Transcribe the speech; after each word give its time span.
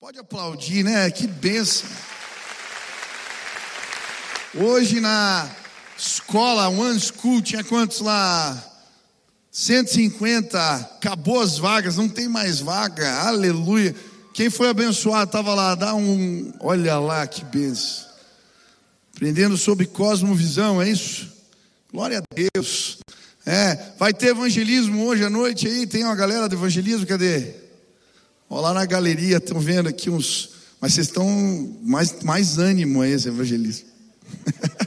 Pode 0.00 0.16
aplaudir, 0.16 0.84
né? 0.84 1.10
Que 1.10 1.26
benção. 1.26 1.90
Hoje 4.54 5.00
na 5.00 5.50
escola 5.98 6.68
One 6.68 7.00
School 7.00 7.42
tinha 7.42 7.64
quantos 7.64 7.98
lá? 7.98 8.64
150, 9.50 10.74
acabou 10.76 11.40
as 11.40 11.58
vagas, 11.58 11.96
não 11.96 12.08
tem 12.08 12.28
mais 12.28 12.60
vaga, 12.60 13.12
aleluia. 13.22 13.92
Quem 14.32 14.48
foi 14.48 14.68
abençoado 14.68 15.30
estava 15.30 15.52
lá, 15.52 15.74
dá 15.74 15.96
um, 15.96 16.52
olha 16.60 16.96
lá 17.00 17.26
que 17.26 17.44
benção. 17.44 18.06
Aprendendo 19.16 19.56
sobre 19.56 19.84
cosmovisão, 19.84 20.80
é 20.80 20.88
isso? 20.88 21.28
Glória 21.92 22.20
a 22.20 22.22
Deus. 22.54 22.98
É, 23.44 23.94
vai 23.98 24.14
ter 24.14 24.28
evangelismo 24.28 25.06
hoje 25.06 25.24
à 25.24 25.30
noite 25.30 25.66
aí, 25.66 25.88
tem 25.88 26.04
uma 26.04 26.14
galera 26.14 26.48
do 26.48 26.54
evangelismo, 26.54 27.04
cadê? 27.04 27.67
Olha 28.50 28.62
lá 28.62 28.74
na 28.74 28.86
galeria, 28.86 29.36
estão 29.36 29.60
vendo 29.60 29.88
aqui 29.88 30.08
uns, 30.08 30.50
mas 30.80 30.94
vocês 30.94 31.08
estão 31.08 31.26
mais, 31.82 32.22
mais 32.22 32.58
ânimo 32.58 33.02
a 33.02 33.08
esse 33.08 33.28
evangelismo. 33.28 33.88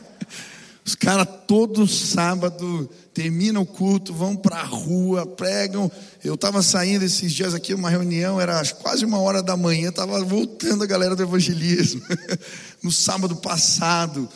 Os 0.84 0.96
caras 0.96 1.28
todo 1.48 1.88
sábado 1.88 2.90
terminam 3.14 3.62
o 3.62 3.66
culto, 3.66 4.14
vão 4.14 4.36
para 4.36 4.58
a 4.58 4.64
rua, 4.64 5.28
pregam. 5.28 5.92
Eu 6.24 6.34
estava 6.34 6.64
saindo 6.64 7.06
esses 7.06 7.32
dias 7.32 7.54
aqui, 7.54 7.74
uma 7.74 7.90
reunião, 7.90 8.42
era 8.42 8.66
quase 8.82 9.06
uma 9.06 9.20
hora 9.20 9.44
da 9.44 9.56
manhã, 9.56 9.90
estava 9.90 10.24
voltando 10.26 10.84
a 10.84 10.88
galera 10.88 11.16
do 11.16 11.22
evangelismo. 11.22 12.02
no 12.82 12.92
sábado 12.92 13.36
passado. 13.36 14.28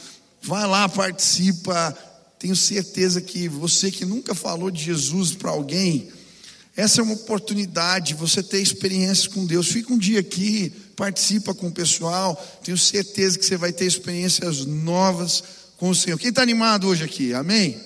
Vai 0.41 0.67
lá, 0.67 0.87
participa. 0.87 1.97
Tenho 2.37 2.55
certeza 2.55 3.21
que 3.21 3.49
você 3.49 3.89
que 3.89 4.05
nunca 4.05 4.35
falou 4.35 4.69
de 4.69 4.83
Jesus 4.83 5.33
para 5.33 5.49
alguém, 5.49 6.09
essa 6.75 6.99
é 6.99 7.03
uma 7.03 7.13
oportunidade, 7.13 8.13
você 8.13 8.43
ter 8.43 8.59
experiências 8.59 9.27
com 9.27 9.45
Deus. 9.45 9.67
Fica 9.67 9.93
um 9.93 9.97
dia 9.97 10.19
aqui, 10.19 10.73
participa 10.95 11.53
com 11.53 11.67
o 11.67 11.71
pessoal. 11.71 12.35
Tenho 12.63 12.77
certeza 12.77 13.39
que 13.39 13.45
você 13.45 13.55
vai 13.55 13.71
ter 13.71 13.85
experiências 13.85 14.65
novas 14.65 15.43
com 15.77 15.89
o 15.89 15.95
Senhor. 15.95 16.17
Quem 16.19 16.29
está 16.29 16.41
animado 16.41 16.87
hoje 16.87 17.03
aqui? 17.03 17.33
Amém? 17.33 17.79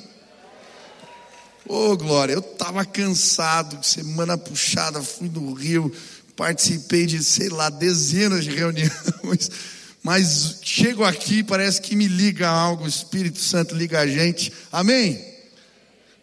Ô 1.68 1.92
oh, 1.92 1.98
glória, 1.98 2.34
eu 2.34 2.40
estava 2.40 2.84
cansado, 2.84 3.86
semana 3.86 4.36
puxada, 4.36 5.04
fui 5.04 5.30
no 5.30 5.54
Rio, 5.54 5.94
participei 6.36 7.06
de, 7.06 7.24
sei 7.24 7.48
lá, 7.48 7.70
dezenas 7.70 8.44
de 8.44 8.50
reuniões, 8.50 9.52
mas 10.02 10.58
chego 10.64 11.04
aqui, 11.04 11.44
parece 11.44 11.80
que 11.80 11.96
me 11.96 12.08
liga 12.08 12.50
algo, 12.50 12.86
o 12.86 12.88
Espírito 12.88 13.38
Santo 13.38 13.76
liga 13.76 14.00
a 14.00 14.08
gente, 14.08 14.52
amém? 14.72 15.29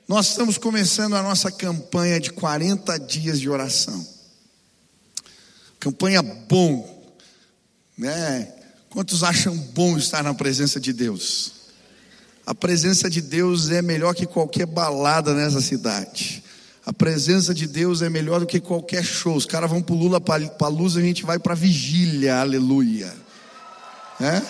Nós 0.08 0.28
estamos 0.28 0.56
começando 0.56 1.16
a 1.16 1.22
nossa 1.22 1.50
campanha 1.50 2.20
de 2.20 2.30
40 2.30 2.96
dias 3.00 3.40
de 3.40 3.50
oração, 3.50 4.06
campanha 5.80 6.22
bom, 6.22 7.12
né? 7.98 8.52
Quantos 8.88 9.24
acham 9.24 9.56
bom 9.56 9.98
estar 9.98 10.22
na 10.22 10.32
presença 10.32 10.78
de 10.78 10.92
Deus? 10.92 11.52
A 12.46 12.54
presença 12.54 13.10
de 13.10 13.20
Deus 13.20 13.68
é 13.70 13.82
melhor 13.82 14.14
que 14.14 14.27
qualquer 14.27 14.64
balada 14.64 15.34
nessa 15.34 15.60
cidade. 15.60 16.40
A 16.84 16.92
presença 16.92 17.52
de 17.52 17.66
Deus 17.66 18.00
é 18.00 18.08
melhor 18.08 18.38
do 18.38 18.46
que 18.46 18.60
qualquer 18.60 19.02
show. 19.02 19.34
Os 19.34 19.44
caras 19.44 19.68
vão 19.68 19.82
para 19.82 19.96
Lula 19.96 20.20
para 20.20 20.68
luz, 20.68 20.96
a 20.96 21.00
gente 21.00 21.24
vai 21.24 21.40
para 21.40 21.56
vigília, 21.56 22.36
aleluia. 22.36 23.12
É? 24.20 24.40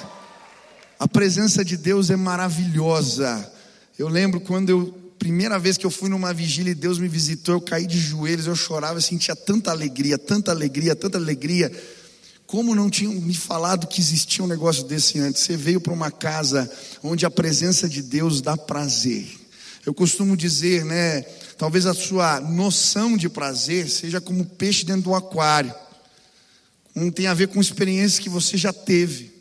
A 0.98 1.08
presença 1.08 1.64
de 1.64 1.78
Deus 1.78 2.10
é 2.10 2.16
maravilhosa. 2.16 3.50
Eu 3.98 4.08
lembro 4.08 4.38
quando 4.38 4.68
eu, 4.68 5.05
primeira 5.19 5.59
vez 5.59 5.77
que 5.77 5.86
eu 5.86 5.91
fui 5.91 6.09
numa 6.09 6.33
vigília 6.33 6.70
e 6.70 6.75
Deus 6.75 6.98
me 6.98 7.09
visitou, 7.09 7.56
eu 7.56 7.61
caí 7.61 7.86
de 7.86 7.98
joelhos, 7.98 8.47
eu 8.47 8.56
chorava, 8.56 8.98
eu 8.98 9.03
sentia 9.03 9.34
tanta 9.34 9.70
alegria, 9.70 10.17
tanta 10.17 10.50
alegria, 10.50 10.95
tanta 10.95 11.19
alegria. 11.19 11.70
Como 12.47 12.75
não 12.75 12.89
tinham 12.89 13.12
me 13.12 13.34
falado 13.34 13.89
que 13.89 14.00
existia 14.00 14.45
um 14.45 14.47
negócio 14.47 14.84
desse 14.84 15.19
antes? 15.19 15.42
Você 15.42 15.56
veio 15.56 15.81
para 15.81 15.92
uma 15.92 16.11
casa 16.11 16.70
onde 17.03 17.27
a 17.27 17.31
presença 17.31 17.89
de 17.89 18.02
Deus 18.02 18.40
dá 18.40 18.57
prazer. 18.57 19.27
Eu 19.85 19.92
costumo 19.92 20.36
dizer, 20.36 20.85
né? 20.85 21.23
Talvez 21.58 21.86
a 21.86 21.95
sua 21.95 22.40
noção 22.40 23.17
de 23.17 23.29
prazer 23.29 23.89
seja 23.89 24.20
como 24.20 24.45
peixe 24.45 24.85
dentro 24.85 25.02
do 25.02 25.14
aquário. 25.14 25.74
Não 26.95 27.11
tem 27.11 27.27
a 27.27 27.35
ver 27.35 27.48
com 27.48 27.61
experiências 27.61 28.19
que 28.19 28.29
você 28.29 28.57
já 28.57 28.73
teve. 28.73 29.36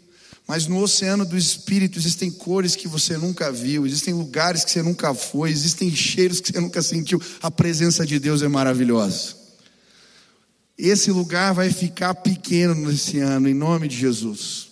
Mas 0.47 0.67
no 0.67 0.79
oceano 0.79 1.25
do 1.25 1.37
espírito 1.37 1.97
existem 1.97 2.29
cores 2.29 2.75
que 2.75 2.87
você 2.87 3.17
nunca 3.17 3.51
viu, 3.51 3.85
existem 3.85 4.13
lugares 4.13 4.63
que 4.63 4.71
você 4.71 4.83
nunca 4.83 5.13
foi, 5.13 5.49
existem 5.49 5.93
cheiros 5.95 6.39
que 6.39 6.51
você 6.51 6.59
nunca 6.59 6.81
sentiu. 6.81 7.19
A 7.41 7.49
presença 7.49 8.05
de 8.05 8.19
Deus 8.19 8.43
é 8.43 8.47
maravilhosa. 8.47 9.35
Esse 10.77 11.11
lugar 11.11 11.53
vai 11.53 11.71
ficar 11.71 12.13
pequeno 12.15 12.75
nesse 12.75 13.19
ano, 13.19 13.47
em 13.47 13.53
nome 13.53 13.87
de 13.87 13.97
Jesus. 13.97 14.67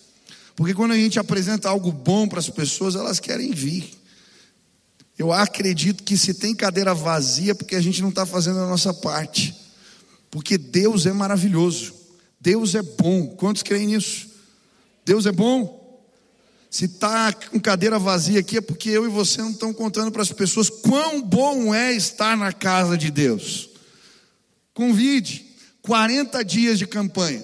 Porque 0.55 0.73
quando 0.73 0.91
a 0.91 0.97
gente 0.97 1.17
apresenta 1.17 1.69
algo 1.69 1.91
bom 1.91 2.27
para 2.27 2.39
as 2.39 2.49
pessoas, 2.49 2.95
elas 2.95 3.19
querem 3.19 3.51
vir. 3.51 3.89
Eu 5.17 5.31
acredito 5.31 6.03
que 6.03 6.17
se 6.17 6.33
tem 6.33 6.53
cadeira 6.53 6.93
vazia, 6.93 7.55
porque 7.55 7.75
a 7.75 7.81
gente 7.81 8.01
não 8.01 8.09
está 8.09 8.25
fazendo 8.25 8.59
a 8.59 8.67
nossa 8.67 8.93
parte. 8.93 9.55
Porque 10.29 10.57
Deus 10.57 11.05
é 11.05 11.13
maravilhoso. 11.13 11.93
Deus 12.39 12.75
é 12.75 12.81
bom. 12.81 13.27
Quantos 13.27 13.63
creem 13.63 13.87
nisso? 13.87 14.32
Deus 15.05 15.25
é 15.25 15.31
bom. 15.31 15.81
Se 16.69 16.85
está 16.85 17.31
com 17.31 17.59
cadeira 17.59 17.99
vazia 17.99 18.39
aqui, 18.39 18.57
é 18.57 18.61
porque 18.61 18.89
eu 18.89 19.05
e 19.05 19.09
você 19.09 19.41
não 19.41 19.51
estão 19.51 19.73
contando 19.73 20.11
para 20.11 20.23
as 20.23 20.31
pessoas 20.31 20.69
quão 20.69 21.21
bom 21.21 21.73
é 21.73 21.93
estar 21.93 22.35
na 22.35 22.51
casa 22.51 22.97
de 22.97 23.11
Deus. 23.11 23.69
Convide. 24.73 25.53
40 25.83 26.43
dias 26.45 26.79
de 26.79 26.87
campanha. 26.87 27.43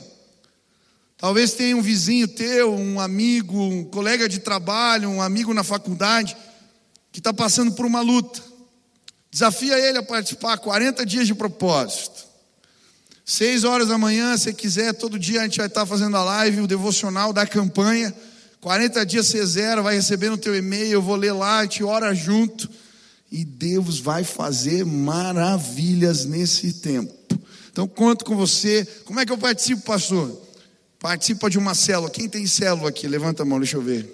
Talvez 1.17 1.51
tenha 1.51 1.75
um 1.75 1.81
vizinho 1.81 2.27
teu, 2.27 2.73
um 2.73 2.99
amigo, 2.99 3.61
um 3.61 3.83
colega 3.83 4.29
de 4.29 4.39
trabalho, 4.39 5.09
um 5.09 5.21
amigo 5.21 5.53
na 5.53 5.65
faculdade, 5.65 6.35
que 7.11 7.19
está 7.19 7.33
passando 7.33 7.73
por 7.73 7.85
uma 7.85 7.99
luta. 7.99 8.41
Desafia 9.29 9.77
ele 9.77 9.97
a 9.97 10.03
participar 10.03 10.57
40 10.57 11.05
dias 11.05 11.27
de 11.27 11.35
propósito. 11.35 12.28
Seis 13.29 13.63
horas 13.63 13.87
da 13.89 13.95
manhã, 13.95 14.35
se 14.35 14.51
quiser, 14.51 14.91
todo 14.91 15.19
dia 15.19 15.41
a 15.41 15.43
gente 15.43 15.59
vai 15.59 15.67
estar 15.67 15.85
fazendo 15.85 16.17
a 16.17 16.23
live, 16.23 16.61
o 16.61 16.67
devocional 16.67 17.31
da 17.31 17.45
campanha. 17.45 18.11
40 18.59 19.05
dias 19.05 19.27
você 19.27 19.45
zero, 19.45 19.83
vai 19.83 19.93
receber 19.93 20.31
no 20.31 20.37
teu 20.37 20.55
e-mail, 20.55 20.93
eu 20.93 21.01
vou 21.01 21.15
ler 21.15 21.33
lá, 21.33 21.59
a 21.59 21.61
gente 21.61 21.83
ora 21.83 22.11
junto. 22.15 22.67
E 23.31 23.45
Deus 23.45 23.99
vai 23.99 24.23
fazer 24.23 24.83
maravilhas 24.83 26.25
nesse 26.25 26.73
tempo. 26.73 27.13
Então 27.71 27.87
conto 27.87 28.25
com 28.25 28.35
você. 28.35 28.83
Como 29.05 29.19
é 29.19 29.25
que 29.27 29.31
eu 29.31 29.37
participo, 29.37 29.83
pastor? 29.83 30.35
Participa 30.97 31.51
de 31.51 31.59
uma 31.59 31.75
célula. 31.75 32.09
Quem 32.09 32.27
tem 32.27 32.47
célula 32.47 32.89
aqui? 32.89 33.07
Levanta 33.07 33.43
a 33.43 33.45
mão, 33.45 33.59
deixa 33.59 33.77
eu 33.77 33.81
ver. 33.83 34.11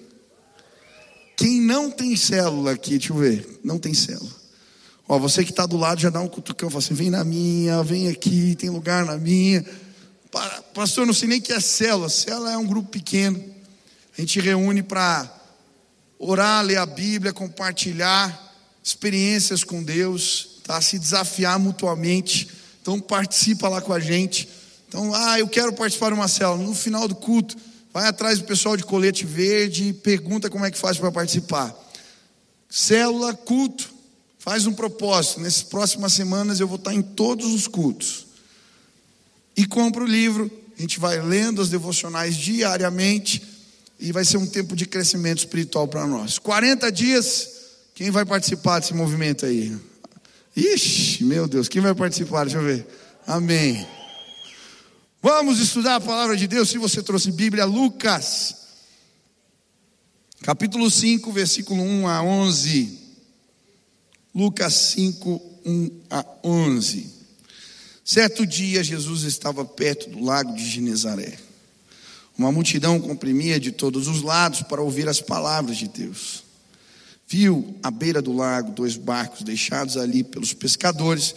Quem 1.37 1.61
não 1.61 1.89
tem 1.89 2.17
célula 2.17 2.73
aqui, 2.73 2.97
deixa 2.97 3.13
eu 3.13 3.17
ver. 3.17 3.61
Não 3.63 3.79
tem 3.79 3.93
célula. 3.93 4.44
Ó, 5.07 5.19
você 5.19 5.43
que 5.43 5.51
está 5.51 5.65
do 5.65 5.77
lado 5.77 6.01
já 6.01 6.09
dá 6.09 6.19
um 6.19 6.27
cutucão, 6.27 6.69
fala 6.69 6.83
assim: 6.83 6.93
vem 6.93 7.09
na 7.09 7.23
minha, 7.23 7.83
vem 7.83 8.07
aqui, 8.07 8.55
tem 8.55 8.69
lugar 8.69 9.05
na 9.05 9.17
minha. 9.17 9.65
Pastor, 10.73 11.03
eu 11.03 11.07
não 11.07 11.13
sei 11.13 11.29
nem 11.29 11.39
que 11.39 11.53
é 11.53 11.59
célula. 11.59 12.09
Célula 12.09 12.51
é 12.51 12.57
um 12.57 12.65
grupo 12.65 12.89
pequeno. 12.89 13.41
A 14.17 14.21
gente 14.21 14.39
reúne 14.39 14.83
para 14.83 15.31
orar, 16.19 16.63
ler 16.63 16.77
a 16.77 16.85
Bíblia, 16.85 17.31
compartilhar 17.31 18.43
experiências 18.83 19.63
com 19.63 19.83
Deus, 19.83 20.59
tá? 20.63 20.81
se 20.81 20.99
desafiar 20.99 21.57
mutuamente. 21.59 22.49
Então 22.81 22.99
participa 22.99 23.69
lá 23.69 23.81
com 23.81 23.93
a 23.93 23.99
gente. 23.99 24.49
Então, 24.87 25.13
ah, 25.13 25.39
eu 25.39 25.47
quero 25.47 25.73
participar 25.73 26.09
de 26.09 26.15
uma 26.15 26.27
célula. 26.27 26.63
No 26.63 26.73
final 26.73 27.07
do 27.07 27.15
culto, 27.15 27.55
vai 27.93 28.07
atrás 28.07 28.39
do 28.39 28.45
pessoal 28.45 28.77
de 28.77 28.83
colete 28.83 29.25
verde 29.25 29.93
pergunta 29.93 30.49
como 30.49 30.65
é 30.65 30.71
que 30.71 30.77
faz 30.77 30.97
para 30.97 31.11
participar. 31.11 31.73
Célula, 32.69 33.33
culto, 33.33 33.94
faz 34.45 34.67
um 34.67 34.73
propósito. 34.73 35.41
Nessas 35.41 35.63
próximas 35.63 36.13
semanas 36.13 36.59
eu 36.59 36.67
vou 36.67 36.77
estar 36.77 36.93
em 36.93 37.01
todos 37.01 37.51
os 37.51 37.67
cultos. 37.67 38.27
E 39.57 39.65
compra 39.65 40.03
o 40.03 40.07
livro, 40.07 40.51
a 40.77 40.81
gente 40.81 40.99
vai 40.99 41.19
lendo 41.19 41.63
as 41.63 41.69
devocionais 41.69 42.37
diariamente 42.37 43.41
e 43.99 44.11
vai 44.11 44.23
ser 44.23 44.37
um 44.37 44.45
tempo 44.45 44.75
de 44.75 44.85
crescimento 44.85 45.39
espiritual 45.39 45.87
para 45.87 46.05
nós. 46.05 46.37
40 46.37 46.91
dias, 46.91 47.49
quem 47.95 48.11
vai 48.11 48.23
participar 48.23 48.79
desse 48.79 48.93
movimento 48.93 49.47
aí? 49.47 49.75
Ixi, 50.55 51.23
meu 51.23 51.47
Deus, 51.47 51.67
quem 51.67 51.81
vai 51.81 51.95
participar? 51.95 52.43
Deixa 52.43 52.59
eu 52.59 52.63
ver. 52.63 52.85
Amém. 53.25 53.87
Vamos 55.23 55.59
estudar 55.59 55.95
a 55.95 56.01
palavra 56.01 56.37
de 56.37 56.45
Deus. 56.45 56.69
Se 56.69 56.77
você 56.77 57.01
trouxe 57.01 57.31
Bíblia, 57.31 57.65
Lucas, 57.65 58.55
capítulo 60.43 60.91
5, 60.91 61.31
versículo 61.31 61.81
1 61.81 62.07
a 62.07 62.21
11. 62.21 63.04
Lucas 64.35 64.73
5, 64.73 65.41
1 65.65 65.91
a 66.09 66.25
11. 66.43 67.09
Certo 68.03 68.45
dia, 68.45 68.83
Jesus 68.83 69.23
estava 69.23 69.63
perto 69.63 70.09
do 70.09 70.23
lago 70.23 70.53
de 70.53 70.69
Genezaré. 70.69 71.37
Uma 72.37 72.51
multidão 72.51 72.99
comprimia 72.99 73.59
de 73.59 73.71
todos 73.71 74.07
os 74.07 74.21
lados 74.21 74.61
para 74.61 74.81
ouvir 74.81 75.07
as 75.07 75.21
palavras 75.21 75.77
de 75.77 75.87
Deus 75.87 76.45
viu 77.27 77.75
à 77.81 77.89
beira 77.89 78.21
do 78.21 78.33
lago 78.33 78.71
dois 78.71 78.97
barcos 78.97 79.41
deixados 79.41 79.97
ali 79.97 80.23
pelos 80.23 80.53
pescadores 80.53 81.35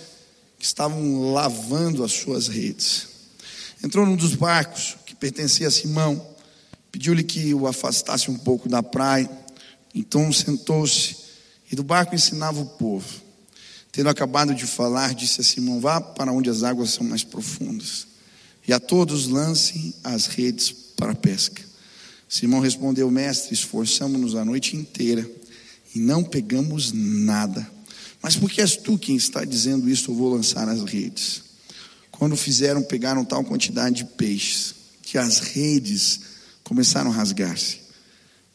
que 0.58 0.64
estavam 0.64 1.32
lavando 1.32 2.04
as 2.04 2.12
suas 2.12 2.48
redes. 2.48 3.06
Entrou 3.82 4.04
num 4.04 4.16
dos 4.16 4.34
barcos 4.34 4.96
que 5.06 5.14
pertencia 5.14 5.68
a 5.68 5.70
Simão, 5.70 6.24
pediu-lhe 6.90 7.22
que 7.22 7.54
o 7.54 7.66
afastasse 7.66 8.30
um 8.30 8.36
pouco 8.36 8.68
da 8.68 8.82
praia. 8.82 9.30
Então 9.94 10.32
sentou-se 10.32 11.16
e 11.70 11.76
do 11.76 11.82
barco 11.82 12.14
ensinava 12.14 12.60
o 12.60 12.66
povo. 12.66 13.06
Tendo 13.92 14.08
acabado 14.08 14.54
de 14.54 14.66
falar, 14.66 15.14
disse 15.14 15.40
a 15.40 15.44
Simão: 15.44 15.80
Vá 15.80 16.00
para 16.00 16.32
onde 16.32 16.50
as 16.50 16.62
águas 16.62 16.90
são 16.90 17.06
mais 17.06 17.24
profundas, 17.24 18.06
e 18.66 18.72
a 18.72 18.78
todos 18.78 19.26
lancem 19.26 19.94
as 20.04 20.26
redes 20.26 20.70
para 20.70 21.12
a 21.12 21.16
pesca. 21.16 21.62
Simão 22.28 22.60
respondeu: 22.60 23.10
Mestre, 23.10 23.54
esforçamos-nos 23.54 24.34
a 24.34 24.44
noite 24.44 24.76
inteira 24.76 25.28
e 25.94 25.98
não 25.98 26.22
pegamos 26.22 26.92
nada. 26.92 27.68
Mas 28.22 28.36
porque 28.36 28.60
és 28.60 28.76
tu 28.76 28.98
quem 28.98 29.16
está 29.16 29.44
dizendo 29.44 29.88
isso, 29.88 30.10
eu 30.10 30.14
vou 30.14 30.34
lançar 30.34 30.68
as 30.68 30.82
redes. 30.82 31.42
Quando 32.10 32.36
fizeram, 32.36 32.82
pegaram 32.82 33.24
tal 33.24 33.44
quantidade 33.44 33.96
de 33.96 34.04
peixes 34.04 34.74
que 35.02 35.16
as 35.16 35.38
redes 35.38 36.20
começaram 36.64 37.10
a 37.10 37.14
rasgar-se. 37.14 37.87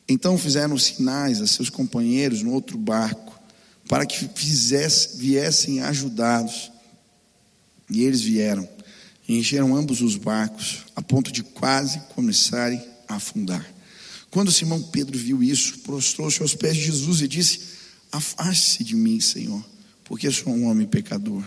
Então 0.07 0.37
fizeram 0.37 0.77
sinais 0.77 1.41
a 1.41 1.47
seus 1.47 1.69
companheiros 1.69 2.41
no 2.41 2.51
outro 2.51 2.77
barco 2.77 3.39
para 3.87 4.05
que 4.05 4.29
fizesse, 4.33 5.17
viessem 5.17 5.81
ajudados. 5.81 6.71
E 7.89 8.03
eles 8.03 8.21
vieram 8.21 8.67
e 9.27 9.37
encheram 9.37 9.75
ambos 9.75 10.01
os 10.01 10.15
barcos 10.15 10.79
a 10.95 11.01
ponto 11.01 11.31
de 11.31 11.43
quase 11.43 11.99
começarem 12.15 12.81
a 13.07 13.15
afundar. 13.15 13.65
Quando 14.29 14.51
Simão 14.51 14.81
Pedro 14.81 15.17
viu 15.17 15.43
isso, 15.43 15.79
prostrou-se 15.79 16.41
aos 16.41 16.55
pés 16.55 16.75
de 16.75 16.85
Jesus 16.85 17.21
e 17.21 17.27
disse: 17.27 17.59
Afaste-se 18.11 18.83
de 18.83 18.95
mim, 18.95 19.19
Senhor, 19.19 19.63
porque 20.03 20.31
sou 20.31 20.53
um 20.53 20.65
homem 20.65 20.87
pecador. 20.87 21.43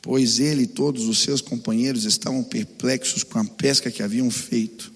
Pois 0.00 0.40
ele 0.40 0.64
e 0.64 0.66
todos 0.66 1.06
os 1.06 1.20
seus 1.20 1.40
companheiros 1.40 2.04
estavam 2.04 2.42
perplexos 2.42 3.22
com 3.22 3.38
a 3.38 3.44
pesca 3.44 3.90
que 3.90 4.02
haviam 4.02 4.30
feito, 4.30 4.91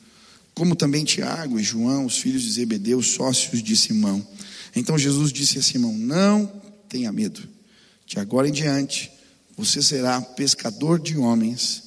como 0.57 0.75
também 0.75 1.05
Tiago 1.05 1.61
e 1.61 1.63
João, 1.63 2.07
os 2.07 2.17
filhos 2.17 2.43
de 2.43 2.53
Zebedeu, 2.53 3.03
sócios 3.03 3.63
de 3.63 3.77
Simão. 3.77 4.27
Então 4.75 4.97
Jesus 4.97 5.31
disse 5.31 5.59
a 5.59 5.63
Simão: 5.63 5.93
Não 5.93 6.51
tenha 6.89 7.13
medo, 7.13 7.47
que 8.07 8.19
agora 8.19 8.49
em 8.49 8.53
diante 8.53 9.13
você 9.55 9.83
será 9.83 10.21
pescador 10.21 10.99
de 10.99 11.17
homens. 11.19 11.83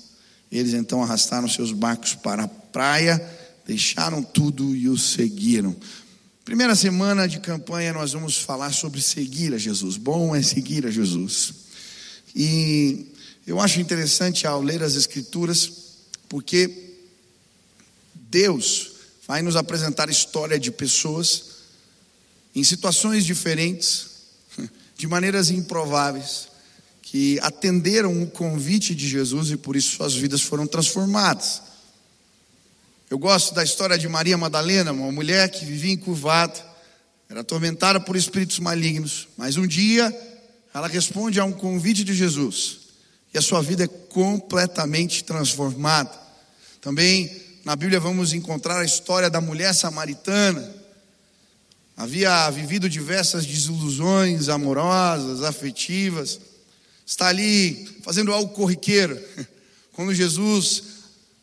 Eles 0.51 0.73
então 0.75 1.01
arrastaram 1.01 1.49
seus 1.49 1.71
barcos 1.71 2.13
para 2.13 2.43
a 2.43 2.47
praia, 2.47 3.19
deixaram 3.65 4.21
tudo 4.21 4.75
e 4.75 4.87
o 4.87 4.97
seguiram. 4.97 5.75
Primeira 6.45 6.75
semana 6.75 7.27
de 7.27 7.39
campanha 7.39 7.91
nós 7.91 8.13
vamos 8.13 8.37
falar 8.37 8.71
sobre 8.71 9.01
seguir 9.01 9.53
a 9.53 9.57
Jesus. 9.57 9.97
Bom 9.97 10.35
é 10.35 10.43
seguir 10.43 10.85
a 10.85 10.91
Jesus. 10.91 11.53
E 12.35 13.07
eu 13.47 13.59
acho 13.59 13.81
interessante 13.81 14.45
ao 14.45 14.61
ler 14.61 14.83
as 14.83 14.95
Escrituras, 14.95 15.71
porque 16.27 16.88
Deus 18.29 18.91
vai 19.27 19.41
nos 19.41 19.55
apresentar 19.55 20.09
história 20.09 20.59
de 20.59 20.71
pessoas 20.71 21.45
em 22.55 22.63
situações 22.63 23.25
diferentes, 23.25 24.07
de 24.95 25.07
maneiras 25.07 25.49
improváveis, 25.49 26.47
que 27.01 27.39
atenderam 27.41 28.21
o 28.21 28.29
convite 28.29 28.93
de 28.93 29.07
Jesus 29.07 29.49
e 29.49 29.57
por 29.57 29.75
isso 29.75 29.95
suas 29.95 30.13
vidas 30.13 30.41
foram 30.41 30.67
transformadas. 30.67 31.61
Eu 33.09 33.17
gosto 33.17 33.55
da 33.55 33.63
história 33.63 33.97
de 33.97 34.07
Maria 34.07 34.37
Madalena, 34.37 34.91
uma 34.91 35.11
mulher 35.11 35.49
que 35.49 35.65
vivia 35.65 35.93
encurvada, 35.93 36.69
era 37.27 37.41
atormentada 37.41 37.99
por 37.99 38.15
espíritos 38.15 38.59
malignos, 38.59 39.27
mas 39.35 39.57
um 39.57 39.65
dia 39.65 40.15
ela 40.73 40.87
responde 40.87 41.39
a 41.39 41.45
um 41.45 41.51
convite 41.51 42.03
de 42.03 42.13
Jesus 42.13 42.79
e 43.33 43.37
a 43.37 43.41
sua 43.41 43.61
vida 43.61 43.85
é 43.85 43.87
completamente 43.87 45.23
transformada. 45.23 46.11
Também 46.81 47.38
na 47.65 47.75
Bíblia 47.75 47.99
vamos 47.99 48.33
encontrar 48.33 48.79
a 48.79 48.85
história 48.85 49.29
da 49.29 49.41
mulher 49.41 49.73
samaritana. 49.73 50.75
Havia 51.95 52.49
vivido 52.49 52.89
diversas 52.89 53.45
desilusões 53.45 54.47
amorosas, 54.47 55.43
afetivas, 55.43 56.39
está 57.05 57.27
ali 57.27 57.99
fazendo 58.03 58.31
algo 58.31 58.53
corriqueiro. 58.53 59.19
Quando 59.93 60.13
Jesus 60.13 60.83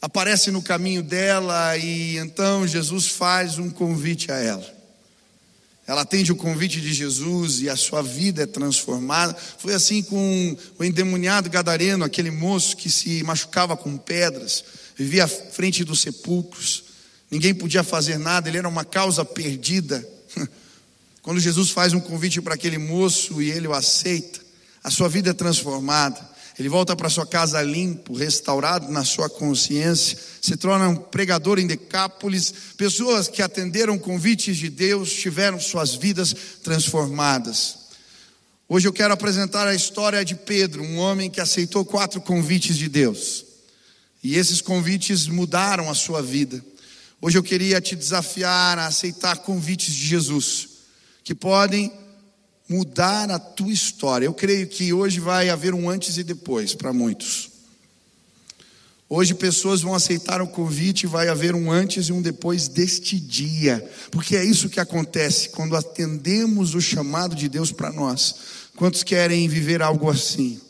aparece 0.00 0.50
no 0.50 0.62
caminho 0.62 1.02
dela 1.02 1.76
e 1.76 2.16
então 2.16 2.66
Jesus 2.66 3.08
faz 3.08 3.58
um 3.58 3.68
convite 3.68 4.32
a 4.32 4.36
ela. 4.36 4.76
Ela 5.86 6.00
atende 6.00 6.32
o 6.32 6.36
convite 6.36 6.80
de 6.80 6.92
Jesus 6.92 7.60
e 7.60 7.68
a 7.68 7.76
sua 7.76 8.02
vida 8.02 8.42
é 8.42 8.46
transformada. 8.46 9.36
Foi 9.58 9.72
assim 9.72 10.02
com 10.02 10.56
o 10.78 10.84
endemoniado 10.84 11.48
gadareno, 11.48 12.04
aquele 12.04 12.30
moço 12.30 12.76
que 12.76 12.90
se 12.90 13.22
machucava 13.22 13.76
com 13.76 13.96
pedras, 13.96 14.64
vivia 14.96 15.24
à 15.24 15.28
frente 15.28 15.84
dos 15.84 16.00
sepulcros. 16.00 16.84
Ninguém 17.30 17.54
podia 17.54 17.84
fazer 17.84 18.18
nada, 18.18 18.48
ele 18.48 18.58
era 18.58 18.68
uma 18.68 18.84
causa 18.84 19.24
perdida. 19.24 20.06
Quando 21.22 21.40
Jesus 21.40 21.70
faz 21.70 21.92
um 21.92 22.00
convite 22.00 22.40
para 22.40 22.54
aquele 22.54 22.78
moço 22.78 23.42
e 23.42 23.50
ele 23.50 23.68
o 23.68 23.74
aceita, 23.74 24.40
a 24.82 24.90
sua 24.90 25.08
vida 25.08 25.30
é 25.30 25.34
transformada. 25.34 26.36
Ele 26.58 26.70
volta 26.70 26.96
para 26.96 27.10
sua 27.10 27.26
casa 27.26 27.60
limpo, 27.60 28.14
restaurado 28.14 28.90
na 28.90 29.04
sua 29.04 29.28
consciência, 29.28 30.16
se 30.40 30.56
torna 30.56 30.88
um 30.88 30.96
pregador 30.96 31.58
em 31.58 31.66
Decápolis. 31.66 32.54
Pessoas 32.78 33.28
que 33.28 33.42
atenderam 33.42 33.98
convites 33.98 34.56
de 34.56 34.70
Deus 34.70 35.12
tiveram 35.12 35.60
suas 35.60 35.94
vidas 35.94 36.34
transformadas. 36.62 37.76
Hoje 38.68 38.88
eu 38.88 38.92
quero 38.92 39.12
apresentar 39.12 39.66
a 39.66 39.74
história 39.74 40.24
de 40.24 40.34
Pedro, 40.34 40.82
um 40.82 40.96
homem 40.96 41.28
que 41.28 41.40
aceitou 41.40 41.84
quatro 41.84 42.20
convites 42.22 42.76
de 42.78 42.88
Deus. 42.88 43.45
E 44.26 44.34
esses 44.34 44.60
convites 44.60 45.28
mudaram 45.28 45.88
a 45.88 45.94
sua 45.94 46.20
vida. 46.20 46.60
Hoje 47.22 47.38
eu 47.38 47.44
queria 47.44 47.80
te 47.80 47.94
desafiar 47.94 48.76
a 48.76 48.88
aceitar 48.88 49.36
convites 49.36 49.94
de 49.94 50.04
Jesus, 50.04 50.68
que 51.22 51.32
podem 51.32 51.92
mudar 52.68 53.30
a 53.30 53.38
tua 53.38 53.70
história. 53.70 54.26
Eu 54.26 54.34
creio 54.34 54.66
que 54.66 54.92
hoje 54.92 55.20
vai 55.20 55.48
haver 55.48 55.74
um 55.74 55.88
antes 55.88 56.16
e 56.16 56.24
depois 56.24 56.74
para 56.74 56.92
muitos. 56.92 57.50
Hoje 59.08 59.32
pessoas 59.32 59.82
vão 59.82 59.94
aceitar 59.94 60.42
o 60.42 60.48
convite 60.48 61.04
e 61.04 61.06
vai 61.06 61.28
haver 61.28 61.54
um 61.54 61.70
antes 61.70 62.08
e 62.08 62.12
um 62.12 62.20
depois 62.20 62.66
deste 62.66 63.20
dia, 63.20 63.88
porque 64.10 64.34
é 64.34 64.44
isso 64.44 64.68
que 64.68 64.80
acontece 64.80 65.50
quando 65.50 65.76
atendemos 65.76 66.74
o 66.74 66.80
chamado 66.80 67.36
de 67.36 67.48
Deus 67.48 67.70
para 67.70 67.92
nós. 67.92 68.34
Quantos 68.74 69.04
querem 69.04 69.46
viver 69.46 69.82
algo 69.82 70.10
assim? 70.10 70.60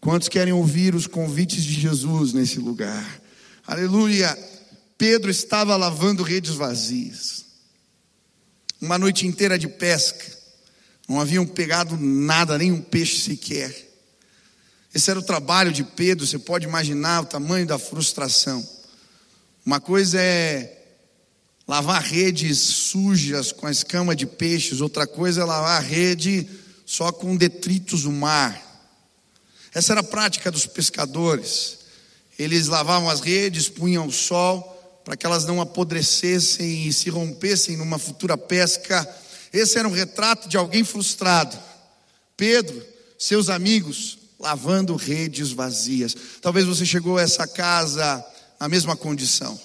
Quantos 0.00 0.28
querem 0.28 0.52
ouvir 0.52 0.94
os 0.94 1.06
convites 1.06 1.62
de 1.62 1.78
Jesus 1.78 2.32
nesse 2.32 2.58
lugar? 2.58 3.20
Aleluia! 3.66 4.36
Pedro 4.96 5.30
estava 5.30 5.76
lavando 5.76 6.22
redes 6.22 6.52
vazias, 6.52 7.44
uma 8.80 8.98
noite 8.98 9.26
inteira 9.26 9.58
de 9.58 9.68
pesca. 9.68 10.38
Não 11.08 11.20
haviam 11.20 11.46
pegado 11.46 11.96
nada, 11.98 12.56
nem 12.56 12.70
um 12.70 12.80
peixe 12.80 13.20
sequer. 13.20 13.74
Esse 14.94 15.10
era 15.10 15.18
o 15.18 15.24
trabalho 15.24 15.72
de 15.72 15.84
Pedro, 15.84 16.26
você 16.26 16.38
pode 16.38 16.66
imaginar 16.66 17.22
o 17.22 17.26
tamanho 17.26 17.66
da 17.66 17.78
frustração. 17.78 18.66
Uma 19.64 19.80
coisa 19.80 20.20
é 20.20 20.78
lavar 21.66 22.02
redes 22.02 22.58
sujas 22.58 23.52
com 23.52 23.66
a 23.66 23.70
escama 23.70 24.16
de 24.16 24.26
peixes, 24.26 24.80
outra 24.80 25.06
coisa 25.06 25.42
é 25.42 25.44
lavar 25.44 25.78
a 25.78 25.84
rede 25.84 26.48
só 26.86 27.12
com 27.12 27.36
detritos 27.36 28.02
do 28.02 28.12
mar. 28.12 28.69
Essa 29.74 29.92
era 29.92 30.00
a 30.00 30.04
prática 30.04 30.50
dos 30.50 30.66
pescadores. 30.66 31.78
Eles 32.38 32.68
lavavam 32.68 33.08
as 33.08 33.20
redes, 33.20 33.68
punham 33.68 34.04
ao 34.04 34.10
sol 34.10 34.76
para 35.04 35.16
que 35.16 35.26
elas 35.26 35.44
não 35.44 35.60
apodrecessem 35.60 36.86
e 36.86 36.92
se 36.92 37.10
rompessem 37.10 37.76
numa 37.76 37.98
futura 37.98 38.36
pesca 38.36 39.06
esse 39.52 39.78
era 39.78 39.88
um 39.88 39.92
retrato 39.92 40.48
de 40.48 40.56
alguém 40.56 40.84
frustrado. 40.84 41.58
Pedro, 42.36 42.84
seus 43.18 43.48
amigos, 43.48 44.18
lavando 44.38 44.94
redes 44.94 45.50
vazias. 45.50 46.16
Talvez 46.40 46.66
você 46.66 46.86
chegou 46.86 47.18
a 47.18 47.22
essa 47.22 47.46
casa 47.46 48.24
na 48.58 48.68
mesma 48.68 48.96
condição. 48.96 49.58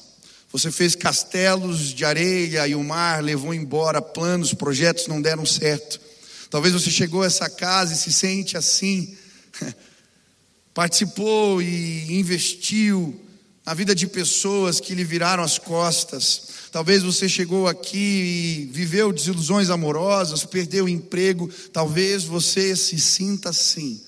Você 0.52 0.72
fez 0.72 0.96
castelos 0.96 1.94
de 1.94 2.04
areia 2.04 2.68
e 2.68 2.76
o 2.76 2.84
mar 2.84 3.22
levou 3.24 3.54
embora 3.54 4.02
planos, 4.02 4.54
projetos 4.54 5.08
não 5.08 5.22
deram 5.22 5.46
certo. 5.46 6.00
Talvez 6.50 6.74
você 6.74 6.90
chegou 6.90 7.24
a 7.24 7.28
essa 7.28 7.50
casa 7.50 7.94
e 7.94 7.98
se 7.98 8.12
sente 8.12 8.58
assim. 8.58 9.16
Participou 10.76 11.62
e 11.62 12.20
investiu 12.20 13.18
na 13.66 13.74
vida 13.74 13.96
de 13.96 14.06
pessoas 14.08 14.82
que 14.82 14.94
lhe 14.94 15.06
viraram 15.06 15.42
as 15.42 15.58
costas. 15.58 16.50
Talvez 16.70 17.02
você 17.02 17.30
chegou 17.30 17.66
aqui 17.66 17.98
e 17.98 18.70
viveu 18.74 19.14
desilusões 19.14 19.70
amorosas, 19.70 20.44
perdeu 20.44 20.84
o 20.84 20.90
emprego. 20.90 21.50
Talvez 21.72 22.26
você 22.26 22.76
se 22.76 23.00
sinta 23.00 23.52
assim, 23.52 24.02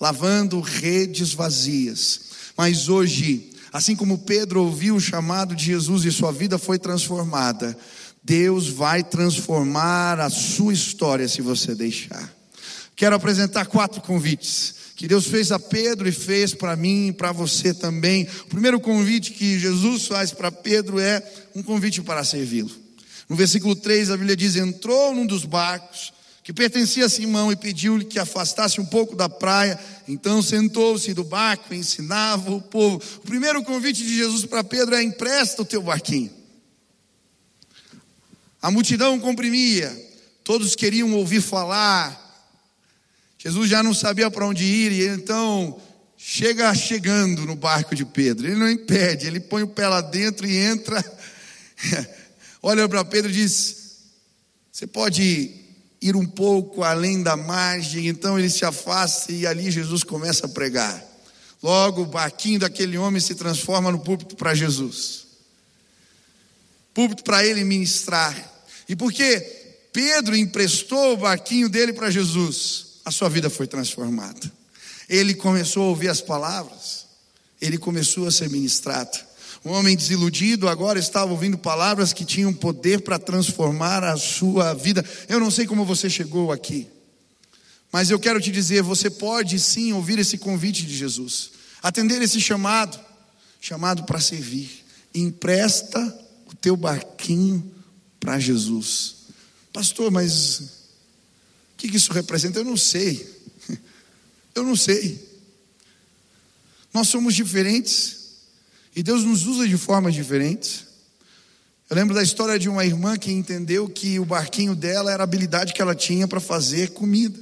lavando 0.00 0.62
redes 0.62 1.34
vazias. 1.34 2.20
Mas 2.56 2.88
hoje, 2.88 3.50
assim 3.70 3.94
como 3.94 4.16
Pedro 4.16 4.64
ouviu 4.64 4.96
o 4.96 5.00
chamado 5.00 5.54
de 5.54 5.66
Jesus 5.66 6.06
e 6.06 6.10
sua 6.10 6.32
vida 6.32 6.56
foi 6.56 6.78
transformada, 6.78 7.76
Deus 8.22 8.68
vai 8.68 9.04
transformar 9.04 10.18
a 10.18 10.30
sua 10.30 10.72
história 10.72 11.28
se 11.28 11.42
você 11.42 11.74
deixar. 11.74 12.34
Quero 12.96 13.14
apresentar 13.14 13.66
quatro 13.66 14.00
convites 14.00 14.83
que 14.96 15.08
Deus 15.08 15.26
fez 15.26 15.50
a 15.50 15.58
Pedro 15.58 16.08
e 16.08 16.12
fez 16.12 16.54
para 16.54 16.76
mim 16.76 17.08
e 17.08 17.12
para 17.12 17.32
você 17.32 17.74
também. 17.74 18.28
O 18.42 18.46
primeiro 18.46 18.80
convite 18.80 19.32
que 19.32 19.58
Jesus 19.58 20.06
faz 20.06 20.30
para 20.30 20.52
Pedro 20.52 21.00
é 21.00 21.22
um 21.54 21.62
convite 21.62 22.00
para 22.00 22.24
servi-lo. 22.24 22.70
No 23.28 23.34
versículo 23.34 23.74
3 23.74 24.10
a 24.10 24.16
Bíblia 24.16 24.36
diz: 24.36 24.56
Entrou 24.56 25.14
num 25.14 25.26
dos 25.26 25.44
barcos 25.44 26.12
que 26.44 26.52
pertencia 26.52 27.06
a 27.06 27.08
Simão 27.08 27.50
e 27.50 27.56
pediu-lhe 27.56 28.04
que 28.04 28.18
afastasse 28.18 28.80
um 28.80 28.84
pouco 28.84 29.16
da 29.16 29.28
praia. 29.28 29.78
Então 30.06 30.42
sentou-se 30.42 31.12
do 31.14 31.24
barco 31.24 31.72
e 31.72 31.78
ensinava 31.78 32.52
o 32.52 32.60
povo. 32.60 33.02
O 33.16 33.20
primeiro 33.20 33.62
convite 33.62 34.02
de 34.02 34.16
Jesus 34.16 34.44
para 34.44 34.62
Pedro 34.62 34.94
é: 34.94 35.02
empresta 35.02 35.62
o 35.62 35.64
teu 35.64 35.82
barquinho. 35.82 36.30
A 38.62 38.70
multidão 38.70 39.18
comprimia, 39.18 39.90
todos 40.44 40.76
queriam 40.76 41.12
ouvir 41.14 41.40
falar. 41.40 42.23
Jesus 43.44 43.68
já 43.68 43.82
não 43.82 43.92
sabia 43.92 44.30
para 44.30 44.46
onde 44.46 44.64
ir 44.64 44.90
e 44.90 45.06
então 45.06 45.78
chega 46.16 46.74
chegando 46.74 47.44
no 47.44 47.54
barco 47.54 47.94
de 47.94 48.02
Pedro. 48.02 48.46
Ele 48.46 48.56
não 48.56 48.70
impede, 48.70 49.26
ele 49.26 49.38
põe 49.38 49.62
o 49.62 49.68
pé 49.68 49.86
lá 49.86 50.00
dentro 50.00 50.46
e 50.46 50.56
entra. 50.56 51.04
Olha 52.62 52.88
para 52.88 53.04
Pedro 53.04 53.30
e 53.30 53.34
diz: 53.34 53.98
Você 54.72 54.86
pode 54.86 55.50
ir 56.00 56.16
um 56.16 56.24
pouco 56.24 56.82
além 56.82 57.22
da 57.22 57.36
margem. 57.36 58.08
Então 58.08 58.38
ele 58.38 58.48
se 58.48 58.64
afasta 58.64 59.30
e 59.30 59.46
ali 59.46 59.70
Jesus 59.70 60.02
começa 60.02 60.46
a 60.46 60.48
pregar. 60.48 61.04
Logo 61.62 62.00
o 62.00 62.06
barquinho 62.06 62.60
daquele 62.60 62.96
homem 62.96 63.20
se 63.20 63.34
transforma 63.34 63.92
no 63.92 63.98
púlpito 63.98 64.36
para 64.36 64.54
Jesus. 64.54 65.26
Púlpito 66.94 67.22
para 67.22 67.44
ele 67.44 67.62
ministrar. 67.62 68.34
E 68.88 68.96
porque 68.96 69.40
Pedro 69.92 70.34
emprestou 70.34 71.12
o 71.12 71.16
barquinho 71.18 71.68
dele 71.68 71.92
para 71.92 72.10
Jesus, 72.10 72.93
a 73.04 73.10
sua 73.10 73.28
vida 73.28 73.50
foi 73.50 73.66
transformada. 73.66 74.50
Ele 75.08 75.34
começou 75.34 75.84
a 75.84 75.88
ouvir 75.88 76.08
as 76.08 76.20
palavras, 76.20 77.06
ele 77.60 77.78
começou 77.78 78.26
a 78.26 78.30
ser 78.30 78.48
ministrado. 78.48 79.18
Um 79.64 79.70
homem 79.70 79.96
desiludido 79.96 80.68
agora 80.68 80.98
estava 80.98 81.30
ouvindo 81.30 81.56
palavras 81.56 82.12
que 82.12 82.24
tinham 82.24 82.52
poder 82.52 83.00
para 83.00 83.18
transformar 83.18 84.04
a 84.04 84.16
sua 84.16 84.74
vida. 84.74 85.04
Eu 85.28 85.40
não 85.40 85.50
sei 85.50 85.66
como 85.66 85.84
você 85.84 86.10
chegou 86.10 86.52
aqui, 86.52 86.86
mas 87.90 88.10
eu 88.10 88.18
quero 88.18 88.40
te 88.40 88.50
dizer: 88.50 88.82
você 88.82 89.08
pode 89.08 89.58
sim 89.58 89.92
ouvir 89.92 90.18
esse 90.18 90.36
convite 90.36 90.84
de 90.84 90.96
Jesus, 90.96 91.50
atender 91.82 92.20
esse 92.20 92.40
chamado 92.40 93.00
chamado 93.64 94.02
para 94.04 94.20
servir. 94.20 94.84
Empresta 95.14 95.98
o 96.46 96.54
teu 96.54 96.76
barquinho 96.76 97.72
para 98.20 98.38
Jesus. 98.38 99.14
Pastor, 99.72 100.10
mas 100.10 100.83
o 101.86 101.90
que 101.90 101.96
isso 101.96 102.12
representa? 102.12 102.58
Eu 102.58 102.64
não 102.64 102.76
sei. 102.76 103.26
Eu 104.54 104.62
não 104.62 104.76
sei. 104.76 105.20
Nós 106.92 107.08
somos 107.08 107.34
diferentes 107.34 108.36
e 108.94 109.02
Deus 109.02 109.24
nos 109.24 109.46
usa 109.46 109.66
de 109.66 109.76
formas 109.76 110.14
diferentes. 110.14 110.86
Eu 111.90 111.96
lembro 111.96 112.14
da 112.14 112.22
história 112.22 112.58
de 112.58 112.68
uma 112.68 112.84
irmã 112.84 113.16
que 113.16 113.32
entendeu 113.32 113.88
que 113.88 114.18
o 114.18 114.24
barquinho 114.24 114.76
dela 114.76 115.12
era 115.12 115.22
a 115.22 115.24
habilidade 115.24 115.72
que 115.72 115.82
ela 115.82 115.94
tinha 115.94 116.28
para 116.28 116.40
fazer 116.40 116.90
comida. 116.90 117.38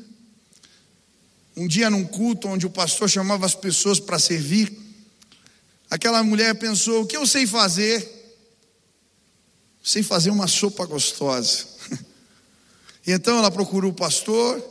Um 1.55 1.69
dia, 1.69 1.91
num 1.91 2.05
culto 2.05 2.49
onde 2.49 2.67
o 2.67 2.71
pastor 2.71 3.11
chamava 3.11 3.45
as 3.45 3.55
pessoas 3.55 4.01
para 4.01 4.19
servir, 4.19 4.73
aquela 5.91 6.23
mulher 6.23 6.55
pensou: 6.55 7.03
o 7.03 7.07
que 7.07 7.17
eu 7.17 7.27
sei 7.27 7.47
fazer? 7.47 8.23
sem 9.83 10.03
fazer 10.03 10.31
uma 10.31 10.47
sopa 10.47 10.87
gostosa. 10.87 11.67
Então 13.07 13.39
ela 13.39 13.51
procurou 13.51 13.91
o 13.91 13.95
pastor 13.95 14.63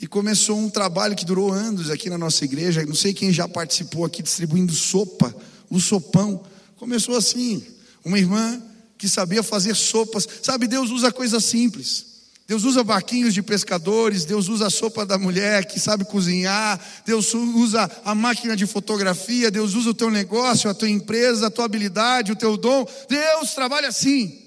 e 0.00 0.06
começou 0.06 0.56
um 0.58 0.70
trabalho 0.70 1.16
que 1.16 1.24
durou 1.24 1.52
anos 1.52 1.90
aqui 1.90 2.08
na 2.08 2.16
nossa 2.16 2.44
igreja. 2.44 2.84
Não 2.86 2.94
sei 2.94 3.12
quem 3.12 3.32
já 3.32 3.46
participou 3.46 4.04
aqui 4.04 4.22
distribuindo 4.22 4.72
sopa, 4.72 5.34
o 5.68 5.78
sopão. 5.80 6.42
Começou 6.76 7.16
assim, 7.16 7.62
uma 8.04 8.18
irmã 8.18 8.62
que 8.96 9.08
sabia 9.08 9.42
fazer 9.42 9.74
sopas. 9.74 10.26
Sabe, 10.42 10.66
Deus 10.66 10.90
usa 10.90 11.12
coisas 11.12 11.44
simples. 11.44 12.06
Deus 12.50 12.64
usa 12.64 12.82
barquinhos 12.82 13.32
de 13.32 13.42
pescadores, 13.42 14.24
Deus 14.24 14.48
usa 14.48 14.66
a 14.66 14.70
sopa 14.70 15.06
da 15.06 15.16
mulher 15.16 15.66
que 15.66 15.78
sabe 15.78 16.04
cozinhar, 16.04 16.80
Deus 17.06 17.32
usa 17.32 17.88
a 18.04 18.12
máquina 18.12 18.56
de 18.56 18.66
fotografia, 18.66 19.52
Deus 19.52 19.74
usa 19.74 19.90
o 19.90 19.94
teu 19.94 20.10
negócio, 20.10 20.68
a 20.68 20.74
tua 20.74 20.90
empresa, 20.90 21.46
a 21.46 21.50
tua 21.50 21.66
habilidade, 21.66 22.32
o 22.32 22.36
teu 22.36 22.56
dom. 22.56 22.84
Deus 23.08 23.54
trabalha 23.54 23.86
assim. 23.86 24.39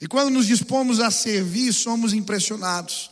E 0.00 0.06
quando 0.06 0.30
nos 0.30 0.46
dispomos 0.46 1.00
a 1.00 1.10
servir, 1.10 1.72
somos 1.72 2.12
impressionados, 2.12 3.10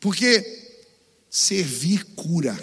porque 0.00 0.82
servir 1.30 2.04
cura. 2.16 2.56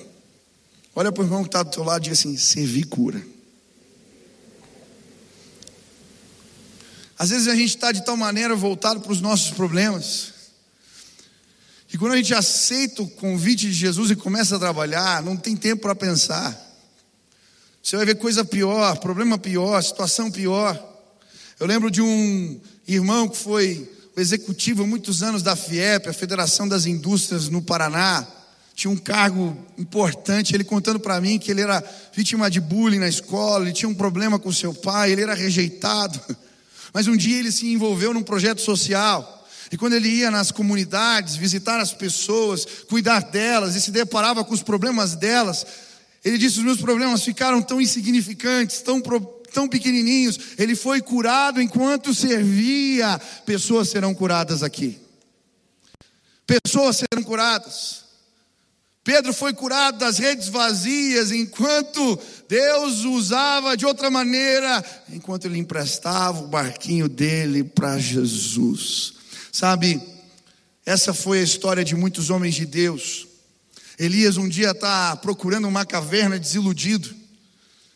Olha 0.95 1.11
para 1.11 1.21
o 1.21 1.25
irmão 1.25 1.43
que 1.43 1.49
está 1.49 1.63
do 1.63 1.71
teu 1.71 1.83
lado 1.83 2.05
e 2.05 2.09
diz 2.09 2.19
assim: 2.19 2.37
servir 2.37 2.85
cura. 2.85 3.25
Às 7.17 7.29
vezes 7.29 7.47
a 7.47 7.55
gente 7.55 7.75
está 7.75 7.91
de 7.91 8.03
tal 8.03 8.17
maneira 8.17 8.55
voltado 8.55 8.99
para 8.99 9.11
os 9.11 9.21
nossos 9.21 9.51
problemas, 9.51 10.33
e 11.93 11.97
quando 11.97 12.13
a 12.13 12.17
gente 12.17 12.33
aceita 12.33 13.01
o 13.01 13.09
convite 13.09 13.67
de 13.67 13.73
Jesus 13.73 14.11
e 14.11 14.15
começa 14.15 14.55
a 14.55 14.59
trabalhar, 14.59 15.21
não 15.21 15.35
tem 15.35 15.57
tempo 15.57 15.81
para 15.81 15.93
pensar. 15.93 16.57
Você 17.83 17.97
vai 17.97 18.05
ver 18.05 18.15
coisa 18.15 18.45
pior, 18.45 18.97
problema 18.99 19.37
pior, 19.37 19.81
situação 19.83 20.31
pior. 20.31 20.90
Eu 21.61 21.67
lembro 21.67 21.91
de 21.91 22.01
um 22.01 22.59
irmão 22.87 23.27
que 23.27 23.37
foi 23.37 23.87
executivo 24.17 24.81
há 24.81 24.87
muitos 24.87 25.21
anos 25.21 25.43
da 25.43 25.55
FIEP, 25.55 26.09
a 26.09 26.13
Federação 26.13 26.67
das 26.67 26.87
Indústrias 26.87 27.49
no 27.49 27.61
Paraná. 27.61 28.25
Tinha 28.73 28.89
um 28.89 28.97
cargo 28.97 29.55
importante, 29.77 30.55
ele 30.55 30.63
contando 30.63 30.99
para 30.99 31.21
mim 31.21 31.37
que 31.37 31.51
ele 31.51 31.61
era 31.61 31.83
vítima 32.15 32.49
de 32.49 32.59
bullying 32.59 32.97
na 32.97 33.07
escola, 33.07 33.63
ele 33.63 33.73
tinha 33.73 33.87
um 33.87 33.93
problema 33.93 34.39
com 34.39 34.51
seu 34.51 34.73
pai, 34.73 35.11
ele 35.11 35.21
era 35.21 35.35
rejeitado. 35.35 36.19
Mas 36.91 37.07
um 37.07 37.15
dia 37.15 37.37
ele 37.37 37.51
se 37.51 37.71
envolveu 37.71 38.11
num 38.11 38.23
projeto 38.23 38.59
social. 38.59 39.47
E 39.71 39.77
quando 39.77 39.93
ele 39.93 40.09
ia 40.09 40.31
nas 40.31 40.49
comunidades, 40.49 41.35
visitar 41.35 41.79
as 41.79 41.93
pessoas, 41.93 42.65
cuidar 42.89 43.19
delas 43.19 43.75
e 43.75 43.81
se 43.81 43.91
deparava 43.91 44.43
com 44.43 44.55
os 44.55 44.63
problemas 44.63 45.15
delas, 45.15 45.63
ele 46.25 46.39
disse: 46.39 46.57
Os 46.57 46.65
meus 46.65 46.81
problemas 46.81 47.21
ficaram 47.21 47.61
tão 47.61 47.79
insignificantes, 47.79 48.81
tão, 48.81 48.99
tão 49.51 49.67
pequenininhos. 49.67 50.39
Ele 50.57 50.75
foi 50.75 51.01
curado 51.01 51.61
enquanto 51.61 52.13
servia. 52.13 53.19
Pessoas 53.45 53.89
serão 53.89 54.13
curadas 54.13 54.63
aqui. 54.63 54.99
Pessoas 56.45 56.97
serão 56.97 57.23
curadas. 57.23 58.01
Pedro 59.03 59.33
foi 59.33 59.51
curado 59.51 59.97
das 59.97 60.19
redes 60.19 60.47
vazias, 60.47 61.31
enquanto 61.31 62.19
Deus 62.47 63.03
usava 63.03 63.75
de 63.75 63.83
outra 63.83 64.11
maneira, 64.11 64.83
enquanto 65.09 65.45
ele 65.45 65.57
emprestava 65.57 66.43
o 66.43 66.47
barquinho 66.47 67.09
dele 67.09 67.63
para 67.63 67.97
Jesus. 67.97 69.13
Sabe, 69.51 69.99
essa 70.85 71.13
foi 71.13 71.39
a 71.39 71.43
história 71.43 71.83
de 71.83 71.95
muitos 71.95 72.29
homens 72.29 72.53
de 72.53 72.65
Deus. 72.65 73.27
Elias 73.97 74.37
um 74.37 74.47
dia 74.47 74.71
está 74.71 75.15
procurando 75.15 75.67
uma 75.67 75.85
caverna 75.85 76.37
desiludido. 76.39 77.20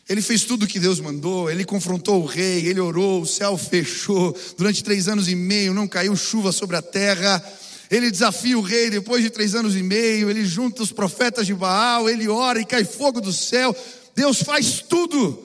Ele 0.08 0.22
fez 0.22 0.44
tudo 0.44 0.64
o 0.64 0.68
que 0.68 0.80
Deus 0.80 1.00
mandou, 1.00 1.50
ele 1.50 1.66
confrontou 1.66 2.22
o 2.22 2.26
rei, 2.26 2.68
ele 2.68 2.80
orou, 2.80 3.22
o 3.22 3.26
céu 3.26 3.58
fechou. 3.58 4.38
Durante 4.56 4.84
três 4.84 5.08
anos 5.08 5.28
e 5.28 5.36
meio 5.36 5.74
não 5.74 5.88
caiu 5.88 6.16
chuva 6.16 6.52
sobre 6.52 6.76
a 6.76 6.82
terra. 6.82 7.44
Ele 7.90 8.12
desafia 8.12 8.58
o 8.58 8.62
rei 8.62 8.90
depois 8.90 9.24
de 9.24 9.30
três 9.30 9.56
anos 9.56 9.76
e 9.76 9.82
meio. 9.82 10.30
Ele 10.30 10.46
junta 10.46 10.84
os 10.84 10.92
profetas 10.92 11.48
de 11.48 11.54
Baal, 11.54 12.08
ele 12.08 12.28
ora 12.28 12.60
e 12.60 12.66
cai 12.66 12.84
fogo 12.84 13.20
do 13.20 13.34
céu. 13.34 13.76
Deus 14.16 14.44
faz 14.44 14.84
tudo. 14.88 15.44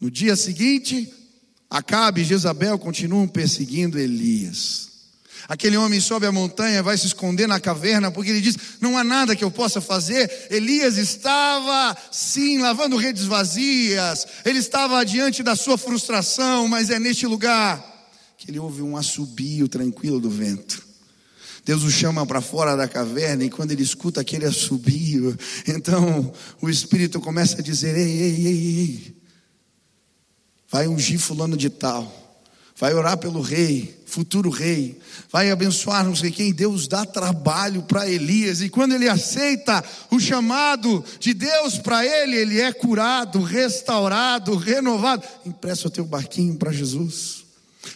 No 0.00 0.10
dia 0.10 0.36
seguinte, 0.36 1.10
Acabe 1.74 2.20
e 2.20 2.24
Jezabel 2.24 2.78
continuam 2.78 3.26
perseguindo 3.26 3.98
Elias. 3.98 4.93
Aquele 5.48 5.76
homem 5.76 6.00
sobe 6.00 6.26
a 6.26 6.32
montanha, 6.32 6.82
vai 6.82 6.96
se 6.96 7.06
esconder 7.06 7.46
na 7.46 7.60
caverna, 7.60 8.10
porque 8.10 8.30
ele 8.30 8.40
diz: 8.40 8.56
Não 8.80 8.96
há 8.96 9.04
nada 9.04 9.36
que 9.36 9.44
eu 9.44 9.50
possa 9.50 9.80
fazer. 9.80 10.48
Elias 10.50 10.96
estava, 10.96 11.96
sim, 12.10 12.58
lavando 12.58 12.96
redes 12.96 13.24
vazias, 13.24 14.26
ele 14.44 14.58
estava 14.58 15.04
diante 15.04 15.42
da 15.42 15.54
sua 15.54 15.76
frustração, 15.76 16.66
mas 16.66 16.88
é 16.88 16.98
neste 16.98 17.26
lugar 17.26 17.92
que 18.38 18.50
ele 18.50 18.58
ouve 18.58 18.82
um 18.82 18.96
assobio 18.96 19.68
tranquilo 19.68 20.18
do 20.18 20.30
vento. 20.30 20.82
Deus 21.64 21.82
o 21.82 21.90
chama 21.90 22.26
para 22.26 22.40
fora 22.40 22.74
da 22.74 22.88
caverna, 22.88 23.44
e 23.44 23.50
quando 23.50 23.72
ele 23.72 23.82
escuta 23.82 24.20
aquele 24.20 24.46
assobio, 24.46 25.36
então 25.66 26.32
o 26.60 26.70
Espírito 26.70 27.20
começa 27.20 27.58
a 27.58 27.62
dizer: 27.62 27.94
Ei, 27.96 28.22
ei, 28.22 28.46
ei, 28.46 28.78
ei, 28.78 29.16
vai 30.70 30.88
ungir 30.88 31.18
fulano 31.18 31.56
de 31.56 31.68
tal 31.68 32.23
vai 32.76 32.92
orar 32.92 33.16
pelo 33.18 33.40
rei, 33.40 34.02
futuro 34.04 34.50
rei, 34.50 34.98
vai 35.30 35.50
abençoar 35.50 36.04
não 36.04 36.14
sei 36.14 36.30
quem. 36.30 36.52
Deus 36.52 36.88
dá 36.88 37.04
trabalho 37.06 37.82
para 37.82 38.08
Elias, 38.08 38.60
e 38.60 38.68
quando 38.68 38.94
ele 38.94 39.08
aceita 39.08 39.84
o 40.10 40.18
chamado 40.18 41.04
de 41.20 41.32
Deus 41.32 41.78
para 41.78 42.04
ele, 42.04 42.36
ele 42.36 42.60
é 42.60 42.72
curado, 42.72 43.42
restaurado, 43.42 44.56
renovado. 44.56 45.26
Empresta 45.46 45.88
o 45.88 45.90
teu 45.90 46.04
barquinho 46.04 46.56
para 46.56 46.72
Jesus, 46.72 47.44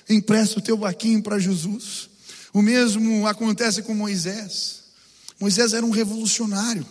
empresta 0.09 0.59
o 0.59 0.63
teu 0.63 0.77
barquinho 0.77 1.23
para 1.23 1.39
Jesus. 1.39 2.09
O 2.53 2.63
mesmo 2.63 3.27
acontece 3.27 3.83
com 3.83 3.95
Moisés. 3.95 4.85
Moisés 5.39 5.73
era 5.73 5.85
um 5.85 5.91
revolucionário. 5.91 6.85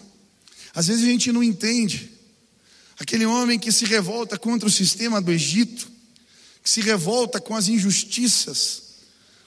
Às 0.73 0.87
vezes 0.87 1.03
a 1.03 1.07
gente 1.07 1.31
não 1.31 1.43
entende. 1.43 2.11
Aquele 2.99 3.25
homem 3.25 3.59
que 3.59 3.71
se 3.71 3.85
revolta 3.85 4.37
contra 4.37 4.67
o 4.67 4.71
sistema 4.71 5.21
do 5.21 5.31
Egito, 5.31 5.96
que 6.67 6.71
se 6.71 6.81
revolta 6.81 7.39
com 7.39 7.55
as 7.55 7.69
injustiças, 7.69 8.83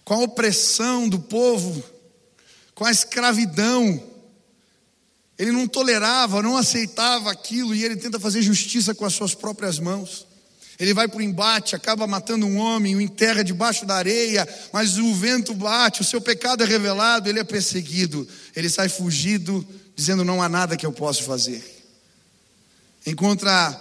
com 0.07 0.15
a 0.15 0.21
opressão 0.21 1.07
do 1.07 1.19
povo, 1.19 1.85
com 2.75 2.83
a 2.83 2.91
escravidão. 2.91 4.03
Ele 5.39 5.53
não 5.53 5.69
tolerava, 5.69 6.41
não 6.41 6.57
aceitava 6.57 7.31
aquilo 7.31 7.75
e 7.75 7.85
ele 7.85 7.97
tenta 7.97 8.19
fazer 8.19 8.41
justiça 8.41 8.95
com 8.95 9.05
as 9.05 9.13
suas 9.13 9.35
próprias 9.35 9.79
mãos. 9.79 10.27
Ele 10.79 10.95
vai 10.95 11.09
para 11.09 11.19
o 11.19 11.23
embate, 11.23 11.77
acaba 11.77 12.07
matando 12.07 12.47
um 12.47 12.57
homem, 12.57 12.97
o 12.97 13.03
enterra 13.03 13.45
debaixo 13.45 13.85
da 13.85 13.97
areia, 13.97 14.49
mas 14.73 14.97
o 14.97 15.15
vento 15.15 15.53
bate, 15.53 16.01
o 16.01 16.05
seu 16.05 16.23
pecado 16.23 16.63
é 16.63 16.67
revelado, 16.67 17.29
ele 17.29 17.41
é 17.41 17.45
perseguido, 17.45 18.27
ele 18.57 18.71
sai 18.71 18.89
fugido, 18.89 19.67
dizendo: 19.95 20.25
Não 20.25 20.43
há 20.43 20.49
nada 20.49 20.75
que 20.75 20.87
eu 20.87 20.93
possa 20.93 21.23
fazer. 21.23 21.63
Encontra 23.07 23.79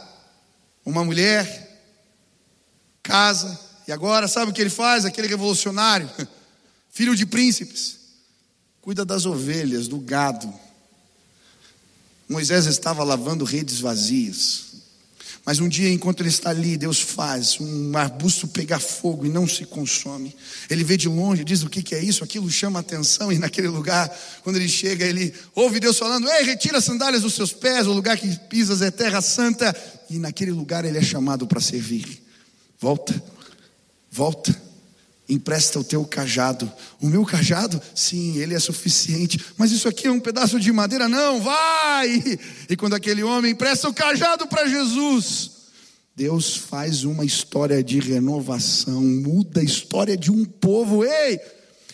uma 0.86 1.06
mulher, 1.06 1.69
casa, 3.10 3.60
e 3.88 3.92
agora 3.92 4.28
sabe 4.28 4.52
o 4.52 4.54
que 4.54 4.62
ele 4.62 4.70
faz? 4.70 5.04
Aquele 5.04 5.28
revolucionário, 5.28 6.08
filho 6.94 7.16
de 7.16 7.26
príncipes, 7.26 7.98
cuida 8.82 9.04
das 9.04 9.26
ovelhas, 9.26 9.88
do 9.88 9.98
gado. 9.98 10.54
Moisés 12.28 12.68
estava 12.68 13.04
lavando 13.04 13.44
redes 13.44 13.80
vazias. 13.80 14.68
Mas 15.44 15.60
um 15.60 15.68
dia, 15.68 15.92
enquanto 15.92 16.20
ele 16.20 16.30
está 16.30 16.52
ali, 16.52 16.78
Deus 16.78 17.02
faz 17.02 17.60
um 17.60 17.98
arbusto 17.98 18.48
pegar 18.48 18.80
fogo 18.80 19.26
e 19.26 19.30
não 19.30 19.48
se 19.48 19.66
consome. 19.66 20.36
Ele 20.70 20.84
vê 20.84 20.96
de 20.96 21.08
longe, 21.08 21.44
diz 21.44 21.64
o 21.64 21.70
que, 21.70 21.82
que 21.82 21.96
é 21.96 22.04
isso, 22.04 22.24
aquilo 22.24 22.48
chama 22.52 22.80
atenção, 22.80 23.32
e 23.32 23.40
naquele 23.40 23.70
lugar, 23.70 24.16
quando 24.44 24.58
ele 24.58 24.70
chega, 24.70 25.04
ele 25.04 25.34
ouve 25.56 25.80
Deus 25.80 25.98
falando: 25.98 26.30
Ei, 26.30 26.44
retira 26.44 26.78
as 26.78 26.84
sandálias 26.84 27.24
dos 27.24 27.34
seus 27.34 27.52
pés, 27.52 27.88
o 27.88 27.94
lugar 27.94 28.16
que 28.20 28.38
pisas 28.42 28.84
é 28.84 28.92
terra 28.92 29.20
santa. 29.20 29.76
E 30.12 30.20
naquele 30.20 30.52
lugar 30.52 30.86
ele 30.86 31.00
é 31.00 31.02
chamado 31.02 31.48
para 31.48 31.60
servir. 31.60 32.29
Volta, 32.80 33.24
volta 34.10 34.70
empresta 35.30 35.80
o 35.80 35.84
teu 35.84 36.04
cajado. 36.04 36.70
O 37.00 37.08
meu 37.08 37.24
cajado? 37.24 37.80
Sim, 37.94 38.38
ele 38.38 38.56
é 38.56 38.60
suficiente. 38.60 39.40
Mas 39.56 39.72
isso 39.72 39.88
aqui 39.88 40.08
é 40.08 40.12
um 40.12 40.20
pedaço 40.20 40.60
de 40.60 40.72
madeira? 40.72 41.08
Não, 41.08 41.40
vai! 41.40 42.40
E 42.68 42.76
quando 42.76 42.96
aquele 42.96 43.22
homem 43.22 43.52
empresta 43.52 43.88
o 43.88 43.94
cajado 43.94 44.48
para 44.48 44.68
Jesus, 44.68 45.52
Deus 46.16 46.58
faz 46.58 47.04
uma 47.04 47.24
história 47.24 47.84
de 47.84 48.00
renovação, 48.00 49.02
muda 49.02 49.62
a 49.62 49.64
história 49.64 50.18
de 50.18 50.32
um 50.32 50.44
povo. 50.44 51.06
Ei, 51.06 51.40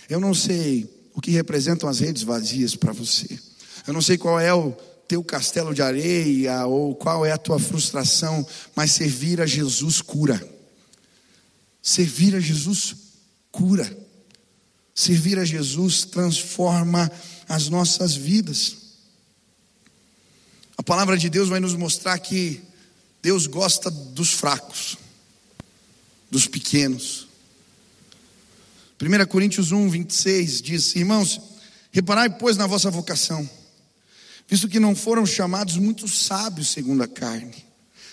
eu 0.10 0.20
não 0.20 0.34
sei 0.34 0.89
o 1.13 1.20
que 1.20 1.32
representam 1.32 1.89
as 1.89 2.00
redes 2.00 2.24
vazias 2.24 2.75
para 2.75 2.94
você. 2.94 3.38
Eu 3.86 3.94
não 3.94 4.01
sei 4.01 4.18
qual 4.18 4.39
é 4.39 4.54
o 4.54 4.72
teu 5.08 5.24
castelo 5.24 5.74
de 5.74 5.82
areia 5.82 6.65
ou 6.65 6.96
qual 6.96 7.25
é 7.25 7.32
a 7.32 7.38
tua 7.38 7.60
frustração, 7.60 8.48
mas 8.75 8.92
servir 8.92 9.42
a 9.42 9.46
Jesus 9.46 10.01
cura. 10.01 10.55
Servir 11.86 12.36
a 12.36 12.39
Jesus 12.39 12.96
cura. 13.51 13.96
Servir 14.96 15.38
a 15.38 15.46
Jesus 15.46 16.04
transforma 16.04 17.12
as 17.48 17.70
nossas 17.70 18.15
vidas. 18.15 18.77
A 20.75 20.82
palavra 20.82 21.15
de 21.15 21.30
Deus 21.30 21.48
vai 21.48 21.60
nos 21.60 21.75
mostrar 21.75 22.18
que 22.18 22.60
Deus 23.22 23.46
gosta 23.46 23.92
dos 23.92 24.32
fracos, 24.32 24.98
dos 26.32 26.48
pequenos. 26.48 27.27
1 29.00 29.27
Coríntios 29.27 29.72
1, 29.72 29.88
26 29.88 30.63
diz: 30.63 30.96
Irmãos, 30.96 31.39
reparai, 31.92 32.32
pois, 32.36 32.58
na 32.58 32.65
vossa 32.65 32.89
vocação, 32.89 33.48
visto 34.48 34.68
que 34.68 34.80
não 34.80 34.96
foram 34.96 35.24
chamados 35.24 35.77
muitos 35.77 36.24
sábios 36.24 36.70
segundo 36.70 37.04
a 37.04 37.08
carne, 37.08 37.63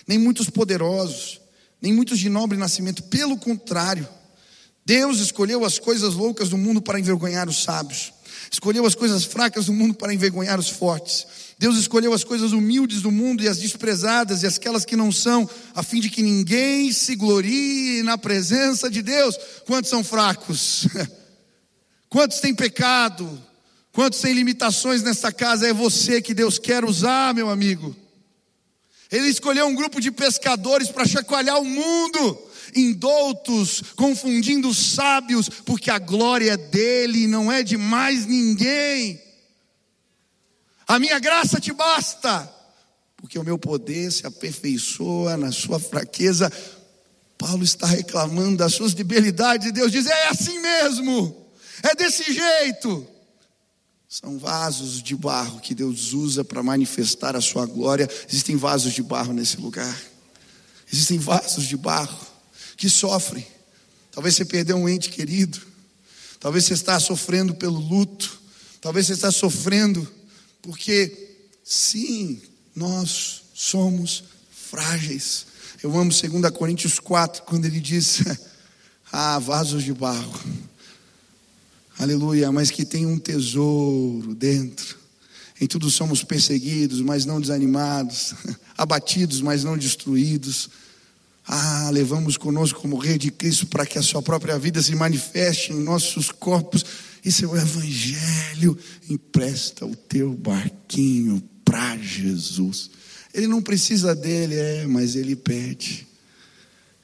nem 0.05 0.19
muitos 0.19 0.47
poderosos, 0.47 1.41
nem 1.83 1.91
muitos 1.91 2.17
de 2.17 2.29
nobre 2.29 2.57
nascimento, 2.57 3.03
pelo 3.03 3.35
contrário, 3.35 4.07
Deus 4.85 5.19
escolheu 5.19 5.65
as 5.65 5.77
coisas 5.77 6.13
loucas 6.13 6.47
do 6.47 6.57
mundo 6.57 6.81
para 6.81 6.97
envergonhar 6.97 7.49
os 7.49 7.61
sábios. 7.61 8.13
Escolheu 8.49 8.85
as 8.85 8.95
coisas 8.95 9.25
fracas 9.25 9.65
do 9.65 9.73
mundo 9.73 9.93
para 9.93 10.13
envergonhar 10.13 10.57
os 10.57 10.69
fortes. 10.69 11.27
Deus 11.59 11.75
escolheu 11.75 12.13
as 12.13 12.23
coisas 12.23 12.53
humildes 12.53 13.01
do 13.01 13.11
mundo 13.11 13.43
e 13.43 13.49
as 13.49 13.57
desprezadas 13.57 14.43
e 14.43 14.47
aquelas 14.47 14.85
que 14.85 14.95
não 14.95 15.11
são, 15.11 15.49
a 15.75 15.83
fim 15.83 15.99
de 15.99 16.09
que 16.09 16.23
ninguém 16.23 16.89
se 16.93 17.17
glorie 17.17 18.01
na 18.03 18.17
presença 18.17 18.89
de 18.89 19.01
Deus. 19.01 19.37
Quantos 19.65 19.89
são 19.89 20.05
fracos? 20.05 20.87
Quantos 22.07 22.39
têm 22.39 22.55
pecado? 22.55 23.43
Quantos 23.91 24.21
têm 24.21 24.33
limitações 24.33 25.03
nessa 25.03 25.33
casa? 25.33 25.67
É 25.67 25.73
você 25.73 26.21
que 26.21 26.33
Deus 26.33 26.57
quer 26.57 26.85
usar, 26.85 27.33
meu 27.33 27.49
amigo. 27.49 27.93
Ele 29.13 29.27
escolheu 29.27 29.67
um 29.67 29.75
grupo 29.75 30.01
de 30.01 30.09
pescadores 30.09 30.89
para 30.89 31.05
chacoalhar 31.05 31.61
o 31.61 31.63
mundo 31.63 32.49
indoutos, 32.75 33.83
confundindo 33.95 34.67
os 34.67 34.95
sábios, 34.95 35.47
porque 35.47 35.91
a 35.91 35.99
glória 35.99 36.53
é 36.53 36.57
dele, 36.57 37.27
não 37.27 37.51
é 37.51 37.61
de 37.61 37.77
mais 37.77 38.25
ninguém. 38.25 39.21
A 40.87 40.97
minha 40.97 41.19
graça 41.19 41.61
te 41.61 41.71
basta, 41.71 42.51
porque 43.15 43.37
o 43.37 43.43
meu 43.43 43.59
poder 43.59 44.11
se 44.11 44.25
aperfeiçoa 44.25 45.37
na 45.37 45.51
sua 45.51 45.79
fraqueza. 45.79 46.51
Paulo 47.37 47.63
está 47.63 47.85
reclamando 47.85 48.57
das 48.57 48.73
suas 48.73 48.95
debilidades, 48.95 49.67
e 49.67 49.71
Deus 49.71 49.91
diz: 49.91 50.07
é 50.07 50.29
assim 50.29 50.59
mesmo, 50.59 51.47
é 51.83 51.93
desse 51.93 52.33
jeito. 52.33 53.07
São 54.21 54.37
vasos 54.37 55.01
de 55.01 55.15
barro 55.15 55.59
que 55.59 55.73
Deus 55.73 56.13
usa 56.13 56.43
para 56.43 56.61
manifestar 56.61 57.35
a 57.35 57.41
sua 57.41 57.65
glória. 57.65 58.07
Existem 58.29 58.55
vasos 58.55 58.93
de 58.93 59.01
barro 59.01 59.33
nesse 59.33 59.57
lugar. 59.57 59.99
Existem 60.91 61.17
vasos 61.17 61.63
de 61.65 61.75
barro 61.75 62.23
que 62.77 62.87
sofrem. 62.87 63.43
Talvez 64.11 64.35
você 64.35 64.45
perdeu 64.45 64.77
um 64.77 64.87
ente 64.87 65.09
querido. 65.09 65.59
Talvez 66.39 66.65
você 66.65 66.75
está 66.75 66.99
sofrendo 66.99 67.55
pelo 67.55 67.79
luto. 67.79 68.39
Talvez 68.79 69.07
você 69.07 69.13
está 69.13 69.31
sofrendo 69.31 70.07
porque, 70.61 71.39
sim, 71.63 72.39
nós 72.75 73.45
somos 73.55 74.25
frágeis. 74.69 75.47
Eu 75.81 75.89
amo 75.97 76.11
2 76.11 76.51
Coríntios 76.51 76.99
4, 76.99 77.41
quando 77.47 77.65
ele 77.65 77.79
diz: 77.79 78.21
Ah, 79.11 79.39
vasos 79.39 79.83
de 79.83 79.91
barro. 79.91 80.39
Aleluia, 82.03 82.51
mas 82.51 82.69
que 82.69 82.85
tem 82.85 83.05
um 83.05 83.17
tesouro 83.17 84.35
dentro. 84.35 84.97
Em 85.59 85.67
tudo 85.67 85.89
somos 85.89 86.23
perseguidos, 86.23 87.01
mas 87.01 87.25
não 87.25 87.39
desanimados, 87.39 88.33
abatidos, 88.77 89.41
mas 89.41 89.63
não 89.63 89.77
destruídos 89.77 90.69
ah, 91.45 91.89
levamos 91.91 92.37
conosco 92.37 92.79
como 92.79 92.97
rei 92.97 93.17
de 93.17 93.29
Cristo 93.29 93.67
para 93.67 93.85
que 93.85 93.99
a 93.99 94.01
sua 94.01 94.21
própria 94.21 94.57
vida 94.57 94.81
se 94.81 94.95
manifeste 94.95 95.73
em 95.73 95.79
nossos 95.79 96.31
corpos. 96.31 96.85
Isso 97.23 97.43
é 97.43 97.47
o 97.47 97.57
Evangelho. 97.57 98.77
Empresta 99.09 99.85
o 99.85 99.95
teu 99.95 100.33
barquinho 100.33 101.43
para 101.65 101.97
Jesus. 101.97 102.89
Ele 103.33 103.47
não 103.47 103.61
precisa 103.61 104.15
dele, 104.15 104.55
é, 104.55 104.87
mas 104.87 105.15
ele 105.15 105.35
pede. 105.35 106.07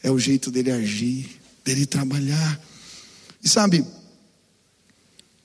É 0.01 0.09
o 0.09 0.19
jeito 0.19 0.49
dele 0.51 0.71
agir, 0.71 1.39
dele 1.65 1.85
trabalhar. 1.85 2.61
E 3.43 3.49
sabe, 3.49 3.85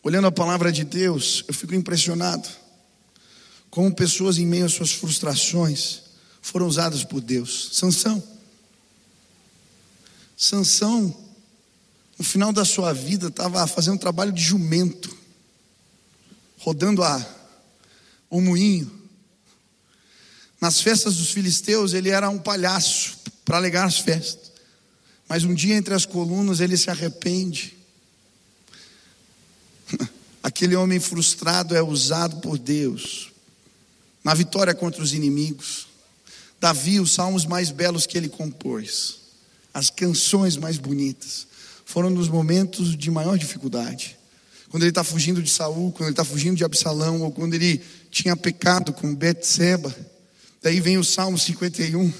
olhando 0.05 0.29
a 0.29 0.33
palavra 0.33 0.71
de 0.71 0.85
Deus, 0.85 1.43
eu 1.49 1.55
fico 1.55 1.75
impressionado 1.75 2.49
como 3.71 3.93
pessoas 3.93 4.39
em 4.39 4.47
meio 4.47 4.67
às 4.67 4.73
suas 4.73 4.93
frustrações 4.93 6.03
foram 6.41 6.69
usadas 6.69 7.03
por 7.03 7.21
Deus. 7.21 7.71
Sansão 7.73 8.23
Sansão, 10.37 11.15
no 12.19 12.25
final 12.25 12.53
da 12.53 12.65
sua 12.65 12.93
vida, 12.93 13.29
estava 13.29 13.67
fazendo 13.67 13.95
um 13.95 13.99
trabalho 13.99 14.33
de 14.33 14.43
jumento, 14.43 15.17
rodando 16.59 17.03
a, 17.03 17.27
o 18.29 18.41
moinho. 18.41 18.93
Nas 20.61 20.81
festas 20.81 21.17
dos 21.17 21.31
filisteus, 21.31 21.95
ele 21.95 22.11
era 22.11 22.29
um 22.29 22.39
palhaço 22.39 23.19
para 23.45 23.57
alegar 23.57 23.87
as 23.87 23.99
festas. 23.99 24.53
Mas 25.29 25.45
um 25.45 25.55
dia, 25.55 25.77
entre 25.77 25.95
as 25.95 26.05
colunas, 26.05 26.61
ele 26.61 26.77
se 26.77 26.91
arrepende. 26.91 27.77
Aquele 30.43 30.77
homem 30.77 31.01
frustrado 31.01 31.75
é 31.75 31.83
usado 31.83 32.37
por 32.41 32.59
Deus 32.59 33.33
na 34.23 34.35
vitória 34.35 34.75
contra 34.75 35.03
os 35.03 35.13
inimigos. 35.13 35.87
Davi, 36.61 37.01
os 37.01 37.13
salmos 37.13 37.45
mais 37.45 37.71
belos 37.71 38.07
que 38.07 38.17
ele 38.17 38.29
compôs 38.29 39.25
as 39.75 39.91
canções 39.91 40.57
mais 40.57 40.79
bonitas 40.79 41.49
foram 41.85 42.09
nos 42.09 42.29
momentos 42.29 42.97
de 42.97 43.11
maior 43.11 43.37
dificuldade. 43.37 44.17
Quando 44.71 44.85
ele 44.85 44.91
está 44.91 45.05
fugindo 45.05 45.43
de 45.43 45.51
Saul, 45.51 45.93
quando 45.93 46.05
ele 46.05 46.13
está 46.13 46.25
fugindo 46.25 46.57
de 46.57 46.65
Absalão, 46.65 47.23
ou 47.23 47.33
quando 47.33 47.55
ele 47.55 47.83
tinha 48.11 48.37
pecado 48.37 48.93
com 48.93 49.15
Betseba. 49.15 49.95
Daí 50.63 50.81
vem 50.81 50.97
o 50.97 51.05
Salmo 51.05 51.39
51. 51.39 52.13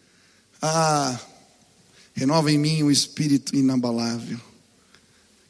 ah, 0.60 1.18
renova 2.14 2.50
em 2.50 2.58
mim 2.58 2.82
um 2.82 2.90
espírito 2.90 3.54
inabalável. 3.54 4.40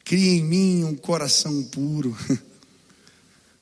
Cria 0.05 0.33
em 0.33 0.43
mim 0.43 0.83
um 0.83 0.95
coração 0.95 1.63
puro. 1.63 2.15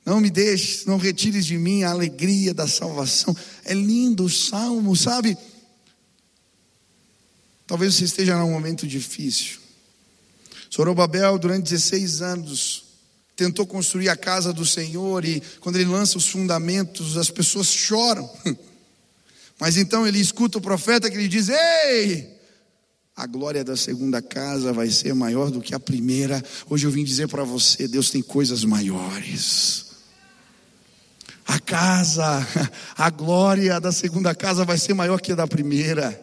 Não 0.06 0.20
me 0.20 0.30
deixes, 0.30 0.86
não 0.86 0.98
retires 0.98 1.46
de 1.46 1.58
mim 1.58 1.84
a 1.84 1.92
alegria 1.92 2.54
da 2.54 2.68
salvação. 2.68 3.34
É 3.64 3.74
lindo 3.74 4.26
o 4.26 4.30
salmo, 4.30 4.96
sabe? 4.98 5.38
Talvez 7.66 7.96
você 7.96 8.04
esteja 8.04 8.38
num 8.38 8.52
momento 8.52 8.86
difícil. 8.86 9.60
Sorobabel, 10.70 11.40
durante 11.40 11.70
16 11.70 12.22
anos, 12.22 12.84
tentou 13.34 13.66
construir 13.66 14.10
a 14.10 14.18
casa 14.18 14.52
do 14.52 14.66
Senhor 14.66 15.24
e 15.24 15.42
quando 15.62 15.78
ele 15.78 15.90
lança 15.90 16.18
os 16.18 16.28
fundamentos, 16.28 17.16
as 17.16 17.30
pessoas 17.30 17.68
choram. 17.68 18.30
Mas 19.58 19.78
então 19.78 20.06
ele 20.06 20.20
escuta 20.20 20.58
o 20.58 20.62
profeta 20.62 21.10
que 21.10 21.16
lhe 21.16 21.30
diz: 21.30 21.48
Ei, 21.48 22.33
a 23.16 23.28
glória 23.28 23.64
da 23.64 23.78
segunda 23.78 24.22
casa 24.22 24.74
vai 24.74 24.90
ser 24.90 25.14
maior 25.14 25.52
do 25.52 25.62
que 25.62 25.76
a 25.76 25.80
primeira. 25.80 26.44
Hoje 26.68 26.88
eu 26.88 26.92
vim 26.92 27.04
dizer 27.04 27.28
para 27.28 27.44
você: 27.44 27.88
Deus 27.88 28.10
tem 28.10 28.24
coisas 28.24 28.64
maiores. 28.64 29.86
A 31.46 31.60
casa, 31.60 32.48
a 32.98 33.10
glória 33.10 33.80
da 33.80 33.92
segunda 33.92 34.34
casa 34.34 34.66
vai 34.66 34.78
ser 34.78 34.94
maior 34.94 35.22
que 35.22 35.32
a 35.32 35.36
da 35.36 35.48
primeira. 35.48 36.20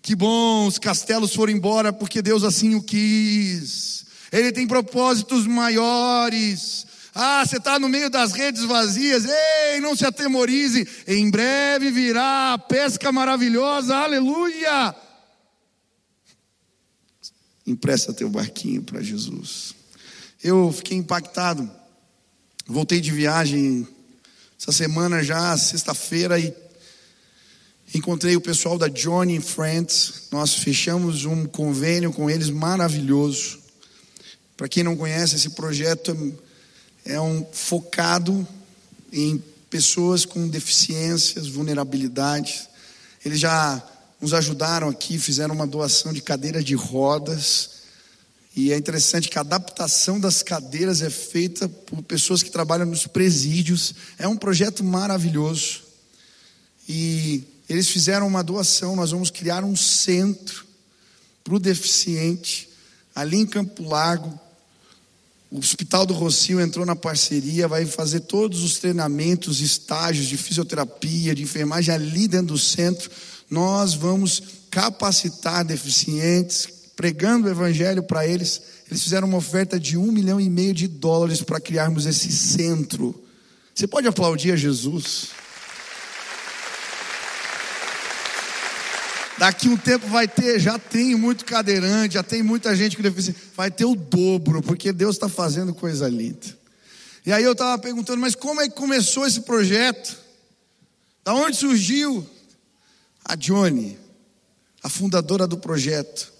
Que 0.00 0.16
bom, 0.16 0.66
os 0.66 0.78
castelos 0.78 1.32
foram 1.32 1.52
embora 1.52 1.92
porque 1.92 2.20
Deus 2.20 2.42
assim 2.42 2.74
o 2.74 2.82
quis. 2.82 4.04
Ele 4.32 4.50
tem 4.50 4.66
propósitos 4.66 5.46
maiores. 5.46 6.84
Ah, 7.14 7.44
você 7.46 7.58
está 7.58 7.78
no 7.78 7.88
meio 7.88 8.10
das 8.10 8.32
redes 8.32 8.64
vazias. 8.64 9.24
Ei, 9.24 9.80
não 9.80 9.94
se 9.94 10.04
atemorize. 10.04 10.88
Em 11.06 11.30
breve 11.30 11.92
virá 11.92 12.54
a 12.54 12.58
pesca 12.58 13.12
maravilhosa. 13.12 13.94
Aleluia. 13.94 14.96
Empresta 17.66 18.12
teu 18.12 18.28
barquinho 18.28 18.82
para 18.82 19.02
Jesus. 19.02 19.74
Eu 20.42 20.72
fiquei 20.72 20.96
impactado. 20.96 21.70
Voltei 22.66 23.00
de 23.00 23.10
viagem 23.10 23.86
essa 24.60 24.72
semana 24.72 25.22
já, 25.22 25.56
sexta-feira, 25.56 26.38
e 26.38 26.54
encontrei 27.94 28.36
o 28.36 28.40
pessoal 28.40 28.78
da 28.78 28.88
Johnny 28.88 29.40
Friends. 29.40 30.28
Nós 30.30 30.54
fechamos 30.54 31.24
um 31.24 31.46
convênio 31.46 32.12
com 32.12 32.30
eles 32.30 32.50
maravilhoso. 32.50 33.60
Para 34.56 34.68
quem 34.68 34.82
não 34.82 34.96
conhece, 34.96 35.36
esse 35.36 35.50
projeto 35.50 36.16
é 37.04 37.20
um 37.20 37.44
focado 37.52 38.46
em 39.12 39.42
pessoas 39.68 40.24
com 40.24 40.48
deficiências, 40.48 41.48
vulnerabilidades. 41.48 42.68
Eles 43.24 43.40
já 43.40 43.82
nos 44.22 44.32
ajudaram 44.32 44.88
aqui, 44.88 45.18
fizeram 45.18 45.54
uma 45.54 45.66
doação 45.66 46.12
de 46.12 46.22
cadeira 46.22 46.62
de 46.62 46.74
rodas. 46.74 47.82
E 48.56 48.72
é 48.72 48.76
interessante 48.78 49.28
que 49.28 49.36
a 49.36 49.42
adaptação 49.42 50.20
das 50.20 50.42
cadeiras 50.42 51.02
é 51.02 51.10
feita 51.10 51.68
por 51.68 52.02
pessoas 52.02 52.42
que 52.42 52.50
trabalham 52.50 52.86
nos 52.86 53.06
presídios. 53.06 53.94
É 54.18 54.28
um 54.28 54.36
projeto 54.36 54.84
maravilhoso. 54.84 55.80
E 56.88 57.42
eles 57.68 57.88
fizeram 57.88 58.26
uma 58.26 58.42
doação. 58.42 58.96
Nós 58.96 59.10
vamos 59.10 59.30
criar 59.30 59.64
um 59.64 59.76
centro 59.76 60.64
para 61.42 61.54
o 61.54 61.58
deficiente 61.58 62.70
ali 63.14 63.38
em 63.38 63.46
Campo 63.46 63.86
Largo, 63.86 64.38
o 65.50 65.58
Hospital 65.58 66.06
do 66.06 66.14
Rocio 66.14 66.60
entrou 66.60 66.86
na 66.86 66.96
parceria, 66.96 67.68
vai 67.68 67.84
fazer 67.84 68.20
todos 68.20 68.62
os 68.62 68.78
treinamentos, 68.78 69.60
estágios 69.60 70.26
de 70.26 70.38
fisioterapia, 70.38 71.34
de 71.34 71.42
enfermagem 71.42 71.94
ali 71.94 72.26
dentro 72.26 72.54
do 72.54 72.58
centro. 72.58 73.10
Nós 73.52 73.92
vamos 73.92 74.42
capacitar 74.70 75.62
deficientes, 75.62 76.66
pregando 76.96 77.46
o 77.46 77.50
evangelho 77.50 78.02
para 78.02 78.26
eles. 78.26 78.62
Eles 78.90 79.02
fizeram 79.02 79.28
uma 79.28 79.36
oferta 79.36 79.78
de 79.78 79.98
um 79.98 80.10
milhão 80.10 80.40
e 80.40 80.48
meio 80.48 80.72
de 80.72 80.88
dólares 80.88 81.42
para 81.42 81.60
criarmos 81.60 82.06
esse 82.06 82.32
centro. 82.32 83.14
Você 83.74 83.86
pode 83.86 84.08
aplaudir 84.08 84.52
a 84.52 84.56
Jesus? 84.56 85.28
Daqui 89.36 89.68
um 89.68 89.76
tempo 89.76 90.06
vai 90.06 90.26
ter, 90.26 90.58
já 90.58 90.78
tem 90.78 91.14
muito 91.14 91.44
cadeirante, 91.44 92.14
já 92.14 92.22
tem 92.22 92.42
muita 92.42 92.74
gente 92.74 92.96
com 92.96 93.02
deficiência. 93.02 93.42
Vai 93.54 93.70
ter 93.70 93.84
o 93.84 93.94
dobro, 93.94 94.62
porque 94.62 94.94
Deus 94.94 95.16
está 95.16 95.28
fazendo 95.28 95.74
coisa 95.74 96.08
linda. 96.08 96.56
E 97.26 97.30
aí 97.30 97.44
eu 97.44 97.52
estava 97.52 97.76
perguntando, 97.76 98.18
mas 98.18 98.34
como 98.34 98.62
é 98.62 98.68
que 98.70 98.74
começou 98.74 99.26
esse 99.26 99.42
projeto? 99.42 100.16
Da 101.22 101.34
onde 101.34 101.54
surgiu? 101.54 102.26
A 103.24 103.34
Johnny, 103.36 103.98
a 104.82 104.88
fundadora 104.88 105.46
do 105.46 105.56
projeto. 105.56 106.32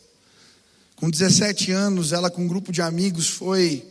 Com 0.97 1.11
17 1.11 1.71
anos, 1.73 2.13
ela 2.13 2.31
com 2.31 2.43
um 2.43 2.49
grupo 2.49 2.73
de 2.73 2.83
amigos 2.83 3.29
foi 3.29 3.87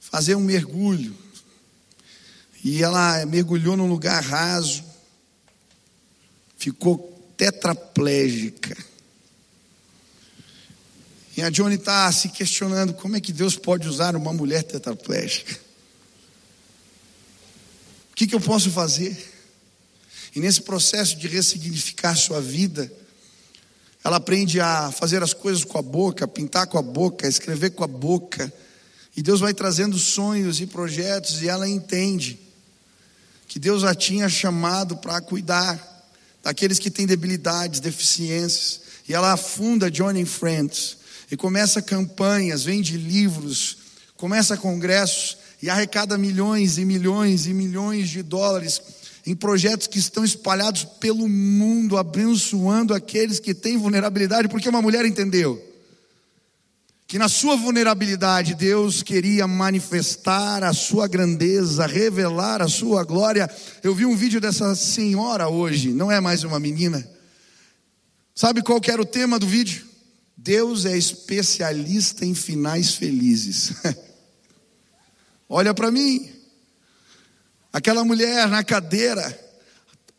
fazer 0.00 0.34
um 0.34 0.40
mergulho. 0.40 1.16
E 2.64 2.82
ela 2.82 3.24
mergulhou 3.26 3.76
num 3.76 3.88
lugar 3.88 4.22
raso. 4.22 4.84
Ficou 6.56 7.12
tetraplégica. 7.36 8.76
E 11.36 11.42
a 11.42 11.48
Johnny 11.50 11.76
está 11.76 12.12
se 12.12 12.28
questionando 12.28 12.92
como 12.92 13.16
é 13.16 13.20
que 13.20 13.32
Deus 13.32 13.56
pode 13.56 13.88
usar 13.88 14.14
uma 14.14 14.32
mulher 14.32 14.62
tetraplégica. 14.62 15.58
O 18.10 18.14
que, 18.14 18.26
que 18.26 18.34
eu 18.34 18.40
posso 18.40 18.70
fazer? 18.70 19.31
E 20.34 20.40
nesse 20.40 20.62
processo 20.62 21.16
de 21.16 21.28
ressignificar 21.28 22.16
sua 22.16 22.40
vida, 22.40 22.90
ela 24.02 24.16
aprende 24.16 24.60
a 24.60 24.90
fazer 24.90 25.22
as 25.22 25.32
coisas 25.32 25.64
com 25.64 25.78
a 25.78 25.82
boca, 25.82 26.26
pintar 26.26 26.66
com 26.66 26.78
a 26.78 26.82
boca, 26.82 27.28
escrever 27.28 27.70
com 27.70 27.84
a 27.84 27.88
boca. 27.88 28.52
E 29.16 29.22
Deus 29.22 29.40
vai 29.40 29.52
trazendo 29.52 29.98
sonhos 29.98 30.60
e 30.60 30.66
projetos, 30.66 31.42
e 31.42 31.48
ela 31.48 31.68
entende 31.68 32.38
que 33.46 33.58
Deus 33.58 33.84
a 33.84 33.94
tinha 33.94 34.28
chamado 34.28 34.96
para 34.96 35.20
cuidar 35.20 35.90
daqueles 36.42 36.78
que 36.78 36.90
têm 36.90 37.06
debilidades, 37.06 37.80
deficiências. 37.80 38.80
E 39.06 39.12
ela 39.12 39.32
afunda 39.32 39.90
Johnny 39.90 40.24
Friends 40.24 40.96
e 41.30 41.36
começa 41.36 41.82
campanhas, 41.82 42.64
vende 42.64 42.96
livros, 42.96 43.76
começa 44.16 44.56
congressos 44.56 45.36
e 45.60 45.68
arrecada 45.68 46.16
milhões 46.16 46.78
e 46.78 46.84
milhões 46.84 47.46
e 47.46 47.52
milhões 47.52 48.08
de 48.08 48.22
dólares 48.22 48.80
em 49.26 49.34
projetos 49.34 49.86
que 49.86 49.98
estão 49.98 50.24
espalhados 50.24 50.84
pelo 50.84 51.28
mundo, 51.28 51.96
abençoando 51.96 52.92
aqueles 52.92 53.38
que 53.38 53.54
têm 53.54 53.76
vulnerabilidade, 53.76 54.48
porque 54.48 54.68
uma 54.68 54.82
mulher 54.82 55.04
entendeu 55.04 55.72
que 57.12 57.18
na 57.18 57.28
sua 57.28 57.56
vulnerabilidade 57.56 58.54
Deus 58.54 59.02
queria 59.02 59.46
manifestar 59.46 60.64
a 60.64 60.72
sua 60.72 61.06
grandeza, 61.06 61.84
revelar 61.84 62.62
a 62.62 62.68
sua 62.68 63.04
glória. 63.04 63.50
Eu 63.82 63.94
vi 63.94 64.06
um 64.06 64.16
vídeo 64.16 64.40
dessa 64.40 64.74
senhora 64.74 65.46
hoje, 65.46 65.92
não 65.92 66.10
é 66.10 66.20
mais 66.20 66.42
uma 66.42 66.58
menina. 66.58 67.06
Sabe 68.34 68.62
qual 68.62 68.80
era 68.88 69.02
o 69.02 69.04
tema 69.04 69.38
do 69.38 69.46
vídeo? 69.46 69.84
Deus 70.34 70.86
é 70.86 70.96
especialista 70.96 72.24
em 72.24 72.34
finais 72.34 72.94
felizes. 72.94 73.74
Olha 75.50 75.74
para 75.74 75.90
mim. 75.90 76.30
Aquela 77.72 78.04
mulher 78.04 78.48
na 78.48 78.62
cadeira, 78.62 79.38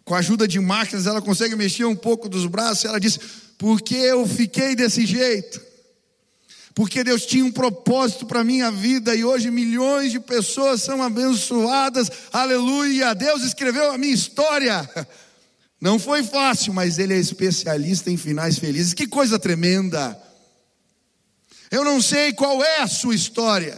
com 0.04 0.16
a 0.16 0.20
ajuda 0.20 0.48
de 0.48 0.60
máquinas, 0.60 1.06
ela 1.06 1.22
consegue 1.22 1.56
mexer 1.56 1.86
um 1.86 1.96
pouco 1.96 2.28
dos 2.28 2.46
braços. 2.46 2.86
Ela 2.86 3.00
disse: 3.00 3.20
Porque 3.58 3.96
eu 3.96 4.28
fiquei 4.28 4.76
desse 4.76 5.06
jeito? 5.06 5.74
porque 6.76 7.04
Deus 7.04 7.26
tinha 7.26 7.46
um 7.46 7.52
propósito 7.52 8.26
para 8.26 8.40
a 8.40 8.44
minha 8.44 8.72
vida 8.72 9.16
e 9.16 9.24
hoje 9.24 9.52
milhões 9.52 10.12
de 10.12 10.20
pessoas 10.20 10.82
são 10.82 11.04
abençoadas, 11.04 12.10
aleluia. 12.32 13.14
Deus 13.14 13.44
escreveu 13.44 13.92
a 13.92 13.98
minha 13.98 14.14
história. 14.14 14.90
Não 15.80 16.00
foi 16.00 16.24
fácil, 16.24 16.74
mas 16.74 16.98
Ele 16.98 17.14
é 17.14 17.18
especialista 17.18 18.10
em 18.10 18.18
finais 18.18 18.58
felizes. 18.58 18.94
Que 18.94 19.06
coisa 19.06 19.38
tremenda! 19.38 20.18
Eu 21.70 21.84
não 21.84 22.00
sei 22.00 22.32
qual 22.34 22.64
é 22.64 22.82
a 22.82 22.88
sua 22.88 23.16
história, 23.16 23.76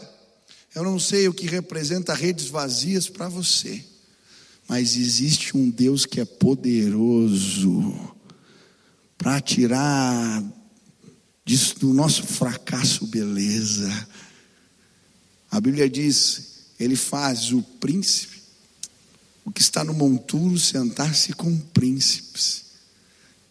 eu 0.75 0.83
não 0.83 0.99
sei 0.99 1.27
o 1.27 1.33
que 1.33 1.47
representa 1.47 2.13
redes 2.13 2.47
vazias 2.47 3.09
para 3.09 3.29
você, 3.29 3.83
mas 4.67 4.97
existe 4.97 5.55
um 5.55 5.69
Deus 5.69 6.05
que 6.05 6.19
é 6.19 6.25
poderoso 6.25 8.13
para 9.17 9.39
tirar 9.39 10.43
diz 11.45 11.73
do 11.73 11.93
nosso 11.93 12.23
fracasso 12.23 13.05
beleza. 13.05 14.07
A 15.49 15.61
Bíblia 15.61 15.89
diz: 15.89 16.65
Ele 16.79 16.95
faz 16.95 17.53
o 17.53 17.61
príncipe, 17.61 18.41
o 19.45 19.51
que 19.51 19.61
está 19.61 19.83
no 19.83 19.93
monturo, 19.93 20.57
sentar-se 20.59 21.31
com 21.33 21.57
príncipes. 21.57 22.65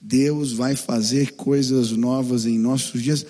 Deus 0.00 0.52
vai 0.52 0.76
fazer 0.76 1.32
coisas 1.32 1.92
novas 1.92 2.44
em 2.44 2.58
nossos 2.58 3.02
dias. 3.02 3.24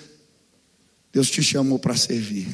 Deus 1.13 1.29
te 1.29 1.41
chamou 1.41 1.79
para 1.79 1.95
servir. 1.95 2.49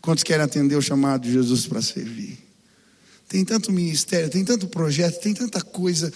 Quantos 0.00 0.24
querem 0.24 0.44
atender 0.44 0.76
o 0.76 0.82
chamado 0.82 1.22
de 1.22 1.32
Jesus 1.32 1.66
para 1.66 1.82
servir? 1.82 2.38
Tem 3.28 3.44
tanto 3.44 3.70
ministério, 3.72 4.30
tem 4.30 4.44
tanto 4.44 4.68
projeto, 4.68 5.20
tem 5.20 5.34
tanta 5.34 5.60
coisa. 5.60 6.12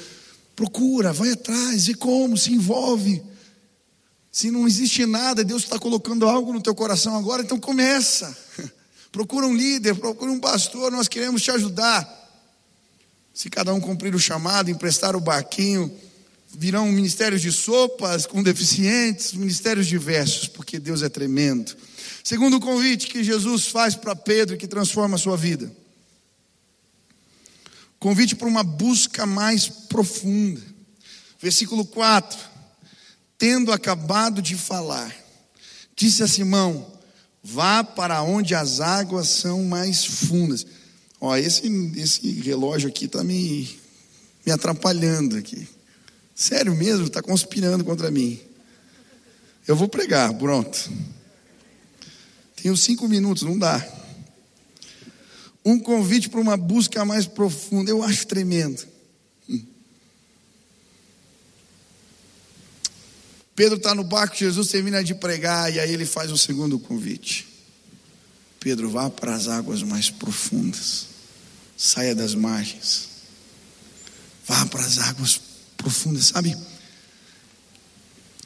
Procura, 0.57 1.13
vai 1.13 1.33
atrás, 1.33 1.89
e 1.89 1.95
como, 1.95 2.37
se 2.39 2.53
envolve. 2.53 3.23
Se 4.31 4.51
não 4.51 4.67
existe 4.67 5.05
nada, 5.05 5.45
Deus 5.45 5.63
está 5.63 5.79
colocando 5.79 6.27
algo 6.27 6.53
no 6.55 6.63
teu 6.63 6.75
coração 6.75 7.17
agora, 7.17 7.43
então 7.43 7.61
começa. 7.61 8.35
Procura 9.13 9.47
um 9.47 9.55
líder, 9.55 9.95
procura 9.97 10.33
um 10.33 10.41
pastor, 10.41 10.91
nós 10.91 11.07
queremos 11.07 11.43
te 11.43 11.51
ajudar. 11.51 12.09
Se 13.35 13.51
cada 13.51 13.75
um 13.75 13.81
cumprir 13.81 14.15
o 14.15 14.19
chamado, 14.19 14.71
emprestar 14.71 15.15
o 15.15 15.21
barquinho, 15.21 15.95
virão 16.49 16.91
ministérios 16.91 17.43
de 17.43 17.53
sopas 17.53 18.25
com 18.25 18.43
deficientes, 18.43 19.35
ministérios 19.35 19.87
diversos, 19.87 20.49
porque 20.49 20.79
Deus 20.79 21.03
é 21.03 21.11
tremendo. 21.11 21.77
Segundo 22.25 22.61
convite 22.61 23.09
que 23.09 23.25
Jesus 23.25 23.67
faz 23.67 23.95
para 23.97 24.15
Pedro, 24.15 24.57
que 24.57 24.69
transforma 24.69 25.17
a 25.17 25.19
sua 25.19 25.37
vida. 25.37 25.71
Convite 27.99 28.35
para 28.37 28.49
uma 28.49 28.63
busca 28.63 29.27
mais 29.27 29.69
profunda. 29.69 30.61
Versículo 31.41 31.85
4. 31.85 32.39
Tendo 33.37 33.73
acabado 33.73 34.41
de 34.41 34.55
falar, 34.55 35.15
disse 35.97 36.23
a 36.23 36.29
Simão: 36.29 36.87
Vá 37.43 37.83
para 37.83 38.23
onde 38.23 38.55
as 38.55 38.81
águas 38.81 39.29
são 39.29 39.65
mais 39.65 40.05
fundas. 40.05 40.65
Ó, 41.21 41.37
esse, 41.37 41.67
esse 41.97 42.41
relógio 42.41 42.89
aqui 42.89 43.07
está 43.07 43.23
me, 43.25 43.69
me 44.47 44.53
atrapalhando 44.53 45.37
aqui. 45.37 45.69
Sério 46.35 46.75
mesmo, 46.75 47.07
está 47.07 47.23
conspirando 47.23 47.85
contra 47.85 48.11
mim. 48.11 48.41
Eu 49.67 49.77
vou 49.77 49.89
pregar, 49.89 50.33
pronto. 50.35 50.91
Tenho 52.63 52.77
cinco 52.77 53.09
minutos, 53.09 53.43
não 53.43 53.59
dá. 53.59 53.85
Um 55.65 55.81
convite 55.81 56.29
para 56.29 56.41
uma 56.41 56.57
busca 56.57 57.05
mais 57.05 57.27
profunda, 57.27 57.91
eu 57.91 58.05
acho 58.05 58.25
tremendo. 58.25 58.87
Hum. 59.49 59.65
Pedro 63.57 63.79
está 63.79 63.97
no 63.97 64.05
barco, 64.05 64.37
Jesus 64.37 64.69
termina 64.69 65.03
de 65.03 65.13
pregar 65.13 65.75
e 65.75 65.81
aí 65.81 65.93
ele 65.93 66.07
faz 66.07 66.31
o 66.31 66.39
segundo 66.39 66.79
convite. 66.79 67.49
Pedro, 68.61 68.89
vá 68.89 69.11
para 69.11 69.35
as 69.35 69.49
águas 69.49 69.83
mais 69.83 70.09
profundas, 70.09 71.09
saia 71.77 72.15
das 72.15 72.33
margens, 72.33 73.09
vá 74.47 74.65
para 74.67 74.83
as 74.83 74.99
águas 74.99 75.41
profundas, 75.77 76.27
sabe? 76.27 76.57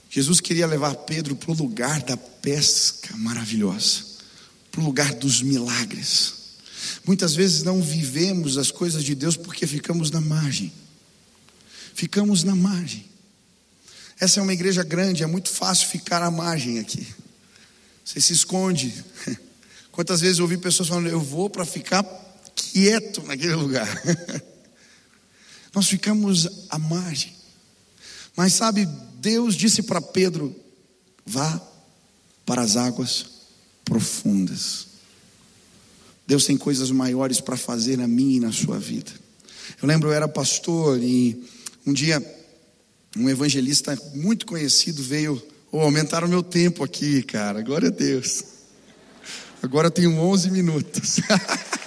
Jesus 0.09 0.41
queria 0.41 0.67
levar 0.67 0.95
Pedro 0.95 1.37
para 1.37 1.51
o 1.51 1.55
lugar 1.55 2.01
da 2.01 2.17
pesca 2.17 3.15
maravilhosa, 3.19 4.06
para 4.77 4.83
o 4.83 4.85
lugar 4.85 5.15
dos 5.15 5.41
milagres. 5.41 6.35
Muitas 7.07 7.35
vezes 7.35 7.63
não 7.63 7.81
vivemos 7.81 8.59
as 8.59 8.71
coisas 8.71 9.03
de 9.03 9.15
Deus 9.15 9.35
porque 9.35 9.67
ficamos 9.67 10.11
na 10.11 10.21
margem. 10.21 10.71
Ficamos 11.95 12.45
na 12.45 12.55
margem. 12.55 13.07
Essa 14.21 14.39
é 14.39 14.43
uma 14.43 14.53
igreja 14.53 14.85
grande, 14.85 15.23
é 15.23 15.27
muito 15.27 15.49
fácil 15.49 15.89
ficar 15.89 16.23
à 16.23 16.31
margem 16.31 16.79
aqui. 16.79 17.07
Você 18.05 18.21
se 18.21 18.35
esconde. 18.35 19.03
Quantas 19.91 20.21
vezes 20.21 20.39
eu 20.39 20.45
ouvi 20.45 20.59
pessoas 20.59 20.91
falando, 20.91 21.09
eu 21.09 21.21
vou 21.21 21.49
para 21.49 21.65
ficar 21.65 22.05
quieto 22.55 23.23
naquele 23.23 23.55
lugar. 23.55 23.89
Nós 25.75 25.89
ficamos 25.89 26.67
à 26.69 26.79
margem. 26.79 27.35
Mas 28.37 28.53
sabe, 28.53 28.87
Deus 29.21 29.55
disse 29.55 29.83
para 29.83 30.03
Pedro: 30.03 30.55
vá 31.25 31.59
para 32.45 32.61
as 32.61 32.77
águas 32.77 33.36
profundas. 33.87 34.89
Deus 36.27 36.45
tem 36.45 36.59
coisas 36.59 36.91
maiores 36.91 37.41
para 37.41 37.57
fazer 37.57 37.97
na 37.97 38.07
minha 38.07 38.37
e 38.37 38.41
na 38.41 38.53
sua 38.53 38.79
vida. 38.79 39.11
Eu 39.81 39.89
lembro, 39.89 40.11
eu 40.11 40.13
era 40.13 40.29
pastor 40.29 41.03
e 41.03 41.43
um 41.87 41.93
dia 41.93 42.21
um 43.17 43.31
evangelista 43.31 43.99
muito 44.15 44.45
conhecido 44.45 45.03
veio, 45.03 45.43
oh, 45.73 45.81
aumentaram 45.81 46.27
o 46.27 46.31
meu 46.31 46.43
tempo 46.43 46.85
aqui, 46.85 47.23
cara, 47.23 47.63
glória 47.63 47.89
a 47.89 47.93
Deus. 47.93 48.45
Agora 49.63 49.87
eu 49.87 49.91
tenho 49.91 50.19
11 50.19 50.51
minutos. 50.51 51.21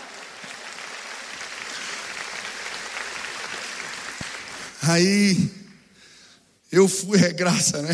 Aí 4.81 5.51
eu 6.71 6.87
fui, 6.87 7.19
é 7.19 7.33
graça, 7.33 7.81
né? 7.81 7.93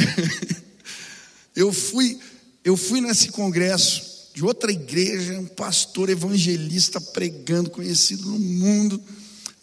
Eu 1.55 1.73
fui, 1.73 2.19
eu 2.65 2.75
fui 2.75 2.99
nesse 2.99 3.29
congresso 3.29 4.31
de 4.33 4.43
outra 4.43 4.71
igreja, 4.71 5.39
um 5.39 5.45
pastor 5.45 6.09
evangelista 6.09 6.99
pregando, 6.99 7.69
conhecido 7.69 8.27
no 8.27 8.39
mundo. 8.39 8.99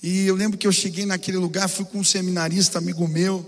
E 0.00 0.24
eu 0.26 0.36
lembro 0.36 0.56
que 0.56 0.66
eu 0.66 0.72
cheguei 0.72 1.04
naquele 1.04 1.36
lugar, 1.36 1.68
fui 1.68 1.84
com 1.84 1.98
um 1.98 2.04
seminarista 2.04 2.78
amigo 2.78 3.06
meu, 3.08 3.44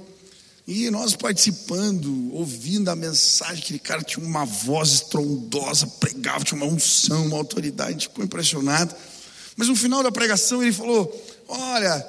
e 0.67 0.91
nós 0.91 1.15
participando, 1.15 2.35
ouvindo 2.35 2.91
a 2.91 2.97
mensagem, 2.97 3.63
aquele 3.63 3.79
cara 3.79 4.03
tinha 4.03 4.27
uma 4.27 4.45
voz 4.45 4.91
estrondosa, 4.91 5.87
pregava, 5.87 6.45
tinha 6.45 6.61
uma 6.61 6.73
unção, 6.73 7.27
uma 7.27 7.37
autoridade, 7.37 8.09
ficou 8.09 8.25
impressionado. 8.25 8.95
Mas 9.57 9.69
no 9.69 9.77
final 9.77 10.03
da 10.03 10.11
pregação 10.11 10.63
ele 10.63 10.73
falou: 10.73 11.15
Olha, 11.47 12.05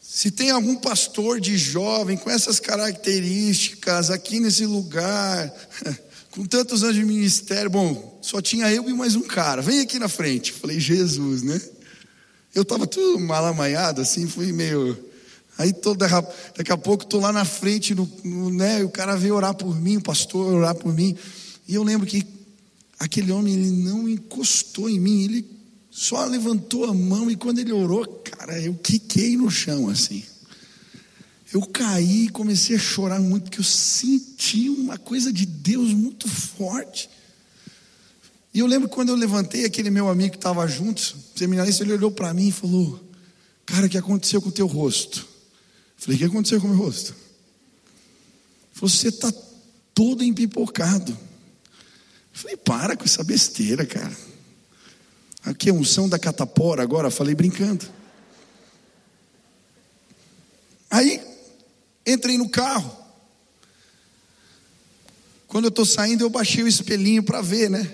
se 0.00 0.30
tem 0.30 0.50
algum 0.50 0.76
pastor 0.76 1.40
de 1.40 1.58
jovem 1.58 2.16
com 2.16 2.30
essas 2.30 2.60
características 2.60 4.10
aqui 4.10 4.38
nesse 4.38 4.64
lugar, 4.64 5.52
com 6.34 6.44
tantos 6.44 6.82
anos 6.82 6.96
de 6.96 7.04
ministério, 7.04 7.70
bom, 7.70 8.18
só 8.20 8.42
tinha 8.42 8.68
eu 8.68 8.90
e 8.90 8.92
mais 8.92 9.14
um 9.14 9.22
cara, 9.22 9.62
vem 9.62 9.78
aqui 9.78 10.00
na 10.00 10.08
frente. 10.08 10.52
Falei, 10.52 10.80
Jesus, 10.80 11.44
né? 11.44 11.60
Eu 12.52 12.62
estava 12.62 12.88
tudo 12.88 13.20
malamanhado, 13.20 14.00
assim, 14.00 14.26
fui 14.26 14.50
meio. 14.52 14.98
Aí 15.56 15.72
todo, 15.72 15.96
daqui 15.96 16.72
a 16.72 16.76
pouco 16.76 17.04
estou 17.04 17.20
lá 17.20 17.32
na 17.32 17.44
frente, 17.44 17.94
no, 17.94 18.10
no, 18.24 18.50
né? 18.50 18.82
O 18.82 18.88
cara 18.88 19.14
veio 19.14 19.36
orar 19.36 19.54
por 19.54 19.80
mim, 19.80 19.98
o 19.98 20.02
pastor 20.02 20.52
orar 20.54 20.74
por 20.74 20.92
mim. 20.92 21.16
E 21.68 21.74
eu 21.76 21.84
lembro 21.84 22.04
que 22.04 22.26
aquele 22.98 23.30
homem 23.30 23.54
ele 23.54 23.70
não 23.70 24.08
encostou 24.08 24.90
em 24.90 24.98
mim, 24.98 25.22
ele 25.22 25.48
só 25.88 26.24
levantou 26.24 26.84
a 26.86 26.92
mão 26.92 27.30
e 27.30 27.36
quando 27.36 27.60
ele 27.60 27.72
orou, 27.72 28.04
cara, 28.24 28.60
eu 28.60 28.74
quiquei 28.74 29.36
no 29.36 29.48
chão 29.48 29.88
assim. 29.88 30.24
Eu 31.54 31.62
caí 31.62 32.24
e 32.24 32.28
comecei 32.30 32.74
a 32.74 32.78
chorar 32.80 33.20
muito, 33.20 33.44
porque 33.44 33.60
eu 33.60 33.64
senti 33.64 34.68
uma 34.68 34.98
coisa 34.98 35.32
de 35.32 35.46
Deus 35.46 35.92
muito 35.92 36.28
forte. 36.28 37.08
E 38.52 38.58
eu 38.58 38.66
lembro 38.66 38.88
quando 38.88 39.10
eu 39.10 39.14
levantei, 39.14 39.64
aquele 39.64 39.88
meu 39.88 40.08
amigo 40.08 40.32
que 40.32 40.36
estava 40.36 40.66
junto, 40.66 41.16
seminarista, 41.36 41.84
ele 41.84 41.92
olhou 41.92 42.10
para 42.10 42.34
mim 42.34 42.48
e 42.48 42.52
falou: 42.52 43.00
Cara, 43.64 43.86
o 43.86 43.88
que 43.88 43.96
aconteceu 43.96 44.42
com 44.42 44.48
o 44.48 44.52
teu 44.52 44.66
rosto? 44.66 45.20
Eu 45.20 45.26
falei: 45.96 46.16
O 46.16 46.18
que 46.18 46.24
aconteceu 46.24 46.60
com 46.60 46.66
o 46.66 46.70
meu 46.70 46.78
rosto? 46.84 47.12
Ele 47.12 48.72
falou: 48.72 48.88
Você 48.88 49.06
está 49.06 49.32
todo 49.94 50.24
empipocado. 50.24 51.12
Eu 51.12 51.18
falei: 52.32 52.56
Para 52.56 52.96
com 52.96 53.04
essa 53.04 53.22
besteira, 53.22 53.86
cara. 53.86 54.16
Aqui 55.44 55.70
é 55.70 55.72
unção 55.72 56.08
da 56.08 56.18
catapora 56.18 56.82
agora, 56.82 57.12
falei 57.12 57.36
brincando. 57.36 57.86
Aí, 60.90 61.33
entrei 62.06 62.36
no 62.36 62.48
carro. 62.48 63.04
Quando 65.46 65.66
eu 65.66 65.68
estou 65.68 65.86
saindo, 65.86 66.24
eu 66.24 66.30
baixei 66.30 66.64
o 66.64 66.68
espelhinho 66.68 67.22
para 67.22 67.40
ver, 67.40 67.70
né? 67.70 67.90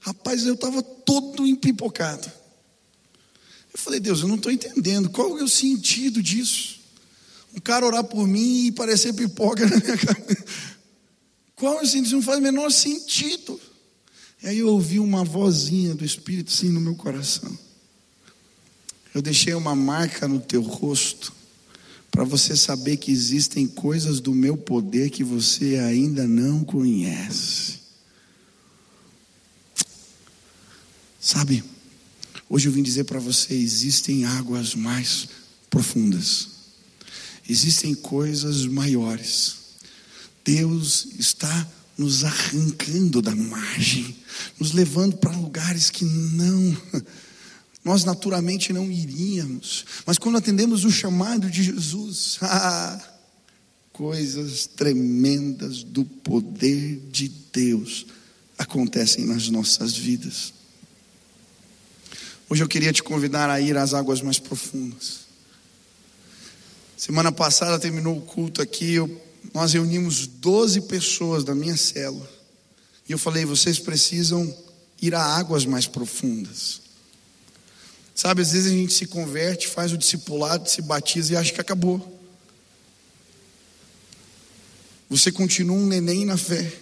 Rapaz, 0.00 0.44
eu 0.44 0.54
estava 0.54 0.82
todo 0.82 1.46
empipocado. 1.46 2.30
Eu 3.72 3.78
falei, 3.78 4.00
Deus, 4.00 4.22
eu 4.22 4.28
não 4.28 4.36
estou 4.36 4.50
entendendo. 4.50 5.08
Qual 5.10 5.38
é 5.38 5.42
o 5.42 5.48
sentido 5.48 6.22
disso? 6.22 6.80
Um 7.54 7.60
cara 7.60 7.86
orar 7.86 8.02
por 8.02 8.26
mim 8.26 8.66
e 8.66 8.72
parecer 8.72 9.12
pipoca 9.12 9.64
na 9.70 9.76
minha 9.76 9.96
cabeça. 9.96 10.44
Qual 11.54 11.78
é 11.78 11.82
o 11.82 11.86
sentido? 11.86 12.16
Não 12.16 12.22
faz 12.22 12.38
o 12.38 12.42
menor 12.42 12.72
sentido. 12.72 13.60
E 14.42 14.48
aí 14.48 14.58
eu 14.58 14.68
ouvi 14.68 14.98
uma 14.98 15.22
vozinha 15.22 15.94
do 15.94 16.04
Espírito 16.04 16.52
assim 16.52 16.70
no 16.70 16.80
meu 16.80 16.94
coração. 16.94 17.56
Eu 19.14 19.22
deixei 19.22 19.54
uma 19.54 19.74
marca 19.74 20.26
no 20.26 20.40
teu 20.40 20.60
rosto 20.60 21.35
para 22.16 22.24
você 22.24 22.56
saber 22.56 22.96
que 22.96 23.12
existem 23.12 23.66
coisas 23.66 24.20
do 24.20 24.34
meu 24.34 24.56
poder 24.56 25.10
que 25.10 25.22
você 25.22 25.76
ainda 25.76 26.26
não 26.26 26.64
conhece. 26.64 27.74
Sabe, 31.20 31.62
hoje 32.48 32.68
eu 32.68 32.72
vim 32.72 32.82
dizer 32.82 33.04
para 33.04 33.20
você: 33.20 33.52
existem 33.52 34.24
águas 34.24 34.74
mais 34.74 35.28
profundas, 35.68 36.48
existem 37.46 37.94
coisas 37.94 38.64
maiores. 38.64 39.56
Deus 40.42 41.08
está 41.18 41.70
nos 41.98 42.24
arrancando 42.24 43.20
da 43.20 43.36
margem, 43.36 44.16
nos 44.58 44.72
levando 44.72 45.18
para 45.18 45.36
lugares 45.36 45.90
que 45.90 46.06
não, 46.06 46.74
nós 47.86 48.02
naturalmente 48.02 48.72
não 48.72 48.90
iríamos, 48.90 49.84
mas 50.04 50.18
quando 50.18 50.38
atendemos 50.38 50.84
o 50.84 50.90
chamado 50.90 51.48
de 51.48 51.62
Jesus, 51.62 52.36
ah, 52.42 53.00
coisas 53.92 54.66
tremendas 54.66 55.84
do 55.84 56.04
poder 56.04 57.00
de 57.12 57.28
Deus 57.28 58.04
acontecem 58.58 59.24
nas 59.24 59.48
nossas 59.50 59.96
vidas. 59.96 60.52
Hoje 62.50 62.64
eu 62.64 62.66
queria 62.66 62.92
te 62.92 63.04
convidar 63.04 63.48
a 63.48 63.60
ir 63.60 63.76
às 63.76 63.94
águas 63.94 64.20
mais 64.20 64.40
profundas. 64.40 65.20
Semana 66.96 67.30
passada 67.30 67.78
terminou 67.78 68.18
o 68.18 68.22
culto 68.22 68.60
aqui, 68.60 68.94
eu 68.94 69.22
nós 69.54 69.74
reunimos 69.74 70.26
12 70.26 70.80
pessoas 70.82 71.44
da 71.44 71.54
minha 71.54 71.76
célula. 71.76 72.28
E 73.08 73.12
eu 73.12 73.18
falei: 73.18 73.44
vocês 73.44 73.78
precisam 73.78 74.52
ir 75.00 75.14
a 75.14 75.22
águas 75.22 75.64
mais 75.64 75.86
profundas. 75.86 76.85
Sabe, 78.16 78.40
às 78.40 78.52
vezes 78.52 78.72
a 78.72 78.74
gente 78.74 78.94
se 78.94 79.04
converte, 79.04 79.68
faz 79.68 79.92
o 79.92 79.98
discipulado, 79.98 80.70
se 80.70 80.80
batiza 80.80 81.34
e 81.34 81.36
acha 81.36 81.52
que 81.52 81.60
acabou. 81.60 82.18
Você 85.10 85.30
continua 85.30 85.76
um 85.76 85.86
neném 85.86 86.24
na 86.24 86.38
fé. 86.38 86.72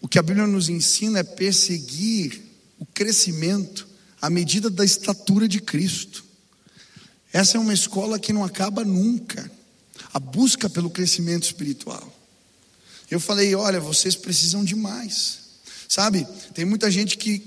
O 0.00 0.06
que 0.06 0.20
a 0.20 0.22
Bíblia 0.22 0.46
nos 0.46 0.68
ensina 0.68 1.18
é 1.18 1.24
perseguir 1.24 2.42
o 2.78 2.86
crescimento 2.86 3.88
à 4.20 4.30
medida 4.30 4.70
da 4.70 4.84
estatura 4.84 5.48
de 5.48 5.60
Cristo. 5.60 6.24
Essa 7.32 7.56
é 7.56 7.60
uma 7.60 7.74
escola 7.74 8.20
que 8.20 8.32
não 8.32 8.44
acaba 8.44 8.84
nunca. 8.84 9.50
A 10.14 10.20
busca 10.20 10.70
pelo 10.70 10.88
crescimento 10.88 11.42
espiritual. 11.42 12.16
Eu 13.10 13.18
falei, 13.18 13.52
olha, 13.56 13.80
vocês 13.80 14.14
precisam 14.14 14.64
de 14.64 14.76
mais. 14.76 15.40
Sabe, 15.88 16.24
tem 16.54 16.64
muita 16.64 16.88
gente 16.88 17.18
que 17.18 17.42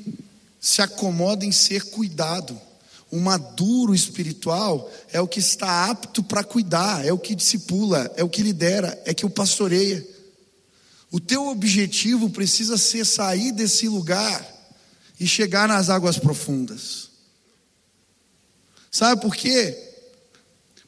se 0.65 0.81
acomoda 0.81 1.45
em 1.45 1.51
ser 1.51 1.91
cuidado. 1.91 2.59
O 3.11 3.19
maduro 3.19 3.93
espiritual 3.93 4.91
é 5.13 5.21
o 5.21 5.27
que 5.27 5.39
está 5.39 5.91
apto 5.91 6.23
para 6.23 6.43
cuidar, 6.43 7.05
é 7.05 7.13
o 7.13 7.19
que 7.19 7.35
discipula, 7.35 8.11
é 8.17 8.23
o 8.23 8.29
que 8.29 8.41
lidera, 8.41 8.99
é 9.05 9.13
que 9.13 9.27
o 9.27 9.29
pastoreia. 9.29 10.03
O 11.11 11.19
teu 11.19 11.45
objetivo 11.49 12.31
precisa 12.31 12.79
ser 12.79 13.05
sair 13.05 13.51
desse 13.51 13.87
lugar 13.87 14.43
e 15.19 15.27
chegar 15.27 15.67
nas 15.67 15.91
águas 15.91 16.17
profundas. 16.17 17.11
Sabe 18.89 19.21
por 19.21 19.35
quê? 19.35 19.77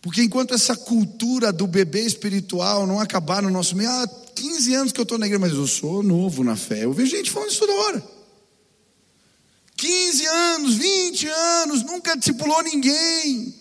Porque 0.01 0.23
enquanto 0.23 0.55
essa 0.55 0.75
cultura 0.75 1.53
do 1.53 1.67
bebê 1.67 2.01
espiritual 2.01 2.87
não 2.87 2.99
acabar 2.99 3.43
no 3.43 3.51
nosso 3.51 3.75
meio, 3.75 3.91
há 3.91 4.07
15 4.07 4.73
anos 4.73 4.91
que 4.91 4.99
eu 4.99 5.03
estou 5.03 5.19
na 5.19 5.27
igreja, 5.27 5.39
mas 5.39 5.53
eu 5.53 5.67
sou 5.67 6.01
novo 6.01 6.43
na 6.43 6.55
fé. 6.55 6.83
Eu 6.83 6.93
vejo 6.93 7.15
gente 7.15 7.29
falando 7.29 7.51
isso 7.51 7.59
toda 7.59 7.73
hora. 7.73 8.16
15 9.77 10.25
anos, 10.25 10.73
20 10.75 11.27
anos, 11.27 11.83
nunca 11.83 12.17
discipulou 12.17 12.63
ninguém. 12.63 13.55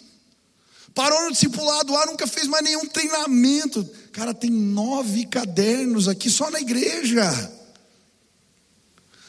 Parou 0.95 1.25
no 1.25 1.31
discipulado 1.31 1.93
lá, 1.93 2.07
nunca 2.07 2.27
fez 2.27 2.47
mais 2.47 2.65
nenhum 2.65 2.87
treinamento. 2.87 3.85
Cara, 4.13 4.33
tem 4.33 4.51
nove 4.51 5.27
cadernos 5.27 6.09
aqui 6.09 6.31
só 6.31 6.51
na 6.51 6.59
igreja. 6.59 7.23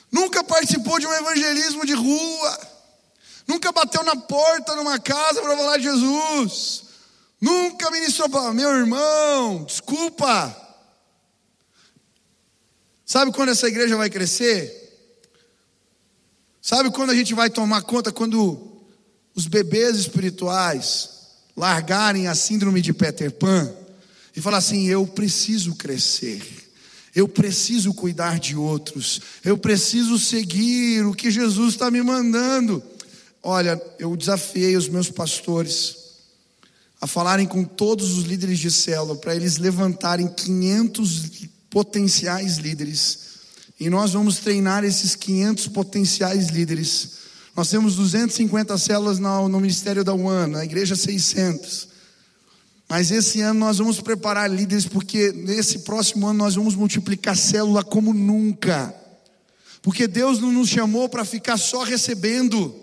Nunca 0.09 0.45
participou 0.45 0.97
de 0.97 1.05
um 1.05 1.13
evangelismo 1.13 1.85
de 1.85 1.93
rua. 1.93 2.59
Nunca 3.45 3.73
bateu 3.73 4.01
na 4.03 4.15
porta 4.15 4.77
numa 4.77 4.97
casa 4.97 5.41
para 5.41 5.57
falar 5.57 5.77
de 5.77 5.83
Jesus. 5.83 6.83
Nunca 7.41 7.91
ministrou 7.91 8.29
para 8.29 8.53
meu 8.53 8.69
irmão, 8.69 9.65
desculpa. 9.65 10.55
Sabe 13.05 13.33
quando 13.33 13.49
essa 13.49 13.67
igreja 13.67 13.97
vai 13.97 14.09
crescer? 14.09 14.86
Sabe 16.69 16.91
quando 16.91 17.11
a 17.11 17.15
gente 17.15 17.33
vai 17.33 17.49
tomar 17.49 17.81
conta? 17.83 18.11
Quando 18.11 18.59
os 19.33 19.47
bebês 19.47 19.95
espirituais 19.95 21.11
largarem 21.55 22.27
a 22.27 22.35
síndrome 22.35 22.81
de 22.81 22.91
Peter 22.91 23.31
Pan 23.31 23.73
e 24.35 24.41
falar 24.41 24.57
assim: 24.57 24.85
eu 24.85 25.07
preciso 25.07 25.75
crescer, 25.75 26.45
eu 27.15 27.25
preciso 27.25 27.93
cuidar 27.93 28.37
de 28.37 28.57
outros, 28.57 29.21
eu 29.45 29.57
preciso 29.57 30.19
seguir 30.19 31.05
o 31.05 31.13
que 31.13 31.31
Jesus 31.31 31.75
está 31.75 31.89
me 31.89 32.03
mandando. 32.03 32.83
Olha, 33.41 33.81
eu 33.97 34.13
desafiei 34.17 34.75
os 34.75 34.89
meus 34.89 35.09
pastores 35.09 35.95
a 36.99 37.07
falarem 37.07 37.47
com 37.47 37.63
todos 37.63 38.17
os 38.17 38.25
líderes 38.25 38.59
de 38.59 38.69
célula 38.69 39.15
para 39.15 39.33
eles 39.33 39.55
levantarem 39.55 40.27
500 40.27 41.47
potenciais 41.69 42.57
líderes 42.57 43.36
e 43.79 43.89
nós 43.89 44.13
vamos 44.13 44.37
treinar 44.37 44.83
esses 44.83 45.15
500 45.15 45.67
potenciais 45.67 46.47
líderes. 46.47 47.11
Nós 47.55 47.69
temos 47.69 47.95
250 47.95 48.77
células 48.77 49.19
no, 49.19 49.47
no 49.47 49.59
Ministério 49.59 50.03
da 50.03 50.13
UAN, 50.13 50.47
na 50.47 50.65
igreja 50.65 50.95
600. 50.95 51.87
Mas 52.89 53.11
esse 53.11 53.41
ano 53.41 53.59
nós 53.59 53.77
vamos 53.77 53.99
preparar 53.99 54.49
líderes, 54.49 54.85
porque 54.85 55.31
nesse 55.31 55.79
próximo 55.79 56.27
ano 56.27 56.39
nós 56.39 56.55
vamos 56.55 56.75
multiplicar 56.75 57.35
célula 57.35 57.83
como 57.83 58.13
nunca. 58.13 58.93
Porque 59.81 60.07
Deus 60.07 60.39
não 60.39 60.51
nos 60.51 60.69
chamou 60.69 61.07
para 61.07 61.25
ficar 61.25 61.57
só 61.57 61.83
recebendo. 61.83 62.73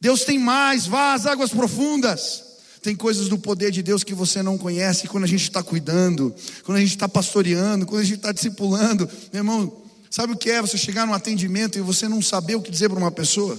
Deus 0.00 0.24
tem 0.24 0.38
mais, 0.38 0.86
vá 0.86 1.14
às 1.14 1.26
águas 1.26 1.50
profundas. 1.50 2.44
Tem 2.82 2.94
coisas 2.94 3.28
do 3.28 3.38
poder 3.38 3.72
de 3.72 3.82
Deus 3.82 4.04
que 4.04 4.14
você 4.14 4.42
não 4.42 4.56
conhece 4.56 5.08
quando 5.08 5.24
a 5.24 5.28
gente 5.28 5.42
está 5.42 5.62
cuidando, 5.62 6.32
quando 6.62 6.78
a 6.78 6.80
gente 6.80 6.90
está 6.90 7.08
pastoreando, 7.08 7.84
quando 7.84 8.02
a 8.02 8.04
gente 8.04 8.18
está 8.18 8.30
discipulando. 8.30 9.08
Meu 9.32 9.40
irmão, 9.40 9.87
Sabe 10.10 10.32
o 10.32 10.36
que 10.36 10.50
é 10.50 10.60
você 10.60 10.78
chegar 10.78 11.06
num 11.06 11.12
atendimento 11.12 11.78
e 11.78 11.82
você 11.82 12.08
não 12.08 12.22
saber 12.22 12.54
o 12.54 12.62
que 12.62 12.70
dizer 12.70 12.88
para 12.88 12.98
uma 12.98 13.10
pessoa? 13.10 13.58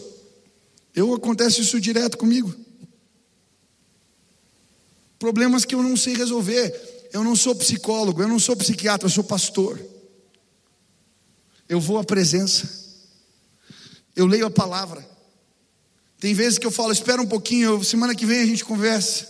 Eu 0.95 1.13
acontece 1.13 1.61
isso 1.61 1.79
direto 1.79 2.17
comigo. 2.17 2.53
Problemas 5.19 5.65
que 5.65 5.75
eu 5.75 5.83
não 5.83 5.95
sei 5.95 6.15
resolver. 6.15 7.09
Eu 7.11 7.23
não 7.23 7.35
sou 7.35 7.55
psicólogo, 7.55 8.21
eu 8.21 8.27
não 8.27 8.39
sou 8.39 8.55
psiquiatra, 8.55 9.07
eu 9.07 9.11
sou 9.11 9.23
pastor. 9.23 9.79
Eu 11.67 11.79
vou 11.79 11.97
à 11.97 12.03
presença. 12.03 12.69
Eu 14.15 14.25
leio 14.25 14.45
a 14.45 14.51
palavra. 14.51 15.07
Tem 16.19 16.33
vezes 16.33 16.59
que 16.59 16.65
eu 16.65 16.71
falo, 16.71 16.91
espera 16.91 17.21
um 17.21 17.27
pouquinho, 17.27 17.83
semana 17.83 18.13
que 18.13 18.25
vem 18.25 18.41
a 18.41 18.45
gente 18.45 18.65
conversa. 18.65 19.27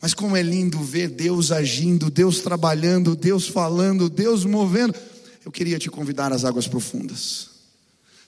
Mas 0.00 0.14
como 0.14 0.36
é 0.36 0.42
lindo 0.42 0.78
ver 0.82 1.08
Deus 1.08 1.52
agindo, 1.52 2.10
Deus 2.10 2.40
trabalhando, 2.40 3.16
Deus 3.16 3.46
falando, 3.48 4.08
Deus 4.08 4.44
movendo 4.44 4.94
eu 5.44 5.50
queria 5.50 5.78
te 5.78 5.90
convidar 5.90 6.32
às 6.32 6.44
águas 6.44 6.66
profundas. 6.68 7.48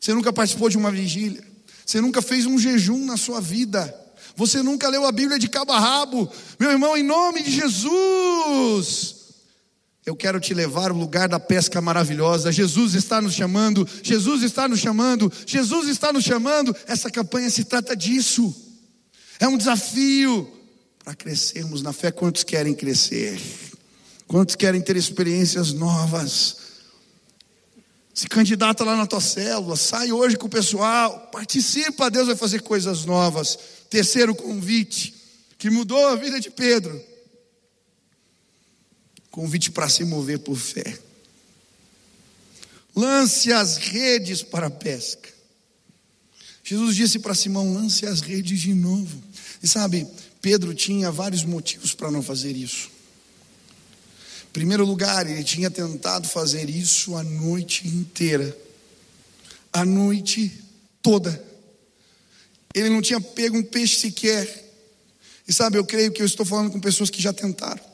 Você 0.01 0.13
nunca 0.15 0.33
participou 0.33 0.69
de 0.69 0.77
uma 0.77 0.91
vigília, 0.91 1.45
você 1.85 2.01
nunca 2.01 2.21
fez 2.21 2.47
um 2.47 2.59
jejum 2.59 3.05
na 3.05 3.17
sua 3.17 3.41
vida, 3.41 3.95
você 4.35 4.63
nunca 4.63 4.89
leu 4.89 5.07
a 5.07 5.13
Bíblia 5.13 5.39
de 5.39 5.49
cabo 5.49 5.73
a 5.73 5.79
rabo. 5.79 6.31
Meu 6.59 6.71
irmão, 6.71 6.97
em 6.97 7.03
nome 7.03 7.43
de 7.43 7.51
Jesus, 7.51 9.17
eu 10.05 10.17
quero 10.17 10.41
te 10.41 10.53
levar 10.55 10.91
ao 10.91 10.97
lugar 10.97 11.29
da 11.29 11.39
pesca 11.39 11.81
maravilhosa. 11.81 12.51
Jesus 12.51 12.95
está 12.95 13.21
nos 13.21 13.35
chamando, 13.35 13.87
Jesus 14.03 14.43
está 14.43 14.67
nos 14.67 14.81
chamando, 14.81 15.31
Jesus 15.47 15.89
está 15.89 16.13
nos 16.13 16.25
chamando. 16.25 16.75
Essa 16.87 17.11
campanha 17.11 17.51
se 17.51 17.65
trata 17.65 17.95
disso. 17.95 18.55
É 19.39 19.47
um 19.47 19.57
desafio 19.57 20.51
para 21.05 21.15
crescermos 21.15 21.83
na 21.83 21.93
fé. 21.93 22.11
Quantos 22.11 22.43
querem 22.43 22.75
crescer? 22.75 23.41
Quantos 24.27 24.57
querem 24.57 24.81
ter 24.81 24.97
experiências 24.97 25.73
novas? 25.73 26.62
Se 28.15 28.29
candidata 28.29 28.85
lá 28.85 28.95
na 28.95 29.07
tua 29.07 29.21
célula, 29.21 29.75
sai 29.75 30.13
hoje 30.13 30.37
com 30.37 30.47
o 30.47 30.51
pessoal, 30.51 31.29
participa, 31.33 32.11
Deus 32.11 32.27
vai 32.27 32.37
fazer 32.37 32.61
coisas 32.61 33.07
novas. 33.07 33.59
Terceiro 33.89 34.35
convite, 34.35 35.15
que 35.57 35.71
mudou 35.71 36.09
a 36.09 36.17
vida 36.17 36.39
de 36.39 36.51
Pedro. 36.51 37.03
Convite 39.31 39.71
para 39.71 39.89
se 39.89 40.05
mover 40.05 40.41
por 40.41 40.57
fé. 40.57 40.99
Lance 42.95 43.51
as 43.51 43.79
redes 43.79 44.43
para 44.43 44.67
a 44.67 44.71
pesca. 44.71 45.31
Jesus 46.63 46.95
disse 46.95 47.19
para 47.19 47.35
Simão: 47.35 47.73
lance 47.73 48.05
as 48.05 48.21
redes 48.21 48.61
de 48.61 48.75
novo. 48.75 49.23
E 49.63 49.67
sabe, 49.67 50.07
Pedro 50.43 50.75
tinha 50.75 51.11
vários 51.11 51.45
motivos 51.45 51.95
para 51.95 52.11
não 52.11 52.23
fazer 52.23 52.55
isso 52.55 52.92
primeiro 54.53 54.85
lugar, 54.85 55.29
ele 55.29 55.43
tinha 55.43 55.71
tentado 55.71 56.29
fazer 56.29 56.69
isso 56.69 57.17
a 57.17 57.23
noite 57.23 57.89
inteira. 57.89 58.57
A 59.73 59.85
noite 59.85 60.53
toda. 61.01 61.43
Ele 62.75 62.91
não 62.91 63.03
tinha 63.03 63.21
pego 63.21 63.57
um 63.57 63.63
peixe 63.63 64.01
sequer. 64.01 64.71
E 65.47 65.53
sabe, 65.53 65.79
eu 65.79 65.85
creio 65.85 66.13
que 66.13 66.23
eu 66.23 66.27
estou 66.27 66.47
falando 66.47 66.71
com 66.71 66.81
pessoas 66.81 67.11
que 67.11 67.21
já 67.21 67.33
tentaram. 67.33 67.93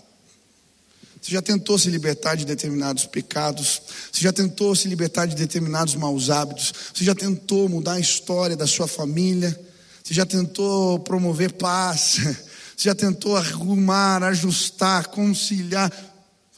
Você 1.21 1.33
já 1.33 1.43
tentou 1.43 1.79
se 1.79 1.91
libertar 1.91 2.37
de 2.37 2.45
determinados 2.45 3.07
pecados? 3.07 3.83
Você 4.13 4.23
já 4.23 4.33
tentou 4.33 4.75
se 4.75 4.87
libertar 4.89 5.27
de 5.27 5.35
determinados 5.35 5.95
maus 5.95 6.31
hábitos? 6.31 6.73
Você 6.95 7.05
já 7.05 7.15
tentou 7.15 7.69
mudar 7.69 7.95
a 7.95 8.01
história 8.01 8.57
da 8.57 8.67
sua 8.67 8.87
família? 8.87 9.59
Você 10.03 10.15
já 10.15 10.25
tentou 10.25 10.99
promover 11.01 11.53
paz? 11.53 12.19
Você 12.79 12.85
já 12.85 12.95
tentou 12.95 13.37
arrumar, 13.37 14.23
ajustar, 14.23 15.09
conciliar? 15.09 15.93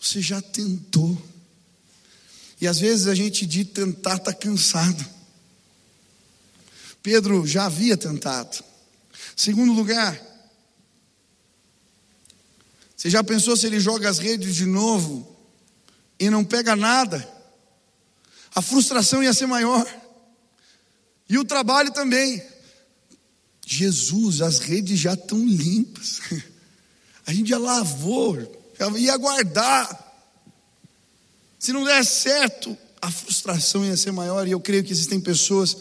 Você 0.00 0.22
já 0.22 0.40
tentou. 0.40 1.20
E 2.60 2.66
às 2.66 2.78
vezes 2.78 3.06
a 3.06 3.14
gente 3.14 3.46
de 3.46 3.64
tentar 3.64 4.16
está 4.16 4.32
cansado. 4.32 5.04
Pedro 7.02 7.46
já 7.46 7.66
havia 7.66 7.96
tentado. 7.96 8.64
Segundo 9.36 9.72
lugar, 9.72 10.20
você 12.96 13.08
já 13.08 13.24
pensou 13.24 13.56
se 13.56 13.66
ele 13.66 13.80
joga 13.80 14.08
as 14.08 14.18
redes 14.18 14.54
de 14.54 14.66
novo 14.66 15.36
e 16.18 16.28
não 16.28 16.44
pega 16.44 16.76
nada? 16.76 17.26
A 18.54 18.60
frustração 18.60 19.22
ia 19.22 19.32
ser 19.32 19.46
maior. 19.46 19.86
E 21.28 21.38
o 21.38 21.44
trabalho 21.44 21.92
também. 21.92 22.42
Jesus, 23.64 24.42
as 24.42 24.58
redes 24.58 24.98
já 24.98 25.14
estão 25.14 25.46
limpas. 25.46 26.20
A 27.26 27.32
gente 27.32 27.50
já 27.50 27.58
lavou, 27.58 28.59
ia 28.96 29.16
guardar. 29.16 30.08
Se 31.58 31.72
não 31.72 31.84
der 31.84 32.04
certo, 32.04 32.76
a 33.00 33.10
frustração 33.10 33.84
ia 33.84 33.96
ser 33.96 34.12
maior. 34.12 34.46
E 34.46 34.50
eu 34.50 34.60
creio 34.60 34.82
que 34.82 34.92
existem 34.92 35.20
pessoas 35.20 35.76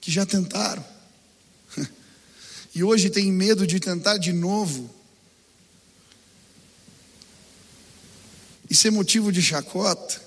que 0.00 0.10
já 0.10 0.26
tentaram. 0.26 0.84
E 2.74 2.84
hoje 2.84 3.08
tem 3.08 3.32
medo 3.32 3.66
de 3.66 3.80
tentar 3.80 4.18
de 4.18 4.34
novo. 4.34 4.94
E 8.68 8.74
ser 8.74 8.90
motivo 8.90 9.32
de 9.32 9.40
chacota. 9.40 10.25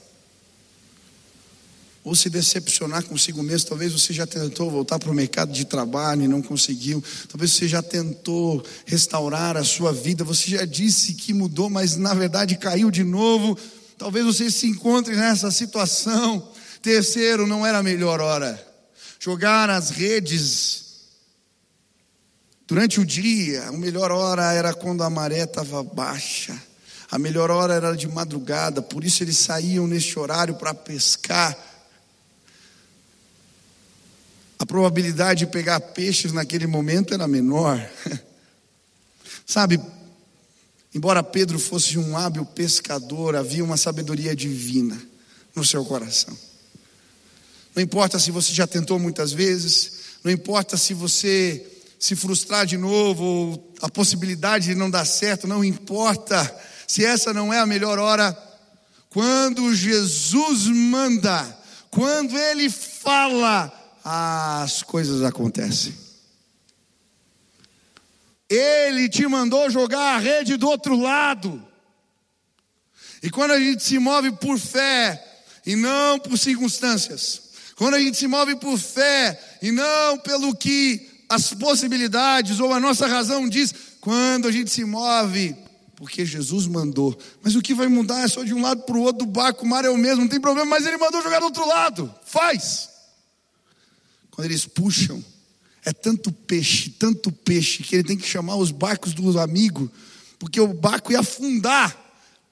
Ou 2.10 2.16
se 2.16 2.28
decepcionar 2.28 3.04
consigo 3.04 3.44
mesmo. 3.44 3.70
Talvez 3.70 3.94
você 3.94 4.12
já 4.12 4.26
tentou 4.26 4.72
voltar 4.72 4.98
para 4.98 5.12
o 5.12 5.14
mercado 5.14 5.52
de 5.52 5.64
trabalho 5.64 6.24
e 6.24 6.28
não 6.28 6.42
conseguiu. 6.42 7.04
Talvez 7.28 7.52
você 7.52 7.68
já 7.68 7.84
tentou 7.84 8.66
restaurar 8.84 9.56
a 9.56 9.64
sua 9.64 9.94
vida. 9.94 10.24
Você 10.24 10.50
já 10.50 10.66
disse 10.66 11.14
que 11.14 11.36
mudou, 11.36 11.70
mas 11.70 11.98
na 11.98 12.16
verdade 12.16 12.58
caiu 12.58 12.90
de 12.90 13.04
novo. 13.04 13.56
Talvez 13.96 14.26
você 14.26 14.50
se 14.50 14.66
encontre 14.66 15.16
nessa 15.16 15.52
situação. 15.52 16.52
Terceiro, 16.82 17.46
não 17.46 17.64
era 17.64 17.78
a 17.78 17.84
melhor 17.84 18.20
hora. 18.20 18.60
Jogar 19.20 19.70
as 19.70 19.92
redes 19.92 20.86
durante 22.66 23.00
o 23.00 23.06
dia, 23.06 23.68
a 23.68 23.72
melhor 23.72 24.12
hora 24.12 24.52
era 24.52 24.74
quando 24.74 25.04
a 25.04 25.12
maré 25.12 25.44
estava 25.44 25.84
baixa. 25.84 26.60
A 27.12 27.20
melhor 27.20 27.52
hora 27.52 27.76
era 27.76 27.96
de 27.96 28.08
madrugada, 28.08 28.82
por 28.82 29.04
isso 29.04 29.22
eles 29.22 29.38
saíam 29.38 29.86
neste 29.86 30.18
horário 30.18 30.56
para 30.56 30.74
pescar. 30.74 31.56
A 34.60 34.66
probabilidade 34.66 35.46
de 35.46 35.52
pegar 35.52 35.80
peixes 35.80 36.34
naquele 36.34 36.68
momento 36.68 37.14
era 37.14 37.26
menor. 37.28 37.80
Sabe, 39.48 39.80
embora 40.94 41.24
Pedro 41.24 41.58
fosse 41.58 41.98
um 41.98 42.18
hábil 42.18 42.46
pescador, 42.46 43.38
havia 43.38 43.64
uma 43.64 43.78
sabedoria 43.78 44.36
divina 44.36 45.02
no 45.56 45.64
seu 45.64 45.84
coração. 45.86 46.38
Não 47.74 47.82
importa 47.82 48.20
se 48.20 48.32
você 48.32 48.54
já 48.54 48.68
tentou 48.68 49.00
muitas 49.00 49.32
vezes, 49.32 49.94
não 50.24 50.32
importa 50.32 50.76
se 50.76 50.94
você 50.94 51.66
se 51.98 52.16
frustrar 52.16 52.66
de 52.66 52.78
novo, 52.78 53.24
ou 53.24 53.74
a 53.82 53.90
possibilidade 53.90 54.66
de 54.66 54.76
não 54.76 54.90
dar 54.90 55.06
certo, 55.06 55.48
não 55.48 55.64
importa 55.64 56.54
se 56.86 57.06
essa 57.06 57.34
não 57.34 57.54
é 57.54 57.60
a 57.60 57.66
melhor 57.66 57.98
hora. 57.98 58.38
Quando 59.10 59.74
Jesus 59.74 60.68
manda, 60.68 61.58
quando 61.90 62.38
Ele 62.38 62.70
fala, 62.70 63.79
as 64.04 64.84
coisas 64.84 65.24
acontecem. 65.24 65.94
Ele 68.50 69.08
te 69.08 69.28
mandou 69.28 69.70
jogar 69.70 70.16
a 70.16 70.18
rede 70.18 70.58
do 70.58 70.68
outro 70.68 71.00
lado. 71.00 71.64
E 73.22 73.30
quando 73.30 73.52
a 73.52 73.60
gente 73.60 73.84
se 73.84 74.00
move 74.00 74.32
por 74.34 74.58
fé 74.58 75.24
e 75.66 75.76
não 75.76 76.18
por 76.18 76.38
circunstâncias, 76.38 77.50
quando 77.76 77.96
a 77.96 78.00
gente 78.00 78.18
se 78.18 78.28
move 78.28 78.56
por 78.56 78.78
fé 78.78 79.40
e 79.62 79.72
não 79.72 80.18
pelo 80.18 80.56
que 80.56 81.08
as 81.30 81.54
possibilidades 81.54 82.60
ou 82.60 82.74
a 82.74 82.80
nossa 82.80 83.06
razão 83.06 83.48
diz, 83.48 83.74
quando 84.02 84.48
a 84.48 84.52
gente 84.52 84.72
se 84.72 84.84
move 84.84 85.56
porque 86.00 86.26
Jesus 86.26 86.66
mandou. 86.66 87.16
Mas 87.44 87.56
o 87.56 87.62
que 87.62 87.74
vai 87.74 87.88
mudar 87.88 88.24
é 88.24 88.28
só 88.30 88.42
de 88.44 88.54
um 88.54 88.62
lado 88.62 88.84
para 88.84 88.96
o 88.96 89.02
outro 89.02 89.26
do 89.26 89.32
barco, 89.32 89.66
o 89.66 89.68
mar 89.68 89.84
é 89.84 89.90
o 89.90 89.98
mesmo, 89.98 90.22
não 90.22 90.30
tem 90.30 90.40
problema, 90.40 90.70
mas 90.70 90.88
ele 90.88 90.98
mandou 90.98 91.22
jogar 91.22 91.40
do 91.40 91.46
outro 91.46 91.68
lado. 91.68 92.16
Faz! 92.26 92.90
Quando 94.40 94.52
eles 94.52 94.66
puxam, 94.66 95.22
é 95.84 95.92
tanto 95.92 96.32
peixe, 96.32 96.92
tanto 96.92 97.30
peixe, 97.30 97.84
que 97.84 97.94
ele 97.94 98.06
tem 98.06 98.16
que 98.16 98.26
chamar 98.26 98.56
os 98.56 98.72
barcos 98.72 99.14
do 99.14 99.38
amigo, 99.38 99.92
porque 100.40 100.62
o 100.62 100.74
barco 100.74 101.12
ia 101.12 101.20
afundar. 101.20 101.94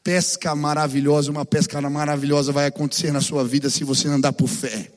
Pesca 0.04 0.54
maravilhosa, 0.54 1.32
uma 1.32 1.46
pesca 1.46 1.80
maravilhosa 1.90 2.52
vai 2.52 2.66
acontecer 2.66 3.14
na 3.14 3.22
sua 3.22 3.46
vida 3.46 3.70
se 3.70 3.86
você 3.86 4.10
andar 4.10 4.34
por 4.34 4.50
fé. 4.50 4.92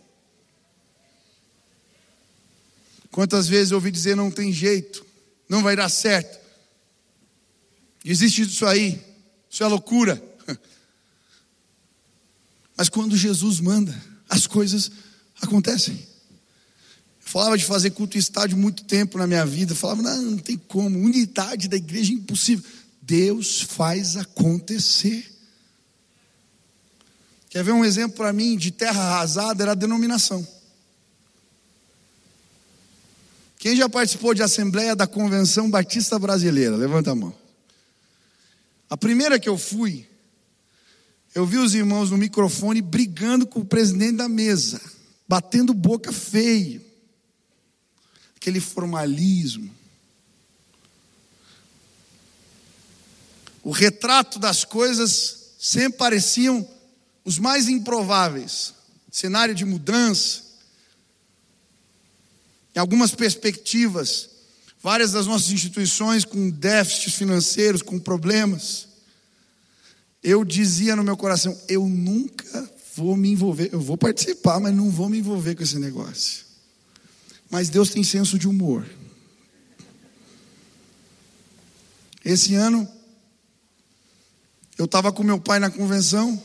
Quantas 3.13 3.47
vezes 3.47 3.71
eu 3.71 3.77
ouvi 3.77 3.93
dizer 3.93 4.17
não 4.17 4.29
tem 4.29 4.53
jeito, 4.53 5.07
não 5.49 5.63
vai 5.63 5.77
dar 5.77 5.89
certo. 5.89 6.41
Existe 8.05 8.43
isso 8.43 8.67
aí, 8.67 9.01
isso 9.49 9.63
é 9.63 9.67
loucura. 9.69 10.21
Mas 12.77 12.89
quando 12.89 13.17
Jesus 13.17 13.61
manda, 13.61 13.97
as 14.29 14.49
coisas 14.49 14.91
acontecem 15.41 16.10
falava 17.31 17.57
de 17.57 17.65
fazer 17.65 17.91
culto 17.91 18.17
em 18.17 18.21
estádio 18.21 18.59
muito 18.59 18.83
tempo 18.83 19.17
na 19.17 19.25
minha 19.25 19.47
vida. 19.47 19.73
falava, 19.73 20.03
não, 20.03 20.21
não 20.33 20.39
tem 20.39 20.59
como. 20.59 20.99
Unidade 20.99 21.69
da 21.69 21.77
igreja 21.77 22.13
é 22.13 22.17
impossível. 22.17 22.69
Deus 23.01 23.61
faz 23.61 24.17
acontecer. 24.17 25.31
Quer 27.49 27.63
ver 27.63 27.71
um 27.71 27.85
exemplo 27.85 28.17
para 28.17 28.33
mim 28.33 28.57
de 28.57 28.73
terra 28.73 29.01
arrasada? 29.01 29.63
Era 29.63 29.73
a 29.73 29.77
denominação. 29.77 30.47
Quem 33.61 33.77
já 33.77 33.89
participou 33.89 34.35
de 34.35 34.43
assembleia 34.43 34.97
da 34.97 35.07
Convenção 35.07 35.71
Batista 35.71 36.19
Brasileira? 36.19 36.77
Levanta 36.77 37.13
a 37.13 37.15
mão. 37.15 37.33
A 38.89 38.97
primeira 38.97 39.39
que 39.39 39.49
eu 39.49 39.57
fui, 39.57 40.05
eu 41.33 41.47
vi 41.47 41.59
os 41.59 41.77
irmãos 41.77 42.11
no 42.11 42.19
microfone 42.19 42.83
brigando 42.83 43.47
com 43.47 43.61
o 43.61 43.65
presidente 43.65 44.17
da 44.17 44.29
mesa, 44.29 44.81
batendo 45.29 45.73
boca 45.73 46.13
feio 46.13 46.90
aquele 48.41 48.59
formalismo. 48.59 49.71
O 53.63 53.71
retrato 53.71 54.39
das 54.39 54.65
coisas 54.65 55.51
sempre 55.59 55.99
pareciam 55.99 56.67
os 57.23 57.39
mais 57.39 57.69
improváveis 57.69 58.73
cenário 59.13 59.55
de 59.55 59.67
mudança. 59.67 60.43
Em 62.75 62.79
algumas 62.79 63.15
perspectivas, 63.15 64.31
várias 64.83 65.13
das 65.13 65.27
nossas 65.27 65.51
instituições 65.51 66.25
com 66.25 66.49
déficits 66.49 67.15
financeiros, 67.15 67.83
com 67.83 67.99
problemas. 67.99 68.89
Eu 70.23 70.47
dizia 70.47 70.97
no 70.97 71.05
meu 71.05 71.17
coração: 71.17 71.61
eu 71.69 71.87
nunca 71.87 72.73
vou 72.97 73.17
me 73.17 73.31
envolver, 73.31 73.69
eu 73.71 73.81
vou 73.81 73.99
participar, 73.99 74.61
mas 74.61 74.75
não 74.75 74.89
vou 74.89 75.11
me 75.11 75.19
envolver 75.19 75.55
com 75.55 75.63
esse 75.63 75.79
negócio. 75.79 76.50
Mas 77.51 77.69
Deus 77.69 77.91
tem 77.91 78.05
senso 78.05 78.39
de 78.39 78.47
humor. 78.47 78.87
Esse 82.25 82.55
ano, 82.55 82.89
eu 84.79 84.85
estava 84.85 85.13
com 85.13 85.25
meu 85.25 85.41
pai 85.41 85.59
na 85.59 85.71
convenção, 85.71 86.41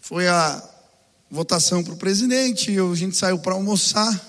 foi 0.00 0.26
a 0.26 0.66
votação 1.30 1.84
para 1.84 1.92
o 1.92 1.98
presidente, 1.98 2.74
a 2.78 2.94
gente 2.94 3.16
saiu 3.16 3.38
para 3.38 3.52
almoçar, 3.52 4.26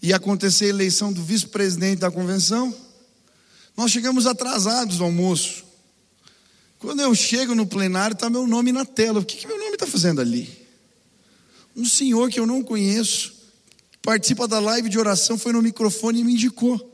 ia 0.00 0.16
acontecer 0.16 0.66
a 0.66 0.68
eleição 0.68 1.12
do 1.12 1.24
vice-presidente 1.24 2.00
da 2.00 2.10
convenção. 2.10 2.72
Nós 3.76 3.90
chegamos 3.90 4.26
atrasados 4.26 5.00
ao 5.00 5.06
almoço. 5.06 5.64
Quando 6.78 7.00
eu 7.00 7.14
chego 7.14 7.54
no 7.54 7.66
plenário, 7.66 8.14
está 8.14 8.30
meu 8.30 8.46
nome 8.46 8.70
na 8.70 8.84
tela. 8.84 9.20
O 9.20 9.24
que, 9.24 9.38
que 9.38 9.46
meu 9.46 9.58
nome 9.58 9.72
está 9.72 9.86
fazendo 9.86 10.20
ali? 10.20 10.63
Um 11.76 11.84
senhor 11.84 12.30
que 12.30 12.38
eu 12.38 12.46
não 12.46 12.62
conheço, 12.62 13.34
participa 14.00 14.46
da 14.46 14.60
live 14.60 14.88
de 14.88 14.98
oração, 14.98 15.36
foi 15.36 15.52
no 15.52 15.62
microfone 15.62 16.20
e 16.20 16.24
me 16.24 16.34
indicou. 16.34 16.92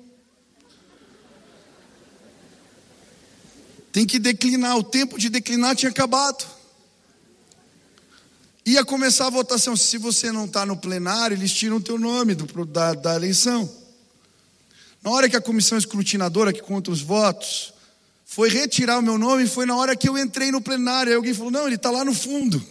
Tem 3.93 4.07
que 4.07 4.19
declinar, 4.19 4.77
o 4.77 4.85
tempo 4.85 5.19
de 5.19 5.29
declinar 5.29 5.75
tinha 5.75 5.91
acabado. 5.91 6.47
Ia 8.65 8.85
começar 8.85 9.27
a 9.27 9.31
votação. 9.31 9.77
Se 9.77 9.99
você 9.99 10.31
não 10.31 10.45
está 10.45 10.65
no 10.65 10.77
plenário, 10.77 11.37
eles 11.37 11.53
tiram 11.53 11.77
o 11.77 11.81
teu 11.81 11.99
nome 11.99 12.35
do, 12.35 12.65
da, 12.65 12.95
da 12.95 13.17
eleição. 13.17 13.69
Na 15.03 15.11
hora 15.11 15.29
que 15.29 15.37
a 15.37 15.41
comissão 15.41 15.77
escrutinadora, 15.77 16.53
que 16.53 16.61
conta 16.61 16.91
os 16.91 17.01
votos, 17.01 17.73
foi 18.25 18.49
retirar 18.49 18.99
o 18.99 19.03
meu 19.03 19.19
nome, 19.19 19.47
foi 19.47 19.67
na 19.67 19.75
hora 19.75 19.97
que 19.97 20.09
eu 20.09 20.17
entrei 20.17 20.53
no 20.53 20.61
plenário. 20.61 21.11
Aí 21.11 21.17
alguém 21.17 21.35
falou: 21.35 21.51
não, 21.51 21.67
ele 21.67 21.77
está 21.77 21.91
lá 21.91 22.05
no 22.05 22.15
fundo. 22.15 22.65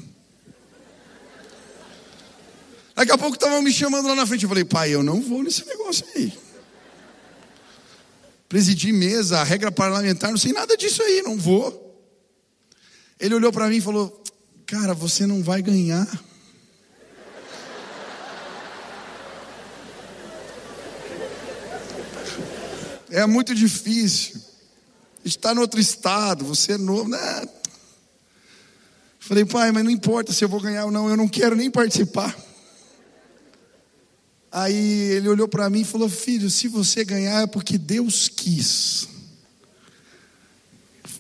Daqui 3.00 3.14
a 3.14 3.18
pouco 3.18 3.36
estavam 3.36 3.62
me 3.62 3.72
chamando 3.72 4.10
lá 4.10 4.14
na 4.14 4.28
frente. 4.28 4.44
Eu 4.44 4.50
falei, 4.50 4.66
pai, 4.66 4.94
eu 4.94 5.02
não 5.02 5.22
vou 5.22 5.42
nesse 5.42 5.66
negócio 5.66 6.06
aí. 6.14 6.38
Presidir 8.50 8.94
mesa, 8.94 9.42
regra 9.42 9.72
parlamentar, 9.72 10.32
não 10.32 10.38
sei 10.38 10.52
nada 10.52 10.76
disso 10.76 11.02
aí, 11.02 11.22
não 11.22 11.38
vou. 11.38 11.98
Ele 13.18 13.36
olhou 13.36 13.54
para 13.54 13.70
mim 13.70 13.78
e 13.78 13.82
falou: 13.82 14.22
Cara, 14.66 14.94
você 14.94 15.26
não 15.26 15.42
vai 15.42 15.62
ganhar. 15.62 16.06
É 23.10 23.26
muito 23.26 23.56
difícil. 23.56 24.42
Está 25.24 25.56
no 25.56 25.62
outro 25.62 25.80
estado, 25.80 26.44
você 26.44 26.74
é 26.74 26.78
novo. 26.78 27.08
Né? 27.08 27.48
Falei, 29.20 29.46
pai, 29.46 29.72
mas 29.72 29.86
não 29.86 29.92
importa 29.92 30.34
se 30.34 30.44
eu 30.44 30.50
vou 30.50 30.60
ganhar 30.60 30.84
ou 30.84 30.92
não, 30.92 31.10
eu 31.10 31.16
não 31.16 31.30
quero 31.30 31.56
nem 31.56 31.72
participar. 31.72 32.49
Aí 34.52 35.12
ele 35.12 35.30
olhou 35.30 35.48
para 35.48 35.70
mim 35.70 35.82
e 35.82 35.86
falou: 35.86 36.10
Filho, 36.10 36.50
se 36.50 36.68
você 36.68 37.06
ganhar 37.06 37.44
é 37.44 37.48
porque 37.48 37.78
Deus 37.78 38.28
quis. 38.28 39.08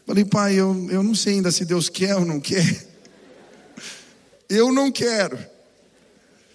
Falei, 0.05 0.25
pai, 0.25 0.55
eu, 0.55 0.89
eu 0.89 1.03
não 1.03 1.13
sei 1.13 1.35
ainda 1.35 1.51
se 1.51 1.63
Deus 1.63 1.87
quer 1.87 2.15
ou 2.15 2.25
não 2.25 2.39
quer. 2.39 2.87
Eu 4.49 4.73
não 4.73 4.91
quero. 4.91 5.37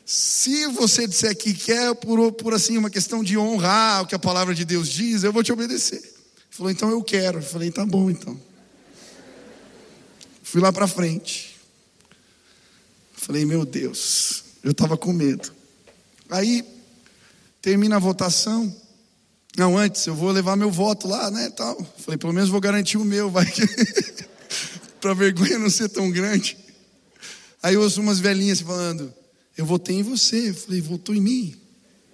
Se 0.05 0.67
você 0.67 1.07
disser 1.07 1.37
que 1.37 1.55
quer 1.55 1.95
por, 1.95 2.33
por 2.33 2.53
assim 2.53 2.77
uma 2.77 2.91
questão 2.91 3.23
de 3.23 3.39
honrar 3.39 4.03
o 4.03 4.07
que 4.09 4.15
a 4.17 4.19
palavra 4.19 4.53
de 4.53 4.65
Deus 4.65 4.89
diz, 4.89 5.23
eu 5.23 5.33
vou 5.33 5.45
te 5.45 5.53
obedecer. 5.53 5.99
Ele 5.99 6.13
falou, 6.51 6.73
então 6.73 6.91
eu 6.91 7.01
quero. 7.05 7.39
Eu 7.39 7.43
falei, 7.43 7.71
tá 7.71 7.87
bom 7.87 8.11
então. 8.11 8.37
Fui 10.43 10.61
lá 10.61 10.73
para 10.73 10.89
frente. 10.89 11.57
Falei, 13.13 13.45
meu 13.45 13.65
Deus, 13.65 14.43
eu 14.65 14.73
estava 14.73 14.97
com 14.97 15.13
medo. 15.13 15.53
Aí 16.35 16.65
termina 17.63 17.95
a 17.95 18.01
votação. 18.01 18.75
Não, 19.57 19.79
antes, 19.79 20.05
eu 20.05 20.17
vou 20.17 20.33
levar 20.33 20.57
meu 20.57 20.69
voto 20.69 21.07
lá, 21.07 21.31
né? 21.31 21.49
Tal. 21.51 21.81
Falei, 21.99 22.19
pelo 22.19 22.33
menos 22.33 22.51
vou 22.51 22.61
garantir 22.61 22.97
o 22.97 23.05
meu, 23.05 23.31
vai 23.31 23.47
para 25.01 25.13
a 25.13 25.15
vergonha 25.15 25.61
não 25.61 25.71
ser 25.71 25.89
tão 25.91 26.11
grande. 26.11 26.59
Aí 27.63 27.75
eu 27.75 27.83
ouço 27.83 28.01
umas 28.01 28.19
velhinhas 28.19 28.61
falando, 28.61 29.15
eu 29.57 29.65
votei 29.65 29.95
em 29.95 30.03
você. 30.03 30.51
Eu 30.51 30.55
falei, 30.55 30.81
votou 30.81 31.15
em 31.15 31.21
mim. 31.21 31.57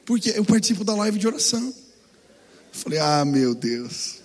Porque 0.04 0.28
eu 0.36 0.44
participo 0.44 0.84
da 0.84 0.94
live 0.96 1.18
de 1.18 1.26
oração. 1.26 1.68
Eu 1.68 2.78
falei, 2.78 2.98
ah, 2.98 3.24
meu 3.24 3.54
Deus. 3.54 4.16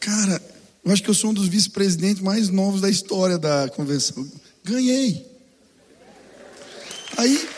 Cara, 0.00 0.42
eu 0.84 0.90
acho 0.90 1.00
que 1.00 1.10
eu 1.10 1.14
sou 1.14 1.30
um 1.30 1.34
dos 1.34 1.46
vice-presidentes 1.46 2.20
mais 2.20 2.48
novos 2.48 2.80
da 2.80 2.90
história 2.90 3.38
da 3.38 3.68
convenção. 3.68 4.28
Ganhei. 4.64 5.24
Aí 7.16 7.54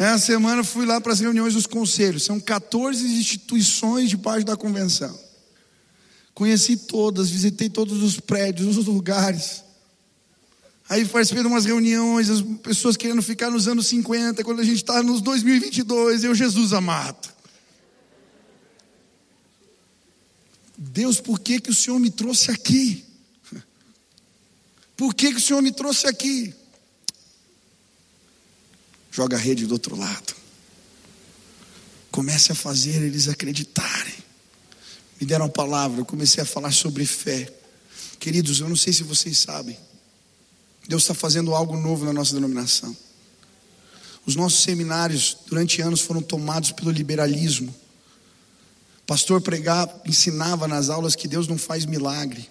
Essa 0.00 0.18
semana 0.18 0.64
fui 0.64 0.86
lá 0.86 0.98
para 0.98 1.12
as 1.12 1.20
reuniões 1.20 1.52
dos 1.52 1.66
conselhos. 1.66 2.22
São 2.22 2.40
14 2.40 3.04
instituições 3.04 4.08
de 4.08 4.16
parte 4.16 4.46
da 4.46 4.56
convenção. 4.56 5.14
Conheci 6.32 6.74
todas, 6.74 7.28
visitei 7.28 7.68
todos 7.68 8.02
os 8.02 8.18
prédios, 8.18 8.78
os 8.78 8.86
lugares. 8.86 9.62
Aí 10.88 11.04
participei 11.04 11.42
de 11.42 11.48
umas 11.50 11.66
reuniões, 11.66 12.30
as 12.30 12.40
pessoas 12.40 12.96
querendo 12.96 13.20
ficar 13.20 13.50
nos 13.50 13.68
anos 13.68 13.88
50, 13.88 14.42
quando 14.42 14.60
a 14.60 14.64
gente 14.64 14.76
está 14.76 15.02
nos 15.02 15.20
2022, 15.20 16.24
eu, 16.24 16.34
Jesus 16.34 16.72
amado. 16.72 17.28
Deus, 20.78 21.20
por 21.20 21.38
que, 21.38 21.60
que 21.60 21.68
o 21.68 21.74
Senhor 21.74 21.98
me 21.98 22.10
trouxe 22.10 22.50
aqui? 22.50 23.04
Por 24.96 25.14
que, 25.14 25.30
que 25.32 25.36
o 25.36 25.42
Senhor 25.42 25.60
me 25.60 25.72
trouxe 25.72 26.06
aqui? 26.06 26.54
Joga 29.10 29.36
a 29.36 29.40
rede 29.40 29.66
do 29.66 29.72
outro 29.72 29.96
lado. 29.96 30.34
Comece 32.10 32.52
a 32.52 32.54
fazer 32.54 33.02
eles 33.02 33.28
acreditarem. 33.28 34.14
Me 35.20 35.26
deram 35.26 35.46
a 35.46 35.50
palavra, 35.50 36.00
eu 36.00 36.04
comecei 36.06 36.42
a 36.42 36.46
falar 36.46 36.72
sobre 36.72 37.04
fé. 37.04 37.52
Queridos, 38.18 38.60
eu 38.60 38.68
não 38.68 38.76
sei 38.76 38.92
se 38.92 39.02
vocês 39.02 39.38
sabem, 39.38 39.78
Deus 40.88 41.02
está 41.02 41.14
fazendo 41.14 41.54
algo 41.54 41.76
novo 41.76 42.04
na 42.04 42.12
nossa 42.12 42.34
denominação. 42.34 42.96
Os 44.26 44.36
nossos 44.36 44.62
seminários, 44.62 45.36
durante 45.46 45.80
anos, 45.80 46.00
foram 46.00 46.22
tomados 46.22 46.72
pelo 46.72 46.90
liberalismo. 46.90 47.74
O 49.02 49.06
pastor 49.06 49.40
pregava, 49.40 50.00
ensinava 50.04 50.68
nas 50.68 50.88
aulas 50.88 51.14
que 51.14 51.28
Deus 51.28 51.48
não 51.48 51.58
faz 51.58 51.84
milagre, 51.84 52.48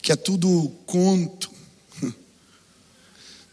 que 0.00 0.12
é 0.12 0.16
tudo 0.16 0.70
conto. 0.86 1.50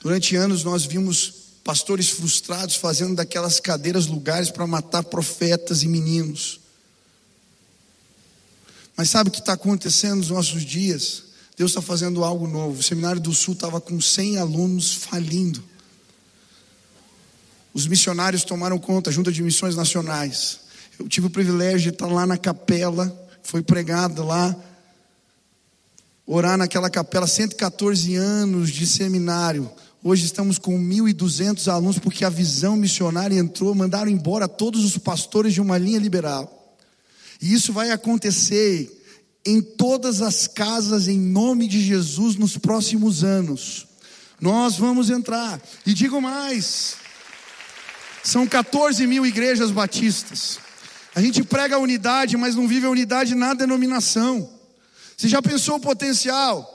Durante 0.02 0.36
anos 0.36 0.64
nós 0.64 0.86
vimos 0.86 1.45
pastores 1.66 2.12
frustrados 2.12 2.76
fazendo 2.76 3.16
daquelas 3.16 3.60
cadeiras 3.60 4.06
lugares 4.06 4.52
para 4.52 4.68
matar 4.68 5.04
profetas 5.04 5.82
e 5.82 5.88
meninos. 5.88 6.60
Mas 8.96 9.10
sabe 9.10 9.30
o 9.30 9.32
que 9.32 9.40
está 9.40 9.54
acontecendo 9.54 10.18
nos 10.18 10.30
nossos 10.30 10.64
dias? 10.64 11.24
Deus 11.58 11.72
está 11.72 11.82
fazendo 11.82 12.24
algo 12.24 12.48
novo. 12.48 12.80
O 12.80 12.84
Seminário 12.84 13.20
do 13.20 13.34
Sul 13.34 13.56
estava 13.56 13.82
com 13.82 14.00
100 14.00 14.38
alunos 14.38 14.94
falindo. 14.94 15.64
Os 17.74 17.88
missionários 17.88 18.44
tomaram 18.44 18.78
conta, 18.78 19.12
junto 19.12 19.32
de 19.32 19.42
missões 19.42 19.76
nacionais. 19.76 20.60
Eu 21.00 21.10
tive 21.10 21.28
o 21.28 21.32
privilégio 21.32 21.90
de 21.90 21.90
estar 21.90 22.06
lá 22.06 22.28
na 22.28 22.38
capela, 22.38 23.12
foi 23.42 23.64
pregado 23.64 24.24
lá, 24.24 24.56
orar 26.28 26.60
naquela 26.60 26.92
capela, 26.92 27.26
114 27.26 28.16
anos 28.16 28.70
de 28.70 28.86
seminário. 28.86 29.70
Hoje 30.08 30.24
estamos 30.24 30.60
com 30.60 30.78
1.200 30.78 31.68
alunos, 31.68 31.98
porque 31.98 32.24
a 32.24 32.30
visão 32.30 32.76
missionária 32.76 33.40
entrou, 33.40 33.74
mandaram 33.74 34.08
embora 34.08 34.48
todos 34.48 34.86
os 34.86 35.00
pastores 35.00 35.52
de 35.52 35.60
uma 35.60 35.80
linha 35.80 35.98
liberal. 35.98 36.78
E 37.42 37.52
isso 37.52 37.74
vai 37.74 37.90
acontecer 37.90 39.04
em 39.44 39.64
todas 39.64 40.22
as 40.22 40.46
casas, 40.46 41.08
em 41.08 41.18
nome 41.18 41.68
de 41.68 41.82
Jesus, 41.82 42.36
nos 42.36 42.56
próximos 42.56 43.24
anos. 43.24 43.88
Nós 44.40 44.78
vamos 44.78 45.10
entrar. 45.10 45.60
E 45.88 45.92
digo 45.92 46.22
mais: 46.22 46.98
são 48.24 48.46
14 48.46 49.08
mil 49.08 49.26
igrejas 49.26 49.72
batistas. 49.72 50.60
A 51.16 51.22
gente 51.22 51.44
prega 51.44 51.78
a 51.78 51.80
unidade, 51.80 52.38
mas 52.38 52.54
não 52.54 52.68
vive 52.68 52.86
a 52.86 52.92
unidade 52.92 53.34
na 53.34 53.56
denominação. 53.56 54.48
Você 55.18 55.28
já 55.28 55.42
pensou 55.42 55.78
o 55.78 55.82
potencial? 55.82 56.75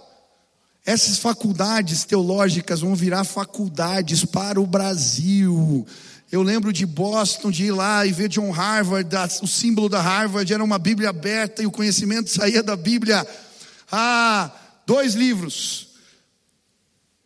Essas 0.85 1.19
faculdades 1.19 2.05
teológicas 2.05 2.81
vão 2.81 2.95
virar 2.95 3.25
faculdades 3.25 4.25
para 4.25 4.61
o 4.61 4.67
Brasil. 4.67 5.87
Eu 6.33 6.43
lembro 6.43 6.73
de 6.73 6.87
Boston, 6.87 7.51
de 7.51 7.65
ir 7.65 7.73
lá 7.73 8.07
e 8.07 8.13
ver 8.13 8.29
John 8.29 8.51
Harvard, 8.51 9.09
o 9.43 9.47
símbolo 9.47 9.89
da 9.89 10.01
Harvard 10.01 10.53
era 10.53 10.63
uma 10.65 10.79
Bíblia 10.79 11.11
aberta 11.11 11.63
e 11.63 11.67
o 11.67 11.71
conhecimento 11.71 12.31
saía 12.31 12.63
da 12.63 12.77
Bíblia. 12.77 13.27
Ah, 13.91 14.51
dois 14.87 15.15
livros. 15.15 15.89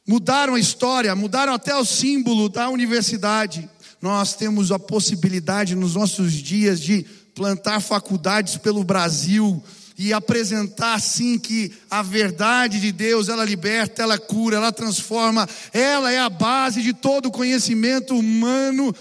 Mudaram 0.07 0.55
a 0.55 0.61
história, 0.61 1.14
mudaram 1.14 1.55
até 1.55 1.76
o 1.76 1.84
símbolo 1.84 2.48
da 2.48 2.68
universidade. 2.68 3.68
Nós 4.02 4.34
temos 4.34 4.72
a 4.72 4.78
possibilidade 4.78 5.74
nos 5.74 5.94
nossos 5.94 6.32
dias 6.32 6.80
de 6.80 7.07
plantar 7.34 7.80
faculdades 7.80 8.57
pelo 8.57 8.84
Brasil 8.84 9.62
e 9.97 10.12
apresentar 10.12 10.95
assim 10.95 11.38
que 11.38 11.72
a 11.88 12.03
verdade 12.03 12.80
de 12.80 12.90
Deus, 12.90 13.28
ela 13.28 13.45
liberta, 13.45 14.03
ela 14.03 14.18
cura, 14.18 14.57
ela 14.57 14.72
transforma, 14.72 15.49
ela 15.72 16.11
é 16.11 16.18
a 16.18 16.28
base 16.28 16.82
de 16.82 16.92
todo 16.92 17.30
conhecimento 17.30 18.16
humano. 18.16 18.95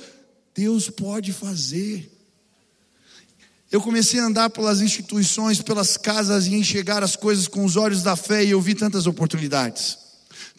Deus 0.54 0.90
pode 0.90 1.34
fazer. 1.34 2.12
Eu 3.72 3.82
comecei 3.82 4.20
a 4.20 4.26
andar 4.26 4.52
pelas 4.52 4.82
instituições, 4.82 5.60
pelas 5.60 5.98
casas 5.98 6.46
e 6.46 6.54
enxergar 6.54 7.04
as 7.04 7.16
coisas 7.16 7.48
com 7.48 7.66
os 7.66 7.76
olhos 7.76 8.04
da 8.04 8.16
fé 8.16 8.44
e 8.44 8.52
eu 8.52 8.62
vi 8.62 8.76
tantas 8.76 9.08
oportunidades. 9.08 9.98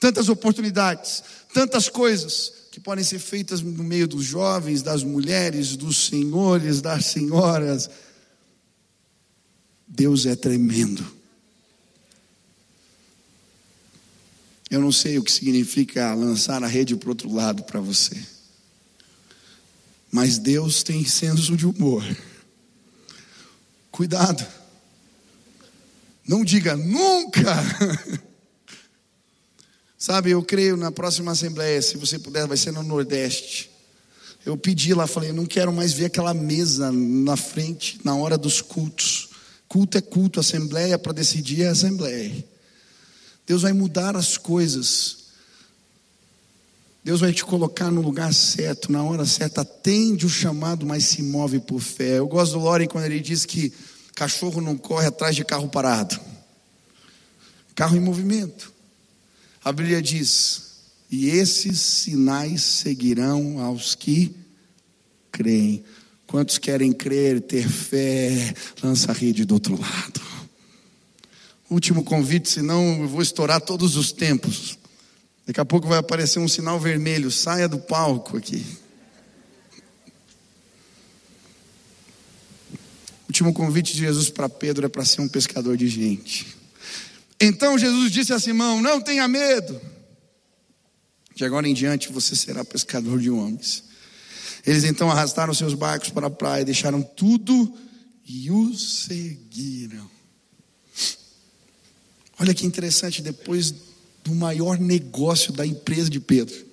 Tantas 0.00 0.28
oportunidades, 0.28 1.22
tantas 1.52 1.88
coisas 1.88 2.52
que 2.72 2.80
podem 2.80 3.04
ser 3.04 3.20
feitas 3.20 3.62
no 3.62 3.84
meio 3.84 4.08
dos 4.08 4.24
jovens, 4.24 4.82
das 4.82 5.04
mulheres, 5.04 5.76
dos 5.76 6.08
senhores, 6.08 6.80
das 6.80 7.06
senhoras, 7.06 7.88
Deus 9.94 10.26
é 10.26 10.34
tremendo. 10.34 11.06
Eu 14.68 14.80
não 14.80 14.90
sei 14.90 15.18
o 15.18 15.22
que 15.22 15.30
significa 15.30 16.12
lançar 16.14 16.64
a 16.64 16.66
rede 16.66 16.96
para 16.96 17.06
o 17.06 17.10
outro 17.10 17.32
lado 17.32 17.62
para 17.62 17.78
você. 17.78 18.20
Mas 20.10 20.36
Deus 20.36 20.82
tem 20.82 21.04
senso 21.04 21.56
de 21.56 21.64
humor. 21.64 22.04
Cuidado. 23.92 24.44
Não 26.26 26.44
diga 26.44 26.76
nunca. 26.76 27.54
Sabe, 29.96 30.30
eu 30.32 30.42
creio 30.42 30.76
na 30.76 30.90
próxima 30.90 31.30
assembleia, 31.30 31.80
se 31.80 31.96
você 31.96 32.18
puder, 32.18 32.48
vai 32.48 32.56
ser 32.56 32.72
no 32.72 32.82
Nordeste. 32.82 33.70
Eu 34.44 34.56
pedi 34.56 34.92
lá, 34.92 35.06
falei, 35.06 35.30
não 35.30 35.46
quero 35.46 35.72
mais 35.72 35.92
ver 35.92 36.06
aquela 36.06 36.34
mesa 36.34 36.90
na 36.90 37.36
frente, 37.36 38.00
na 38.02 38.16
hora 38.16 38.36
dos 38.36 38.60
cultos. 38.60 39.33
Culto 39.74 39.98
é 39.98 40.00
culto, 40.00 40.38
assembleia 40.38 40.96
para 40.96 41.12
decidir 41.12 41.62
é 41.62 41.66
assembleia. 41.66 42.44
Deus 43.44 43.62
vai 43.62 43.72
mudar 43.72 44.16
as 44.16 44.38
coisas. 44.38 45.16
Deus 47.02 47.18
vai 47.18 47.32
te 47.32 47.44
colocar 47.44 47.90
no 47.90 48.00
lugar 48.00 48.32
certo, 48.32 48.92
na 48.92 49.02
hora 49.02 49.26
certa. 49.26 49.62
Atende 49.62 50.26
o 50.26 50.28
chamado, 50.28 50.86
mas 50.86 51.06
se 51.06 51.24
move 51.24 51.58
por 51.58 51.80
fé. 51.80 52.18
Eu 52.18 52.28
gosto 52.28 52.52
do 52.52 52.60
Loren 52.60 52.86
quando 52.86 53.06
ele 53.06 53.18
diz 53.18 53.44
que 53.44 53.72
cachorro 54.14 54.60
não 54.60 54.76
corre 54.76 55.08
atrás 55.08 55.34
de 55.34 55.44
carro 55.44 55.68
parado. 55.68 56.20
Carro 57.74 57.96
em 57.96 58.00
movimento. 58.00 58.72
A 59.64 59.72
Bíblia 59.72 60.00
diz: 60.00 60.84
E 61.10 61.30
esses 61.30 61.80
sinais 61.80 62.62
seguirão 62.62 63.58
aos 63.58 63.96
que 63.96 64.36
creem. 65.32 65.84
Quantos 66.34 66.58
querem 66.58 66.90
crer, 66.90 67.40
ter 67.40 67.68
fé? 67.68 68.52
Lança 68.82 69.12
a 69.12 69.14
rede 69.14 69.44
do 69.44 69.54
outro 69.54 69.80
lado. 69.80 70.20
Último 71.70 72.02
convite, 72.02 72.48
senão 72.48 73.02
eu 73.02 73.08
vou 73.08 73.22
estourar 73.22 73.60
todos 73.60 73.94
os 73.94 74.10
tempos. 74.10 74.76
Daqui 75.46 75.60
a 75.60 75.64
pouco 75.64 75.86
vai 75.86 75.98
aparecer 75.98 76.40
um 76.40 76.48
sinal 76.48 76.80
vermelho. 76.80 77.30
Saia 77.30 77.68
do 77.68 77.78
palco 77.78 78.36
aqui. 78.36 78.66
Último 83.28 83.54
convite 83.54 83.92
de 83.92 84.00
Jesus 84.00 84.28
para 84.28 84.48
Pedro 84.48 84.86
é 84.86 84.88
para 84.88 85.04
ser 85.04 85.20
um 85.20 85.28
pescador 85.28 85.76
de 85.76 85.86
gente. 85.86 86.48
Então 87.40 87.78
Jesus 87.78 88.10
disse 88.10 88.32
a 88.32 88.40
Simão: 88.40 88.82
Não 88.82 89.00
tenha 89.00 89.28
medo. 89.28 89.80
De 91.32 91.44
agora 91.44 91.68
em 91.68 91.74
diante 91.74 92.10
você 92.10 92.34
será 92.34 92.64
pescador 92.64 93.20
de 93.20 93.30
homens. 93.30 93.93
Eles 94.66 94.84
então 94.84 95.10
arrastaram 95.10 95.52
seus 95.52 95.74
barcos 95.74 96.10
para 96.10 96.28
a 96.28 96.30
praia, 96.30 96.64
deixaram 96.64 97.02
tudo 97.02 97.76
e 98.26 98.50
o 98.50 98.74
seguiram. 98.74 100.10
Olha 102.40 102.54
que 102.54 102.66
interessante, 102.66 103.22
depois 103.22 103.74
do 104.24 104.34
maior 104.34 104.78
negócio 104.78 105.52
da 105.52 105.66
empresa 105.66 106.08
de 106.08 106.18
Pedro. 106.18 106.66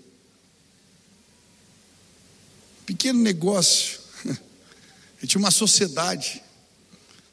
Pequeno 2.86 3.20
negócio. 3.20 4.00
Ele 4.26 5.28
tinha 5.28 5.40
uma 5.40 5.52
sociedade. 5.52 6.42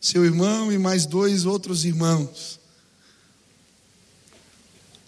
Seu 0.01 0.25
irmão 0.25 0.73
e 0.73 0.79
mais 0.79 1.07
dois 1.07 1.45
outros 1.45 1.85
irmãos. 1.85 2.59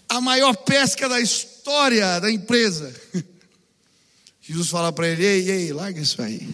A 0.07 0.19
maior 0.19 0.55
pesca 0.55 1.07
da 1.07 1.19
história 1.19 2.19
da 2.19 2.31
empresa. 2.31 2.93
Jesus 4.41 4.69
fala 4.69 4.91
para 4.91 5.07
ele: 5.07 5.23
Ei, 5.23 5.49
ei, 5.49 5.73
larga 5.73 6.01
isso 6.01 6.21
aí. 6.21 6.49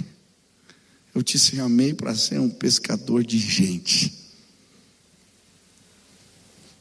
Eu 1.16 1.24
te 1.24 1.40
chamei 1.40 1.94
para 1.94 2.14
ser 2.16 2.40
um 2.40 2.50
pescador 2.50 3.24
de 3.24 3.40
gente. 3.40 4.14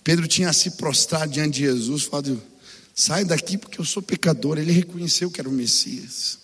Pedro 0.04 0.28
tinha 0.28 0.52
se 0.52 0.72
prostrado 0.72 1.32
diante 1.32 1.54
de 1.54 1.60
Jesus, 1.60 2.02
falando: 2.02 2.42
Sai 2.94 3.24
daqui 3.24 3.56
porque 3.56 3.80
eu 3.80 3.84
sou 3.84 4.02
pecador. 4.02 4.58
Ele 4.58 4.72
reconheceu 4.72 5.30
que 5.30 5.40
era 5.40 5.48
o 5.48 5.52
Messias. 5.52 6.38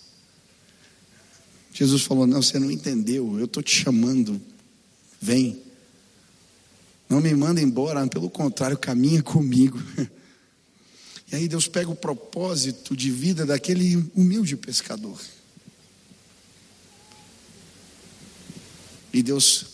Jesus 1.73 2.03
falou: 2.03 2.25
Não, 2.25 2.41
você 2.41 2.57
não 2.57 2.71
entendeu. 2.71 3.37
Eu 3.37 3.45
estou 3.45 3.61
te 3.61 3.75
chamando. 3.75 4.41
Vem. 5.21 5.61
Não 7.09 7.21
me 7.21 7.33
manda 7.35 7.61
embora, 7.61 8.05
pelo 8.07 8.29
contrário, 8.29 8.77
caminha 8.77 9.21
comigo. 9.21 9.79
E 11.33 11.35
aí 11.35 11.47
Deus 11.47 11.67
pega 11.67 11.89
o 11.89 11.95
propósito 11.95 12.95
de 12.95 13.09
vida 13.09 13.43
daquele 13.43 13.95
humilde 14.13 14.55
pescador. 14.55 15.19
E 19.11 19.23
Deus 19.23 19.65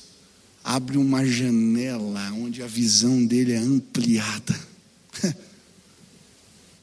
abre 0.63 0.97
uma 0.97 1.25
janela 1.25 2.31
onde 2.31 2.63
a 2.63 2.67
visão 2.67 3.25
dele 3.25 3.51
é 3.51 3.57
ampliada. 3.57 4.57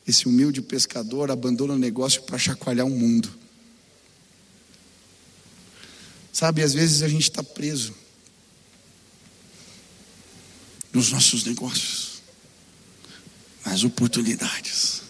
Esse 0.07 0.29
humilde 0.29 0.61
pescador 0.61 1.31
abandona 1.31 1.73
o 1.73 1.79
negócio 1.79 2.25
para 2.25 2.37
chacoalhar 2.37 2.85
o 2.85 2.91
mundo. 2.91 3.33
Sabe, 6.31 6.63
às 6.63 6.75
vezes 6.75 7.01
a 7.01 7.09
gente 7.09 7.31
está 7.31 7.43
preso 7.43 7.95
nos 10.93 11.11
nossos 11.13 11.45
negócios 11.45 12.06
as 13.67 13.83
oportunidades. 13.83 15.03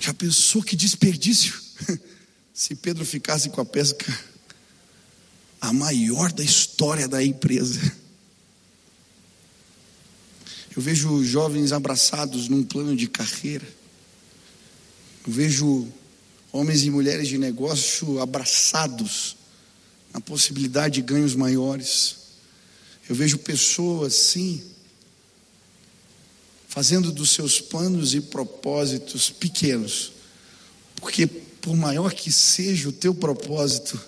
Já 0.00 0.12
pensou 0.12 0.62
que 0.62 0.74
desperdício? 0.74 1.54
Se 2.52 2.74
Pedro 2.74 3.06
ficasse 3.06 3.48
com 3.50 3.60
a 3.60 3.64
pesca, 3.64 4.06
a 5.60 5.72
maior 5.72 6.32
da 6.32 6.42
história 6.42 7.06
da 7.06 7.22
empresa. 7.22 7.80
Eu 10.76 10.82
vejo 10.82 11.24
jovens 11.24 11.72
abraçados 11.72 12.48
num 12.48 12.64
plano 12.64 12.96
de 12.96 13.08
carreira. 13.08 13.66
Eu 15.26 15.32
vejo 15.32 15.88
homens 16.52 16.82
e 16.82 16.90
mulheres 16.90 17.28
de 17.28 17.38
negócio 17.38 18.20
abraçados 18.20 19.36
na 20.12 20.20
possibilidade 20.20 20.96
de 20.96 21.02
ganhos 21.02 21.36
maiores. 21.36 22.27
Eu 23.08 23.14
vejo 23.14 23.38
pessoas, 23.38 24.14
sim, 24.14 24.62
fazendo 26.68 27.10
dos 27.10 27.30
seus 27.30 27.60
planos 27.60 28.14
e 28.14 28.20
propósitos 28.20 29.30
pequenos, 29.30 30.12
porque 30.96 31.26
por 31.26 31.74
maior 31.74 32.12
que 32.12 32.30
seja 32.30 32.88
o 32.88 32.92
teu 32.92 33.14
propósito, 33.14 33.98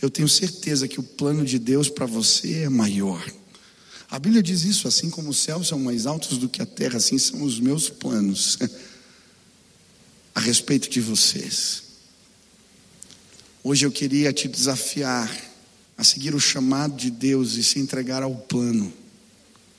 eu 0.00 0.08
tenho 0.08 0.28
certeza 0.28 0.86
que 0.86 1.00
o 1.00 1.02
plano 1.02 1.44
de 1.44 1.58
Deus 1.58 1.88
para 1.88 2.06
você 2.06 2.62
é 2.62 2.68
maior. 2.68 3.24
A 4.08 4.18
Bíblia 4.18 4.42
diz 4.42 4.62
isso, 4.62 4.86
assim 4.86 5.10
como 5.10 5.30
os 5.30 5.38
céus 5.38 5.68
são 5.68 5.80
mais 5.80 6.06
altos 6.06 6.38
do 6.38 6.48
que 6.48 6.62
a 6.62 6.66
terra, 6.66 6.98
assim 6.98 7.18
são 7.18 7.42
os 7.42 7.58
meus 7.58 7.90
planos 7.90 8.58
a 10.32 10.40
respeito 10.40 10.88
de 10.88 11.00
vocês. 11.00 11.82
Hoje 13.64 13.84
eu 13.84 13.90
queria 13.90 14.32
te 14.32 14.46
desafiar 14.46 15.28
a 15.96 16.04
seguir 16.04 16.34
o 16.34 16.40
chamado 16.40 16.96
de 16.96 17.10
Deus 17.10 17.54
e 17.54 17.64
se 17.64 17.78
entregar 17.78 18.22
ao 18.22 18.34
plano, 18.34 18.92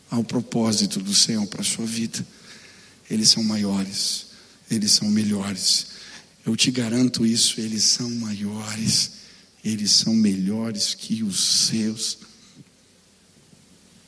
ao 0.09 0.23
propósito 0.23 0.99
do 0.99 1.13
Senhor 1.13 1.45
para 1.47 1.61
a 1.61 1.65
sua 1.65 1.85
vida. 1.85 2.25
Eles 3.09 3.29
são 3.29 3.43
maiores, 3.43 4.27
eles 4.69 4.91
são 4.91 5.09
melhores. 5.09 5.87
Eu 6.45 6.55
te 6.55 6.71
garanto 6.71 7.25
isso, 7.25 7.59
eles 7.59 7.83
são 7.83 8.09
maiores, 8.09 9.11
eles 9.63 9.91
são 9.91 10.13
melhores 10.15 10.93
que 10.93 11.23
os 11.23 11.67
seus. 11.67 12.17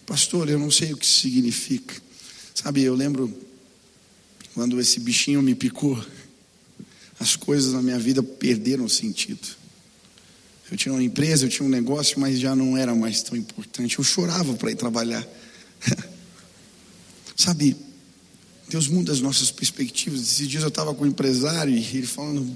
Pastor, 0.05 0.49
eu 0.49 0.57
não 0.57 0.71
sei 0.71 0.93
o 0.93 0.97
que 0.97 1.05
significa. 1.05 1.95
Sabe, 2.55 2.81
eu 2.81 2.95
lembro 2.95 3.31
quando 4.53 4.79
esse 4.79 4.99
bichinho 4.99 5.41
me 5.41 5.53
picou, 5.53 6.03
as 7.19 7.35
coisas 7.35 7.73
na 7.73 7.81
minha 7.81 7.99
vida 7.99 8.23
perderam 8.23 8.89
sentido. 8.89 9.58
Eu 10.71 10.77
tinha 10.77 10.93
uma 10.93 11.03
empresa, 11.03 11.45
eu 11.45 11.49
tinha 11.49 11.65
um 11.65 11.69
negócio, 11.69 12.19
mas 12.19 12.39
já 12.39 12.55
não 12.55 12.77
era 12.77 12.93
mais 12.93 13.23
tão 13.23 13.35
importante. 13.35 13.97
Eu 13.97 14.03
chorava 14.03 14.53
para 14.53 14.71
ir 14.71 14.75
trabalhar. 14.75 15.27
Sabe, 17.35 17.75
Deus 18.69 18.87
muda 18.87 19.11
as 19.11 19.19
nossas 19.19 19.49
perspectivas. 19.49 20.21
Esses 20.21 20.47
dias 20.47 20.61
eu 20.61 20.69
estava 20.69 20.93
com 20.93 21.03
um 21.03 21.07
empresário 21.07 21.73
e 21.73 21.97
ele 21.97 22.05
falando, 22.05 22.55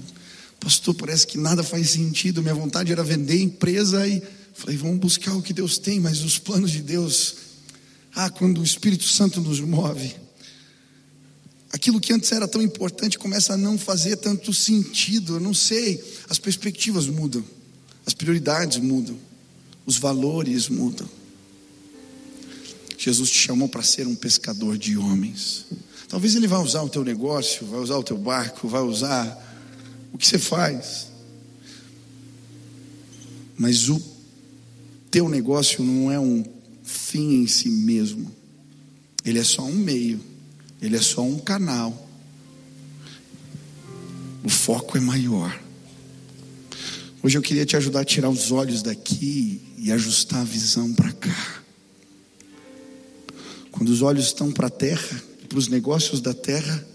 pastor, 0.60 0.94
parece 0.94 1.26
que 1.26 1.36
nada 1.36 1.64
faz 1.64 1.90
sentido. 1.90 2.40
Minha 2.40 2.54
vontade 2.54 2.92
era 2.92 3.02
vender 3.02 3.34
a 3.34 3.42
empresa 3.42 4.06
e 4.06 4.22
falei, 4.54 4.76
vamos 4.76 4.98
buscar 4.98 5.34
o 5.34 5.42
que 5.42 5.52
Deus 5.52 5.78
tem, 5.78 5.98
mas 5.98 6.22
os 6.22 6.38
planos 6.38 6.70
de 6.70 6.82
Deus. 6.82 7.36
Ah, 8.14 8.30
quando 8.30 8.60
o 8.60 8.64
Espírito 8.64 9.08
Santo 9.08 9.40
nos 9.40 9.58
move, 9.58 10.14
aquilo 11.72 12.00
que 12.00 12.12
antes 12.12 12.30
era 12.30 12.46
tão 12.46 12.62
importante 12.62 13.18
começa 13.18 13.54
a 13.54 13.56
não 13.56 13.76
fazer 13.76 14.16
tanto 14.18 14.54
sentido. 14.54 15.34
Eu 15.34 15.40
não 15.40 15.52
sei, 15.52 16.00
as 16.28 16.38
perspectivas 16.38 17.08
mudam. 17.08 17.44
As 18.06 18.12
prioridades 18.14 18.78
mudam, 18.78 19.16
os 19.86 19.98
valores 19.98 20.68
mudam. 20.68 21.08
Jesus 22.98 23.30
te 23.30 23.38
chamou 23.38 23.68
para 23.68 23.82
ser 23.82 24.06
um 24.06 24.14
pescador 24.14 24.78
de 24.78 24.96
homens. 24.96 25.66
Talvez 26.08 26.34
ele 26.34 26.46
vá 26.46 26.58
usar 26.58 26.82
o 26.82 26.88
teu 26.88 27.04
negócio, 27.04 27.66
vai 27.66 27.80
usar 27.80 27.96
o 27.96 28.02
teu 28.02 28.16
barco, 28.16 28.68
vai 28.68 28.82
usar 28.82 30.08
o 30.12 30.18
que 30.18 30.26
você 30.26 30.38
faz. 30.38 31.08
Mas 33.56 33.88
o 33.88 34.00
teu 35.10 35.28
negócio 35.28 35.84
não 35.84 36.10
é 36.10 36.18
um 36.18 36.44
fim 36.82 37.42
em 37.42 37.46
si 37.46 37.68
mesmo. 37.68 38.30
Ele 39.24 39.38
é 39.38 39.44
só 39.44 39.64
um 39.64 39.74
meio, 39.74 40.20
ele 40.80 40.96
é 40.96 41.02
só 41.02 41.22
um 41.22 41.38
canal. 41.38 42.08
O 44.42 44.48
foco 44.48 44.98
é 44.98 45.00
maior. 45.00 45.63
Hoje 47.24 47.38
eu 47.38 47.42
queria 47.42 47.64
te 47.64 47.74
ajudar 47.74 48.00
a 48.00 48.04
tirar 48.04 48.28
os 48.28 48.52
olhos 48.52 48.82
daqui 48.82 49.58
e 49.78 49.90
ajustar 49.90 50.42
a 50.42 50.44
visão 50.44 50.92
para 50.92 51.10
cá. 51.10 51.62
Quando 53.72 53.88
os 53.88 54.02
olhos 54.02 54.26
estão 54.26 54.52
para 54.52 54.66
a 54.66 54.70
terra, 54.70 55.22
para 55.48 55.56
os 55.56 55.66
negócios 55.66 56.20
da 56.20 56.34
terra, 56.34 56.86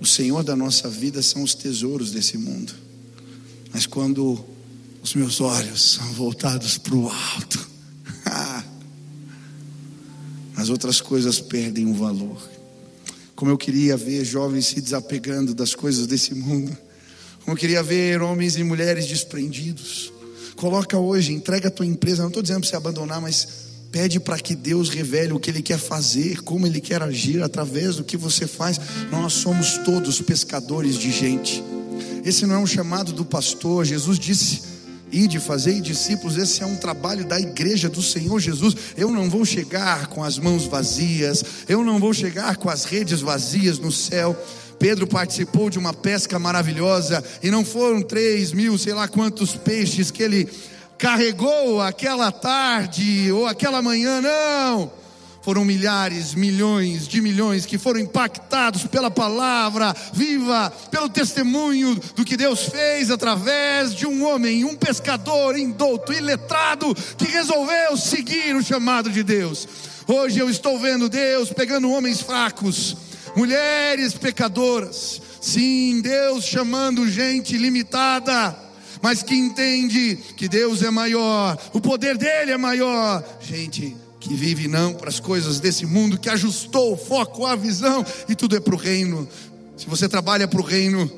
o 0.00 0.06
Senhor 0.06 0.44
da 0.44 0.54
nossa 0.54 0.88
vida 0.88 1.20
são 1.20 1.42
os 1.42 1.52
tesouros 1.52 2.12
desse 2.12 2.38
mundo. 2.38 2.72
Mas 3.72 3.84
quando 3.84 4.44
os 5.02 5.16
meus 5.16 5.40
olhos 5.40 5.94
são 5.94 6.12
voltados 6.12 6.78
para 6.78 6.94
o 6.94 7.08
alto, 7.08 7.68
as 10.54 10.68
outras 10.68 11.00
coisas 11.00 11.40
perdem 11.40 11.86
o 11.86 11.94
valor. 11.94 12.61
Como 13.42 13.50
eu 13.50 13.58
queria 13.58 13.96
ver 13.96 14.24
jovens 14.24 14.66
se 14.66 14.80
desapegando 14.80 15.52
das 15.52 15.74
coisas 15.74 16.06
desse 16.06 16.32
mundo. 16.32 16.78
Como 17.40 17.56
eu 17.56 17.60
queria 17.60 17.82
ver 17.82 18.22
homens 18.22 18.56
e 18.56 18.62
mulheres 18.62 19.04
desprendidos. 19.08 20.12
Coloca 20.54 20.96
hoje, 20.96 21.32
entrega 21.32 21.66
a 21.66 21.70
tua 21.72 21.84
empresa. 21.84 22.22
Não 22.22 22.28
estou 22.28 22.40
dizendo 22.40 22.60
para 22.60 22.70
você 22.70 22.76
abandonar, 22.76 23.20
mas 23.20 23.48
pede 23.90 24.20
para 24.20 24.38
que 24.38 24.54
Deus 24.54 24.90
revele 24.90 25.32
o 25.32 25.40
que 25.40 25.50
Ele 25.50 25.60
quer 25.60 25.76
fazer, 25.76 26.40
como 26.42 26.68
Ele 26.68 26.80
quer 26.80 27.02
agir 27.02 27.42
através 27.42 27.96
do 27.96 28.04
que 28.04 28.16
você 28.16 28.46
faz. 28.46 28.80
Nós 29.10 29.32
somos 29.32 29.76
todos 29.78 30.20
pescadores 30.20 30.94
de 30.94 31.10
gente. 31.10 31.64
Esse 32.24 32.46
não 32.46 32.54
é 32.54 32.58
um 32.58 32.66
chamado 32.66 33.12
do 33.12 33.24
pastor. 33.24 33.84
Jesus 33.84 34.20
disse 34.20 34.62
e 35.12 35.28
de 35.28 35.38
fazer 35.38 35.80
discípulos, 35.82 36.38
esse 36.38 36.62
é 36.62 36.66
um 36.66 36.76
trabalho 36.76 37.26
da 37.26 37.38
igreja 37.38 37.88
do 37.88 38.02
Senhor 38.02 38.40
Jesus. 38.40 38.74
Eu 38.96 39.10
não 39.10 39.28
vou 39.28 39.44
chegar 39.44 40.06
com 40.06 40.24
as 40.24 40.38
mãos 40.38 40.64
vazias, 40.64 41.44
eu 41.68 41.84
não 41.84 42.00
vou 42.00 42.14
chegar 42.14 42.56
com 42.56 42.70
as 42.70 42.84
redes 42.84 43.20
vazias 43.20 43.78
no 43.78 43.92
céu. 43.92 44.34
Pedro 44.78 45.06
participou 45.06 45.68
de 45.68 45.78
uma 45.78 45.92
pesca 45.92 46.38
maravilhosa 46.38 47.22
e 47.42 47.50
não 47.50 47.64
foram 47.64 48.00
três 48.02 48.52
mil, 48.52 48.78
sei 48.78 48.94
lá 48.94 49.06
quantos 49.06 49.54
peixes 49.54 50.10
que 50.10 50.22
ele 50.22 50.48
carregou 50.96 51.80
aquela 51.80 52.32
tarde 52.32 53.30
ou 53.30 53.46
aquela 53.46 53.82
manhã, 53.82 54.20
não 54.20 55.01
foram 55.42 55.64
milhares, 55.64 56.34
milhões 56.34 57.06
de 57.08 57.20
milhões 57.20 57.66
que 57.66 57.76
foram 57.76 58.00
impactados 58.00 58.84
pela 58.84 59.10
palavra 59.10 59.94
viva, 60.12 60.72
pelo 60.90 61.08
testemunho 61.08 62.00
do 62.14 62.24
que 62.24 62.36
Deus 62.36 62.64
fez 62.64 63.10
através 63.10 63.94
de 63.94 64.06
um 64.06 64.24
homem, 64.24 64.64
um 64.64 64.76
pescador 64.76 65.58
indouto, 65.58 66.12
iletrado, 66.12 66.94
que 67.18 67.26
resolveu 67.26 67.96
seguir 67.96 68.54
o 68.54 68.62
chamado 68.62 69.10
de 69.10 69.22
Deus. 69.22 69.68
Hoje 70.06 70.38
eu 70.38 70.48
estou 70.48 70.78
vendo 70.78 71.08
Deus 71.08 71.52
pegando 71.52 71.90
homens 71.90 72.20
fracos, 72.20 72.96
mulheres 73.36 74.14
pecadoras, 74.14 75.20
sim, 75.40 76.00
Deus 76.00 76.44
chamando 76.44 77.08
gente 77.08 77.56
limitada 77.56 78.56
mas 79.02 79.20
que 79.20 79.34
entende 79.34 80.14
que 80.36 80.48
Deus 80.48 80.80
é 80.80 80.88
maior, 80.88 81.58
o 81.72 81.80
poder 81.80 82.16
dele 82.16 82.52
é 82.52 82.56
maior. 82.56 83.24
Gente 83.40 83.96
que 84.32 84.36
vive 84.36 84.66
não 84.66 84.94
para 84.94 85.10
as 85.10 85.20
coisas 85.20 85.60
desse 85.60 85.84
mundo, 85.84 86.18
que 86.18 86.30
ajustou 86.30 86.94
o 86.94 86.96
foco, 86.96 87.44
a 87.44 87.54
visão, 87.54 88.02
e 88.26 88.34
tudo 88.34 88.56
é 88.56 88.60
para 88.60 88.74
o 88.74 88.78
reino. 88.78 89.28
Se 89.76 89.86
você 89.86 90.08
trabalha 90.08 90.48
para 90.48 90.58
o 90.58 90.64
reino, 90.64 91.10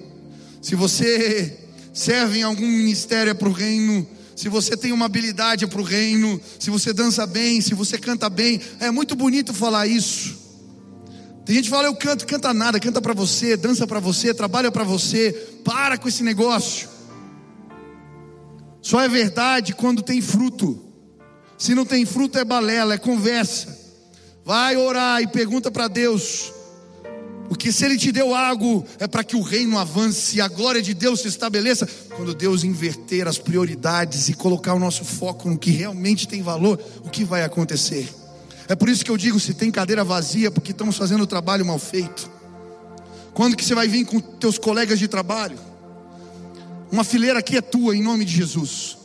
se 0.60 0.74
você 0.74 1.60
serve 1.92 2.40
em 2.40 2.42
algum 2.42 2.66
ministério 2.66 3.30
é 3.30 3.34
para 3.34 3.48
o 3.48 3.52
reino, 3.52 4.04
se 4.34 4.48
você 4.48 4.76
tem 4.76 4.90
uma 4.90 5.06
habilidade 5.06 5.64
é 5.64 5.68
para 5.68 5.80
o 5.80 5.84
reino, 5.84 6.40
se 6.58 6.70
você 6.70 6.92
dança 6.92 7.24
bem, 7.24 7.60
se 7.60 7.72
você 7.72 7.96
canta 7.96 8.28
bem, 8.28 8.60
é 8.80 8.90
muito 8.90 9.14
bonito 9.14 9.54
falar 9.54 9.86
isso. 9.86 10.36
Tem 11.44 11.54
gente 11.54 11.66
que 11.66 11.70
fala, 11.70 11.86
eu 11.86 11.94
canto, 11.94 12.26
canta 12.26 12.52
nada, 12.52 12.80
canta 12.80 13.00
para 13.00 13.14
você, 13.14 13.56
dança 13.56 13.86
para 13.86 14.00
você, 14.00 14.34
trabalha 14.34 14.72
para 14.72 14.82
você, 14.82 15.30
para 15.64 15.96
com 15.96 16.08
esse 16.08 16.24
negócio. 16.24 16.88
Só 18.82 19.00
é 19.00 19.08
verdade 19.08 19.72
quando 19.72 20.02
tem 20.02 20.20
fruto. 20.20 20.83
Se 21.56 21.74
não 21.74 21.84
tem 21.84 22.04
fruto, 22.04 22.38
é 22.38 22.44
balela, 22.44 22.94
é 22.94 22.98
conversa. 22.98 23.78
Vai 24.44 24.76
orar 24.76 25.22
e 25.22 25.26
pergunta 25.26 25.70
para 25.70 25.88
Deus. 25.88 26.52
Porque 27.48 27.70
se 27.70 27.84
Ele 27.84 27.96
te 27.96 28.10
deu 28.10 28.34
algo, 28.34 28.84
é 28.98 29.06
para 29.06 29.22
que 29.22 29.36
o 29.36 29.42
reino 29.42 29.78
avance, 29.78 30.40
a 30.40 30.48
glória 30.48 30.82
de 30.82 30.94
Deus 30.94 31.20
se 31.20 31.28
estabeleça. 31.28 31.86
Quando 32.16 32.34
Deus 32.34 32.64
inverter 32.64 33.28
as 33.28 33.38
prioridades 33.38 34.28
e 34.28 34.34
colocar 34.34 34.74
o 34.74 34.78
nosso 34.78 35.04
foco 35.04 35.48
no 35.48 35.58
que 35.58 35.70
realmente 35.70 36.26
tem 36.26 36.42
valor, 36.42 36.80
o 37.04 37.10
que 37.10 37.24
vai 37.24 37.44
acontecer? 37.44 38.08
É 38.68 38.74
por 38.74 38.88
isso 38.88 39.04
que 39.04 39.10
eu 39.10 39.16
digo: 39.16 39.38
se 39.38 39.54
tem 39.54 39.70
cadeira 39.70 40.02
vazia, 40.02 40.50
porque 40.50 40.72
estamos 40.72 40.96
fazendo 40.96 41.22
o 41.22 41.26
trabalho 41.26 41.64
mal 41.64 41.78
feito. 41.78 42.30
Quando 43.34 43.56
que 43.56 43.64
você 43.64 43.74
vai 43.74 43.88
vir 43.88 44.04
com 44.06 44.20
teus 44.20 44.58
colegas 44.58 44.98
de 44.98 45.08
trabalho? 45.08 45.58
Uma 46.90 47.04
fileira 47.04 47.40
aqui 47.40 47.56
é 47.56 47.60
tua, 47.60 47.96
em 47.96 48.02
nome 48.02 48.24
de 48.24 48.32
Jesus. 48.32 48.96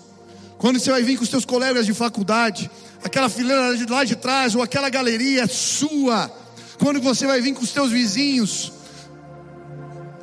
Quando 0.60 0.78
você 0.78 0.92
vai 0.92 1.02
vir 1.02 1.18
com 1.18 1.24
os 1.24 1.30
seus 1.30 1.46
colegas 1.46 1.86
de 1.86 1.94
faculdade, 1.94 2.70
aquela 3.02 3.30
fileira 3.30 3.78
de 3.78 3.86
lá 3.86 4.04
de 4.04 4.18
trás, 4.18 4.54
ou 4.56 4.62
aquela 4.62 4.90
galeria 4.90 5.44
é 5.44 5.48
sua. 5.48 6.30
Quando 6.78 7.02
você 7.02 7.26
vai 7.26 7.40
vir 7.40 7.54
com 7.54 7.64
os 7.64 7.70
seus 7.70 7.92
vizinhos, 7.92 8.74